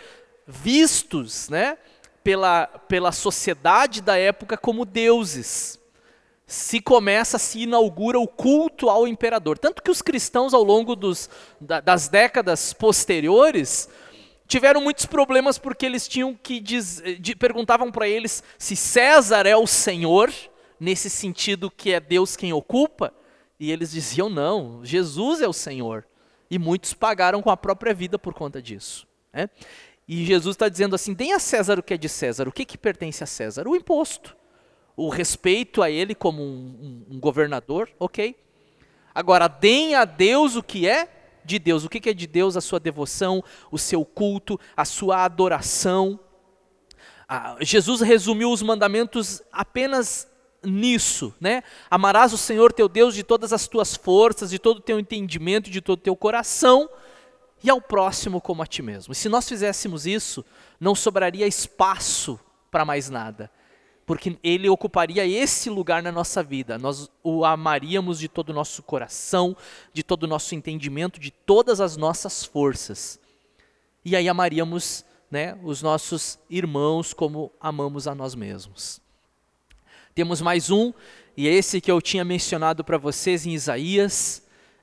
vistos, 0.46 1.48
né, 1.48 1.78
pela, 2.22 2.66
pela 2.66 3.12
sociedade 3.12 4.02
da 4.02 4.18
época 4.18 4.56
como 4.56 4.84
deuses 4.84 5.78
se 6.54 6.80
começa, 6.80 7.36
se 7.36 7.62
inaugura 7.62 8.18
o 8.18 8.28
culto 8.28 8.88
ao 8.88 9.08
imperador. 9.08 9.58
Tanto 9.58 9.82
que 9.82 9.90
os 9.90 10.00
cristãos, 10.00 10.54
ao 10.54 10.62
longo 10.62 10.94
dos, 10.94 11.28
da, 11.60 11.80
das 11.80 12.06
décadas 12.06 12.72
posteriores, 12.72 13.88
tiveram 14.46 14.80
muitos 14.80 15.04
problemas 15.04 15.58
porque 15.58 15.84
eles 15.84 16.06
tinham 16.06 16.32
que 16.32 16.60
diz, 16.60 17.02
de, 17.18 17.34
perguntavam 17.34 17.90
para 17.90 18.06
eles 18.06 18.42
se 18.56 18.76
César 18.76 19.46
é 19.46 19.56
o 19.56 19.66
Senhor, 19.66 20.32
nesse 20.78 21.10
sentido 21.10 21.70
que 21.70 21.92
é 21.92 21.98
Deus 21.98 22.36
quem 22.36 22.52
ocupa, 22.52 23.12
e 23.58 23.72
eles 23.72 23.90
diziam 23.90 24.30
não, 24.30 24.84
Jesus 24.84 25.42
é 25.42 25.48
o 25.48 25.52
Senhor. 25.52 26.06
E 26.48 26.56
muitos 26.56 26.94
pagaram 26.94 27.42
com 27.42 27.50
a 27.50 27.56
própria 27.56 27.92
vida 27.92 28.16
por 28.16 28.32
conta 28.32 28.62
disso. 28.62 29.08
Né? 29.32 29.50
E 30.06 30.24
Jesus 30.24 30.54
está 30.54 30.68
dizendo 30.68 30.94
assim: 30.94 31.14
deem 31.14 31.32
a 31.32 31.40
César 31.40 31.80
o 31.80 31.82
que 31.82 31.94
é 31.94 31.96
de 31.96 32.08
César. 32.08 32.46
O 32.46 32.52
que, 32.52 32.64
que 32.64 32.78
pertence 32.78 33.24
a 33.24 33.26
César? 33.26 33.66
O 33.66 33.74
imposto 33.74 34.36
o 34.96 35.08
respeito 35.08 35.82
a 35.82 35.90
ele 35.90 36.14
como 36.14 36.42
um, 36.42 37.04
um, 37.10 37.16
um 37.16 37.20
governador, 37.20 37.90
ok. 37.98 38.36
Agora, 39.14 39.48
deem 39.48 39.94
a 39.94 40.04
Deus 40.04 40.56
o 40.56 40.62
que 40.62 40.88
é 40.88 41.08
de 41.44 41.58
Deus. 41.58 41.84
O 41.84 41.88
que, 41.88 42.08
é 42.08 42.14
de 42.14 42.26
Deus? 42.26 42.56
A 42.56 42.60
sua 42.60 42.80
devoção, 42.80 43.44
o 43.70 43.78
seu 43.78 44.04
culto, 44.04 44.58
a 44.76 44.84
sua 44.84 45.24
adoração. 45.24 46.18
Ah, 47.28 47.56
Jesus 47.60 48.00
resumiu 48.00 48.50
os 48.50 48.62
mandamentos 48.62 49.42
apenas 49.52 50.28
nisso, 50.62 51.34
né? 51.38 51.62
Amarás 51.90 52.32
o 52.32 52.38
Senhor 52.38 52.72
teu 52.72 52.88
Deus 52.88 53.14
de 53.14 53.22
todas 53.22 53.52
as 53.52 53.68
tuas 53.68 53.94
forças, 53.94 54.50
de 54.50 54.58
todo 54.58 54.78
o 54.78 54.80
teu 54.80 54.98
entendimento, 54.98 55.70
de 55.70 55.80
todo 55.80 55.98
o 55.98 56.02
teu 56.02 56.16
coração, 56.16 56.88
e 57.62 57.68
ao 57.70 57.80
próximo 57.80 58.40
como 58.40 58.62
a 58.62 58.66
ti 58.66 58.82
mesmo. 58.82 59.12
E 59.12 59.16
se 59.16 59.28
nós 59.28 59.48
fizéssemos 59.48 60.06
isso, 60.06 60.44
não 60.80 60.94
sobraria 60.94 61.46
espaço 61.46 62.40
para 62.70 62.84
mais 62.84 63.10
nada, 63.10 63.50
porque 64.06 64.36
ele 64.42 64.68
ocuparia 64.68 65.26
esse 65.26 65.70
lugar 65.70 66.02
na 66.02 66.12
nossa 66.12 66.42
vida. 66.42 66.78
Nós 66.78 67.10
o 67.22 67.44
amaríamos 67.44 68.18
de 68.18 68.28
todo 68.28 68.50
o 68.50 68.54
nosso 68.54 68.82
coração, 68.82 69.56
de 69.92 70.02
todo 70.02 70.24
o 70.24 70.26
nosso 70.26 70.54
entendimento, 70.54 71.18
de 71.18 71.30
todas 71.30 71.80
as 71.80 71.96
nossas 71.96 72.44
forças. 72.44 73.18
E 74.04 74.14
aí 74.14 74.28
amaríamos 74.28 75.04
né, 75.30 75.58
os 75.62 75.80
nossos 75.80 76.38
irmãos 76.50 77.14
como 77.14 77.50
amamos 77.60 78.06
a 78.06 78.14
nós 78.14 78.34
mesmos. 78.34 79.00
Temos 80.14 80.40
mais 80.40 80.70
um, 80.70 80.92
e 81.36 81.48
é 81.48 81.52
esse 81.52 81.80
que 81.80 81.90
eu 81.90 82.00
tinha 82.00 82.24
mencionado 82.24 82.84
para 82.84 82.98
vocês 82.98 83.46
em 83.46 83.52
Isaías: 83.52 84.42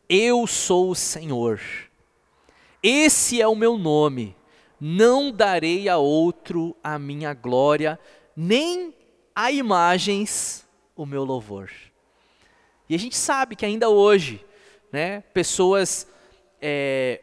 Eu 0.09 0.45
sou 0.47 0.89
o 0.89 0.95
Senhor. 0.95 1.61
Esse 2.81 3.39
é 3.41 3.47
o 3.47 3.55
meu 3.55 3.77
nome. 3.77 4.35
Não 4.79 5.31
darei 5.31 5.87
a 5.87 5.97
outro 5.97 6.75
a 6.83 6.97
minha 6.97 7.35
glória, 7.35 7.99
nem 8.35 8.91
a 9.35 9.51
imagens 9.51 10.67
o 10.95 11.05
meu 11.05 11.23
louvor. 11.23 11.71
E 12.89 12.95
a 12.95 12.99
gente 12.99 13.15
sabe 13.15 13.55
que 13.55 13.65
ainda 13.65 13.89
hoje, 13.89 14.45
né, 14.91 15.21
pessoas 15.33 16.07
é, 16.61 17.21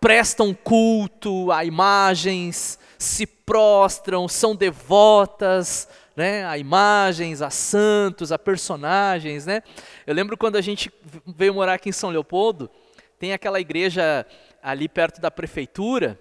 prestam 0.00 0.54
culto 0.54 1.50
a 1.50 1.64
imagens, 1.64 2.78
se 2.98 3.26
prostram, 3.26 4.28
são 4.28 4.54
devotas, 4.54 5.88
né, 6.14 6.44
a 6.46 6.56
imagens, 6.58 7.42
a 7.42 7.50
santos, 7.50 8.32
a 8.32 8.38
personagens, 8.38 9.46
né? 9.46 9.62
Eu 10.06 10.14
lembro 10.14 10.36
quando 10.36 10.56
a 10.56 10.60
gente 10.60 10.92
veio 11.26 11.54
morar 11.54 11.74
aqui 11.74 11.88
em 11.88 11.92
São 11.92 12.10
Leopoldo, 12.10 12.70
tem 13.18 13.32
aquela 13.32 13.60
igreja 13.60 14.26
ali 14.62 14.88
perto 14.88 15.20
da 15.20 15.30
prefeitura 15.30 16.18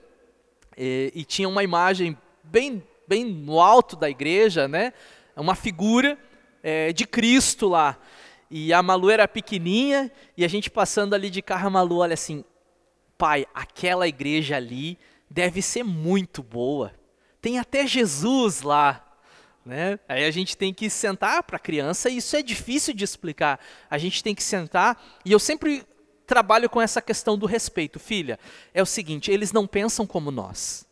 e, 0.77 1.11
e 1.15 1.23
tinha 1.23 1.47
uma 1.47 1.63
imagem 1.63 2.17
bem, 2.43 2.83
bem 3.07 3.25
no 3.25 3.59
alto 3.59 3.95
da 3.95 4.09
igreja, 4.09 4.67
né? 4.67 4.93
Uma 5.35 5.55
figura 5.55 6.17
é, 6.63 6.91
de 6.93 7.05
Cristo 7.05 7.67
lá. 7.67 7.97
E 8.49 8.73
a 8.73 8.81
Malu 8.81 9.09
era 9.09 9.27
pequenininha 9.27 10.11
e 10.37 10.45
a 10.45 10.47
gente 10.47 10.69
passando 10.69 11.13
ali 11.13 11.29
de 11.29 11.41
carro, 11.41 11.67
a 11.67 11.69
Malu 11.69 11.97
olha 11.97 12.13
assim, 12.13 12.43
pai, 13.17 13.45
aquela 13.53 14.07
igreja 14.07 14.55
ali 14.55 14.97
deve 15.29 15.61
ser 15.61 15.83
muito 15.83 16.43
boa. 16.43 16.93
Tem 17.41 17.59
até 17.59 17.85
Jesus 17.85 18.61
lá. 18.61 19.01
Né? 19.65 19.99
Aí 20.07 20.23
a 20.23 20.31
gente 20.31 20.55
tem 20.55 20.73
que 20.73 20.89
sentar 20.89 21.41
para 21.41 21.57
a 21.57 21.59
criança, 21.59 22.07
e 22.09 22.17
isso 22.17 22.35
é 22.35 22.43
difícil 22.43 22.93
de 22.93 23.03
explicar. 23.03 23.59
A 23.89 23.97
gente 23.97 24.23
tem 24.23 24.35
que 24.35 24.43
sentar, 24.43 25.03
e 25.25 25.31
eu 25.31 25.39
sempre 25.39 25.83
trabalho 26.27 26.69
com 26.69 26.81
essa 26.81 27.01
questão 27.01 27.37
do 27.37 27.47
respeito. 27.47 27.99
Filha, 27.99 28.39
é 28.73 28.81
o 28.81 28.85
seguinte: 28.85 29.31
eles 29.31 29.51
não 29.51 29.65
pensam 29.65 30.05
como 30.05 30.29
nós. 30.29 30.85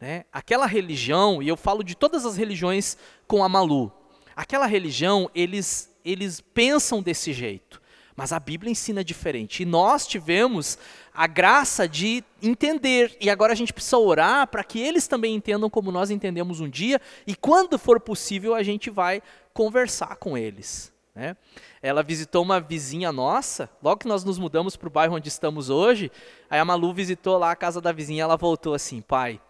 Né? 0.00 0.24
Aquela 0.32 0.66
religião, 0.66 1.42
e 1.42 1.48
eu 1.48 1.56
falo 1.56 1.84
de 1.84 1.94
todas 1.94 2.26
as 2.26 2.36
religiões 2.36 2.98
com 3.26 3.42
a 3.42 3.48
Malu, 3.48 3.92
aquela 4.34 4.66
religião, 4.66 5.30
eles, 5.34 5.94
eles 6.04 6.40
pensam 6.40 7.02
desse 7.02 7.32
jeito. 7.32 7.82
Mas 8.16 8.32
a 8.32 8.40
Bíblia 8.40 8.72
ensina 8.72 9.04
diferente. 9.04 9.62
E 9.62 9.66
nós 9.66 10.06
tivemos 10.06 10.78
a 11.12 11.26
graça 11.26 11.86
de 11.86 12.24
entender. 12.42 13.14
E 13.20 13.28
agora 13.28 13.52
a 13.52 13.56
gente 13.56 13.74
precisa 13.74 13.98
orar 13.98 14.46
para 14.46 14.64
que 14.64 14.80
eles 14.80 15.06
também 15.06 15.34
entendam 15.34 15.68
como 15.68 15.92
nós 15.92 16.10
entendemos 16.10 16.58
um 16.58 16.68
dia. 16.68 16.98
E 17.26 17.36
quando 17.36 17.78
for 17.78 18.00
possível, 18.00 18.54
a 18.54 18.62
gente 18.62 18.88
vai 18.88 19.22
conversar 19.52 20.16
com 20.16 20.36
eles. 20.36 20.90
Né? 21.14 21.36
Ela 21.82 22.02
visitou 22.02 22.42
uma 22.42 22.58
vizinha 22.58 23.12
nossa, 23.12 23.70
logo 23.82 24.00
que 24.00 24.08
nós 24.08 24.24
nos 24.24 24.38
mudamos 24.38 24.76
para 24.76 24.88
o 24.88 24.90
bairro 24.90 25.14
onde 25.14 25.28
estamos 25.28 25.68
hoje. 25.68 26.10
Aí 26.48 26.58
a 26.58 26.64
Malu 26.64 26.94
visitou 26.94 27.36
lá 27.36 27.50
a 27.50 27.56
casa 27.56 27.82
da 27.82 27.92
vizinha. 27.92 28.22
Ela 28.22 28.36
voltou 28.36 28.72
assim: 28.72 29.02
pai, 29.02 29.40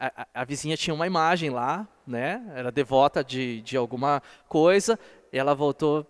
a, 0.00 0.26
a, 0.34 0.44
vizinha 0.44 0.76
tinha 0.76 0.94
uma 0.94 1.06
imagem 1.06 1.50
lá, 1.50 1.86
né? 2.06 2.42
era 2.54 2.72
devota 2.72 3.22
de, 3.22 3.60
de 3.60 3.76
alguma 3.76 4.22
coisa. 4.48 4.98
E 5.32 5.38
ela 5.38 5.54
voltou 5.54 6.06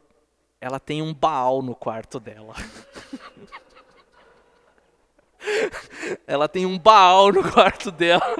ela 0.60 0.78
tem 0.78 1.00
um 1.00 1.14
baal 1.14 1.62
no 1.62 1.74
quarto 1.74 2.20
dela. 2.20 2.54
ela 6.26 6.46
tem 6.48 6.66
um 6.66 6.78
baal 6.78 7.32
no 7.32 7.42
quarto 7.50 7.90
dela. 7.90 8.36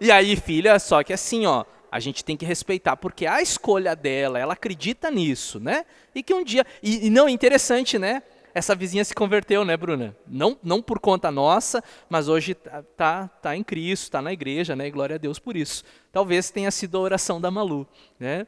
e 0.00 0.10
aí, 0.10 0.34
filha, 0.34 0.80
só 0.80 1.04
que 1.04 1.12
assim, 1.12 1.46
ó, 1.46 1.64
a 1.92 2.00
gente 2.00 2.24
tem 2.24 2.36
que 2.36 2.44
respeitar, 2.44 2.96
porque 2.96 3.24
a 3.24 3.40
escolha 3.40 3.94
dela, 3.94 4.36
ela 4.36 4.54
acredita 4.54 5.12
nisso, 5.12 5.60
né? 5.60 5.86
E 6.12 6.24
que 6.24 6.34
um 6.34 6.42
dia. 6.42 6.66
E, 6.82 7.06
e 7.06 7.10
não, 7.10 7.28
interessante, 7.28 8.00
né? 8.00 8.24
Essa 8.54 8.74
vizinha 8.76 9.04
se 9.04 9.12
converteu, 9.12 9.64
né, 9.64 9.76
Bruna? 9.76 10.16
Não, 10.28 10.56
não 10.62 10.80
por 10.80 11.00
conta 11.00 11.28
nossa, 11.28 11.82
mas 12.08 12.28
hoje 12.28 12.54
tá, 12.54 12.84
tá, 12.96 13.28
tá 13.28 13.56
em 13.56 13.64
Cristo, 13.64 14.12
tá 14.12 14.22
na 14.22 14.32
igreja, 14.32 14.76
né? 14.76 14.86
E 14.86 14.90
glória 14.92 15.16
a 15.16 15.18
Deus 15.18 15.40
por 15.40 15.56
isso. 15.56 15.82
Talvez 16.12 16.50
tenha 16.50 16.70
sido 16.70 16.96
a 16.96 17.00
oração 17.00 17.40
da 17.40 17.50
Malu, 17.50 17.84
né? 18.18 18.46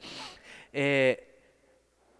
É, 0.72 1.24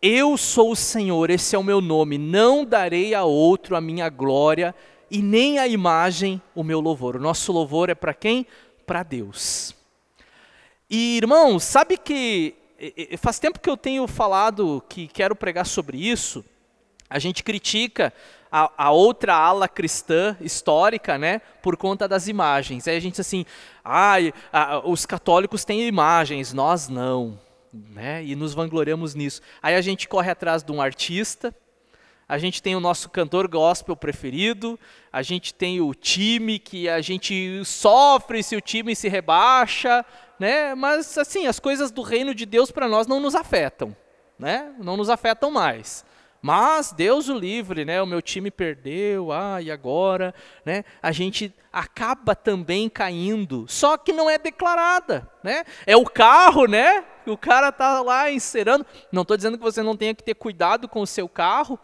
eu 0.03 0.37
sou 0.37 0.73
o 0.73 0.77
Senhor, 0.77 1.31
esse 1.31 1.55
é 1.55 1.59
o 1.59 1.63
meu 1.63 1.81
nome, 1.81 2.19
não 2.19 2.65
darei 2.65 3.15
a 3.15 3.23
outro 3.23 3.77
a 3.77 3.81
minha 3.81 4.09
glória 4.09 4.75
e 5.09 5.23
nem 5.23 5.61
a 5.61 5.69
imagem 5.69 6.43
o 6.57 6.65
meu 6.65 6.81
louvor. 6.81 7.15
O 7.15 7.21
nosso 7.21 7.53
louvor 7.53 7.89
é 7.89 7.95
para 7.95 8.13
quem? 8.13 8.49
Para 8.85 9.05
Deus. 9.05 9.77
E 10.91 11.17
irmãos, 11.19 11.63
sabe 11.63 11.97
que 11.97 12.57
faz 13.19 13.39
tempo 13.39 13.61
que 13.61 13.71
eu 13.71 13.77
tenho 13.77 14.07
falado 14.09 14.83
que 14.89 15.07
quero 15.07 15.37
pregar 15.37 15.65
sobre 15.65 15.99
isso. 15.99 16.45
A 17.09 17.19
gente 17.19 17.43
critica 17.43 18.13
a, 18.51 18.71
a, 18.77 18.91
outra 18.91 19.35
ala 19.35 19.69
cristã 19.69 20.37
histórica, 20.41 21.17
né, 21.19 21.41
por 21.63 21.77
conta 21.77 22.09
das 22.09 22.29
imagens. 22.29 22.89
Aí 22.89 22.97
a 22.97 23.01
gente 23.01 23.13
diz 23.13 23.21
assim, 23.21 23.45
ah, 23.85 24.17
os 24.85 25.07
católicos 25.07 25.65
têm 25.65 25.87
imagens, 25.87 26.53
nós 26.53 26.89
não 26.89 27.39
né? 27.93 28.25
E 28.25 28.35
nos 28.35 28.55
vangloriamos 28.55 29.15
nisso. 29.15 29.41
Aí 29.63 29.75
a 29.75 29.81
gente 29.81 30.09
corre 30.09 30.31
atrás 30.31 30.63
de 30.63 30.73
um 30.73 30.81
artista, 30.81 31.55
a 32.29 32.39
gente 32.39 32.63
tem 32.63 32.75
o 32.75 32.81
nosso 32.81 33.09
cantor 33.09 33.47
gospel 33.47 33.95
preferido, 33.95 34.79
a 35.13 35.23
gente 35.23 35.55
tem 35.55 35.81
o 35.81 35.95
time 35.95 36.59
que 36.59 36.89
a 36.89 37.01
gente 37.01 37.65
sofre 37.65 38.43
se 38.43 38.57
o 38.57 38.61
time 38.61 38.97
se 38.97 39.09
rebaixa, 39.09 40.05
né? 40.39 40.75
Mas 40.75 41.17
assim, 41.17 41.47
as 41.47 41.61
coisas 41.61 41.91
do 41.91 42.03
reino 42.03 42.35
de 42.35 42.45
Deus 42.45 42.71
para 42.71 42.89
nós 42.89 43.07
não 43.07 43.21
nos 43.21 43.35
afetam, 43.35 43.97
né? 44.39 44.73
Não 44.79 44.97
nos 44.97 45.09
afetam 45.09 45.51
mais. 45.51 46.05
Mas 46.43 46.93
Deus 46.93 47.29
o 47.29 47.39
livre, 47.39 47.85
né? 47.85 48.01
O 48.01 48.07
meu 48.07 48.23
time 48.23 48.51
perdeu, 48.51 49.33
ah, 49.33 49.61
e 49.61 49.71
agora, 49.71 50.35
né? 50.65 50.85
A 51.03 51.13
gente 51.13 51.53
acaba 51.73 52.35
também 52.35 52.89
caindo, 52.89 53.67
só 53.69 53.97
que 53.97 54.13
não 54.13 54.31
é 54.31 54.39
declarada, 54.39 55.31
né? 55.43 55.65
É 55.87 55.97
o 55.97 56.05
carro, 56.05 56.67
né? 56.67 57.05
O 57.27 57.37
cara 57.37 57.73
tá 57.73 58.01
lá 58.01 58.31
encerando. 58.31 58.87
Não 59.11 59.23
estou 59.23 59.37
dizendo 59.37 59.59
que 59.59 59.65
você 59.65 59.83
não 59.83 59.97
tenha 59.97 60.15
que 60.15 60.23
ter 60.23 60.35
cuidado 60.35 60.89
com 60.89 61.01
o 61.01 61.07
seu 61.07 61.29
carro, 61.29 61.79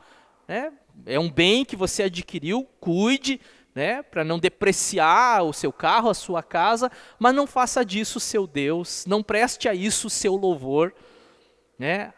né? 0.46 0.72
É 1.06 1.18
um 1.18 1.30
bem 1.30 1.64
que 1.64 1.74
você 1.74 2.04
adquiriu, 2.04 2.68
cuide, 2.78 3.40
né? 3.74 4.02
Para 4.02 4.24
não 4.24 4.38
depreciar 4.38 5.42
o 5.42 5.52
seu 5.52 5.72
carro, 5.72 6.10
a 6.10 6.14
sua 6.14 6.42
casa, 6.42 6.90
mas 7.18 7.34
não 7.34 7.46
faça 7.46 7.84
disso 7.84 8.20
seu 8.20 8.46
Deus, 8.46 9.04
não 9.06 9.22
preste 9.22 9.68
a 9.68 9.74
isso 9.74 10.10
seu 10.10 10.36
louvor, 10.36 10.94
né? 11.78 12.12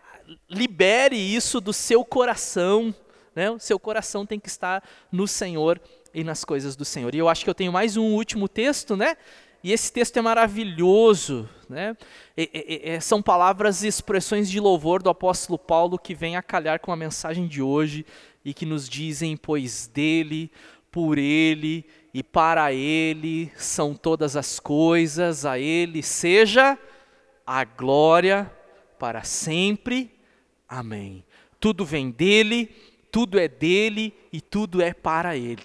Libere 0.49 1.17
isso 1.17 1.61
do 1.61 1.73
seu 1.73 2.05
coração. 2.05 2.95
Né? 3.35 3.51
O 3.51 3.59
seu 3.59 3.79
coração 3.79 4.25
tem 4.25 4.39
que 4.39 4.49
estar 4.49 4.83
no 5.11 5.27
Senhor 5.27 5.81
e 6.13 6.23
nas 6.23 6.45
coisas 6.45 6.77
do 6.77 6.85
Senhor. 6.85 7.15
E 7.15 7.19
eu 7.19 7.29
acho 7.29 7.45
que 7.45 7.51
eu 7.51 7.55
tenho 7.55 7.73
mais 7.73 7.97
um 7.97 8.15
último 8.15 8.49
texto, 8.49 8.97
né? 8.97 9.17
E 9.63 9.73
esse 9.73 9.91
texto 9.91 10.19
é 10.19 10.21
maravilhoso, 10.23 11.49
né? 11.69 11.97
E, 12.37 12.51
e, 12.53 12.91
e, 12.91 13.01
são 13.01 13.23
palavras 13.23 13.83
e 13.83 13.89
expressões 13.89 14.51
de 14.51 14.61
louvor 14.61 15.03
do 15.03 15.09
apóstolo 15.09 15.59
Paulo 15.59 15.99
que 15.99 16.15
vem 16.15 16.37
a 16.37 16.43
calhar 16.43 16.79
com 16.81 16.93
a 16.93 16.97
mensagem 16.97 17.49
de 17.49 17.63
hoje 17.63 18.05
e 18.45 18.53
que 18.53 18.67
nos 18.67 18.89
dizem: 18.89 19.37
pois 19.37 19.87
dele, 19.87 20.53
por 20.93 21.19
ele 21.19 21.85
e 22.13 22.23
para 22.23 22.73
ele 22.73 23.51
são 23.57 23.95
todas 23.95 24.37
as 24.37 24.61
coisas, 24.61 25.45
a 25.45 25.59
ele 25.59 26.03
seja 26.03 26.79
a 27.47 27.65
glória 27.65 28.53
para 28.99 29.25
sempre. 29.25 30.14
Amém. 30.69 31.25
Tudo 31.61 31.85
vem 31.85 32.11
dele, 32.11 32.75
tudo 33.11 33.39
é 33.39 33.49
dele 33.49 34.15
e 34.33 34.41
tudo 34.41 34.83
é 34.83 34.93
para 34.93 35.37
ele. 35.37 35.63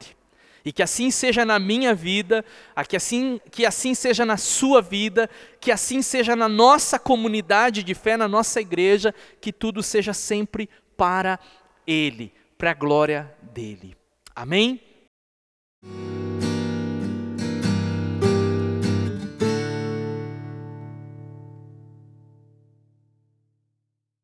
E 0.64 0.72
que 0.72 0.84
assim 0.84 1.10
seja 1.10 1.46
na 1.46 1.58
minha 1.58 1.96
vida, 1.96 2.44
que 2.88 2.96
assim, 2.96 3.40
que 3.50 3.66
assim 3.66 3.96
seja 3.96 4.26
na 4.26 4.38
sua 4.38 4.82
vida, 4.82 5.30
que 5.60 5.72
assim 5.72 6.02
seja 6.02 6.36
na 6.36 6.50
nossa 6.50 7.00
comunidade 7.00 7.82
de 7.82 7.96
fé, 7.96 8.18
na 8.18 8.28
nossa 8.28 8.60
igreja, 8.60 9.14
que 9.40 9.54
tudo 9.54 9.82
seja 9.82 10.14
sempre 10.14 10.70
para 10.98 11.40
Ele, 11.88 12.32
para 12.58 12.72
a 12.72 12.74
glória 12.76 13.34
dele. 13.42 13.96
Amém? 14.36 14.82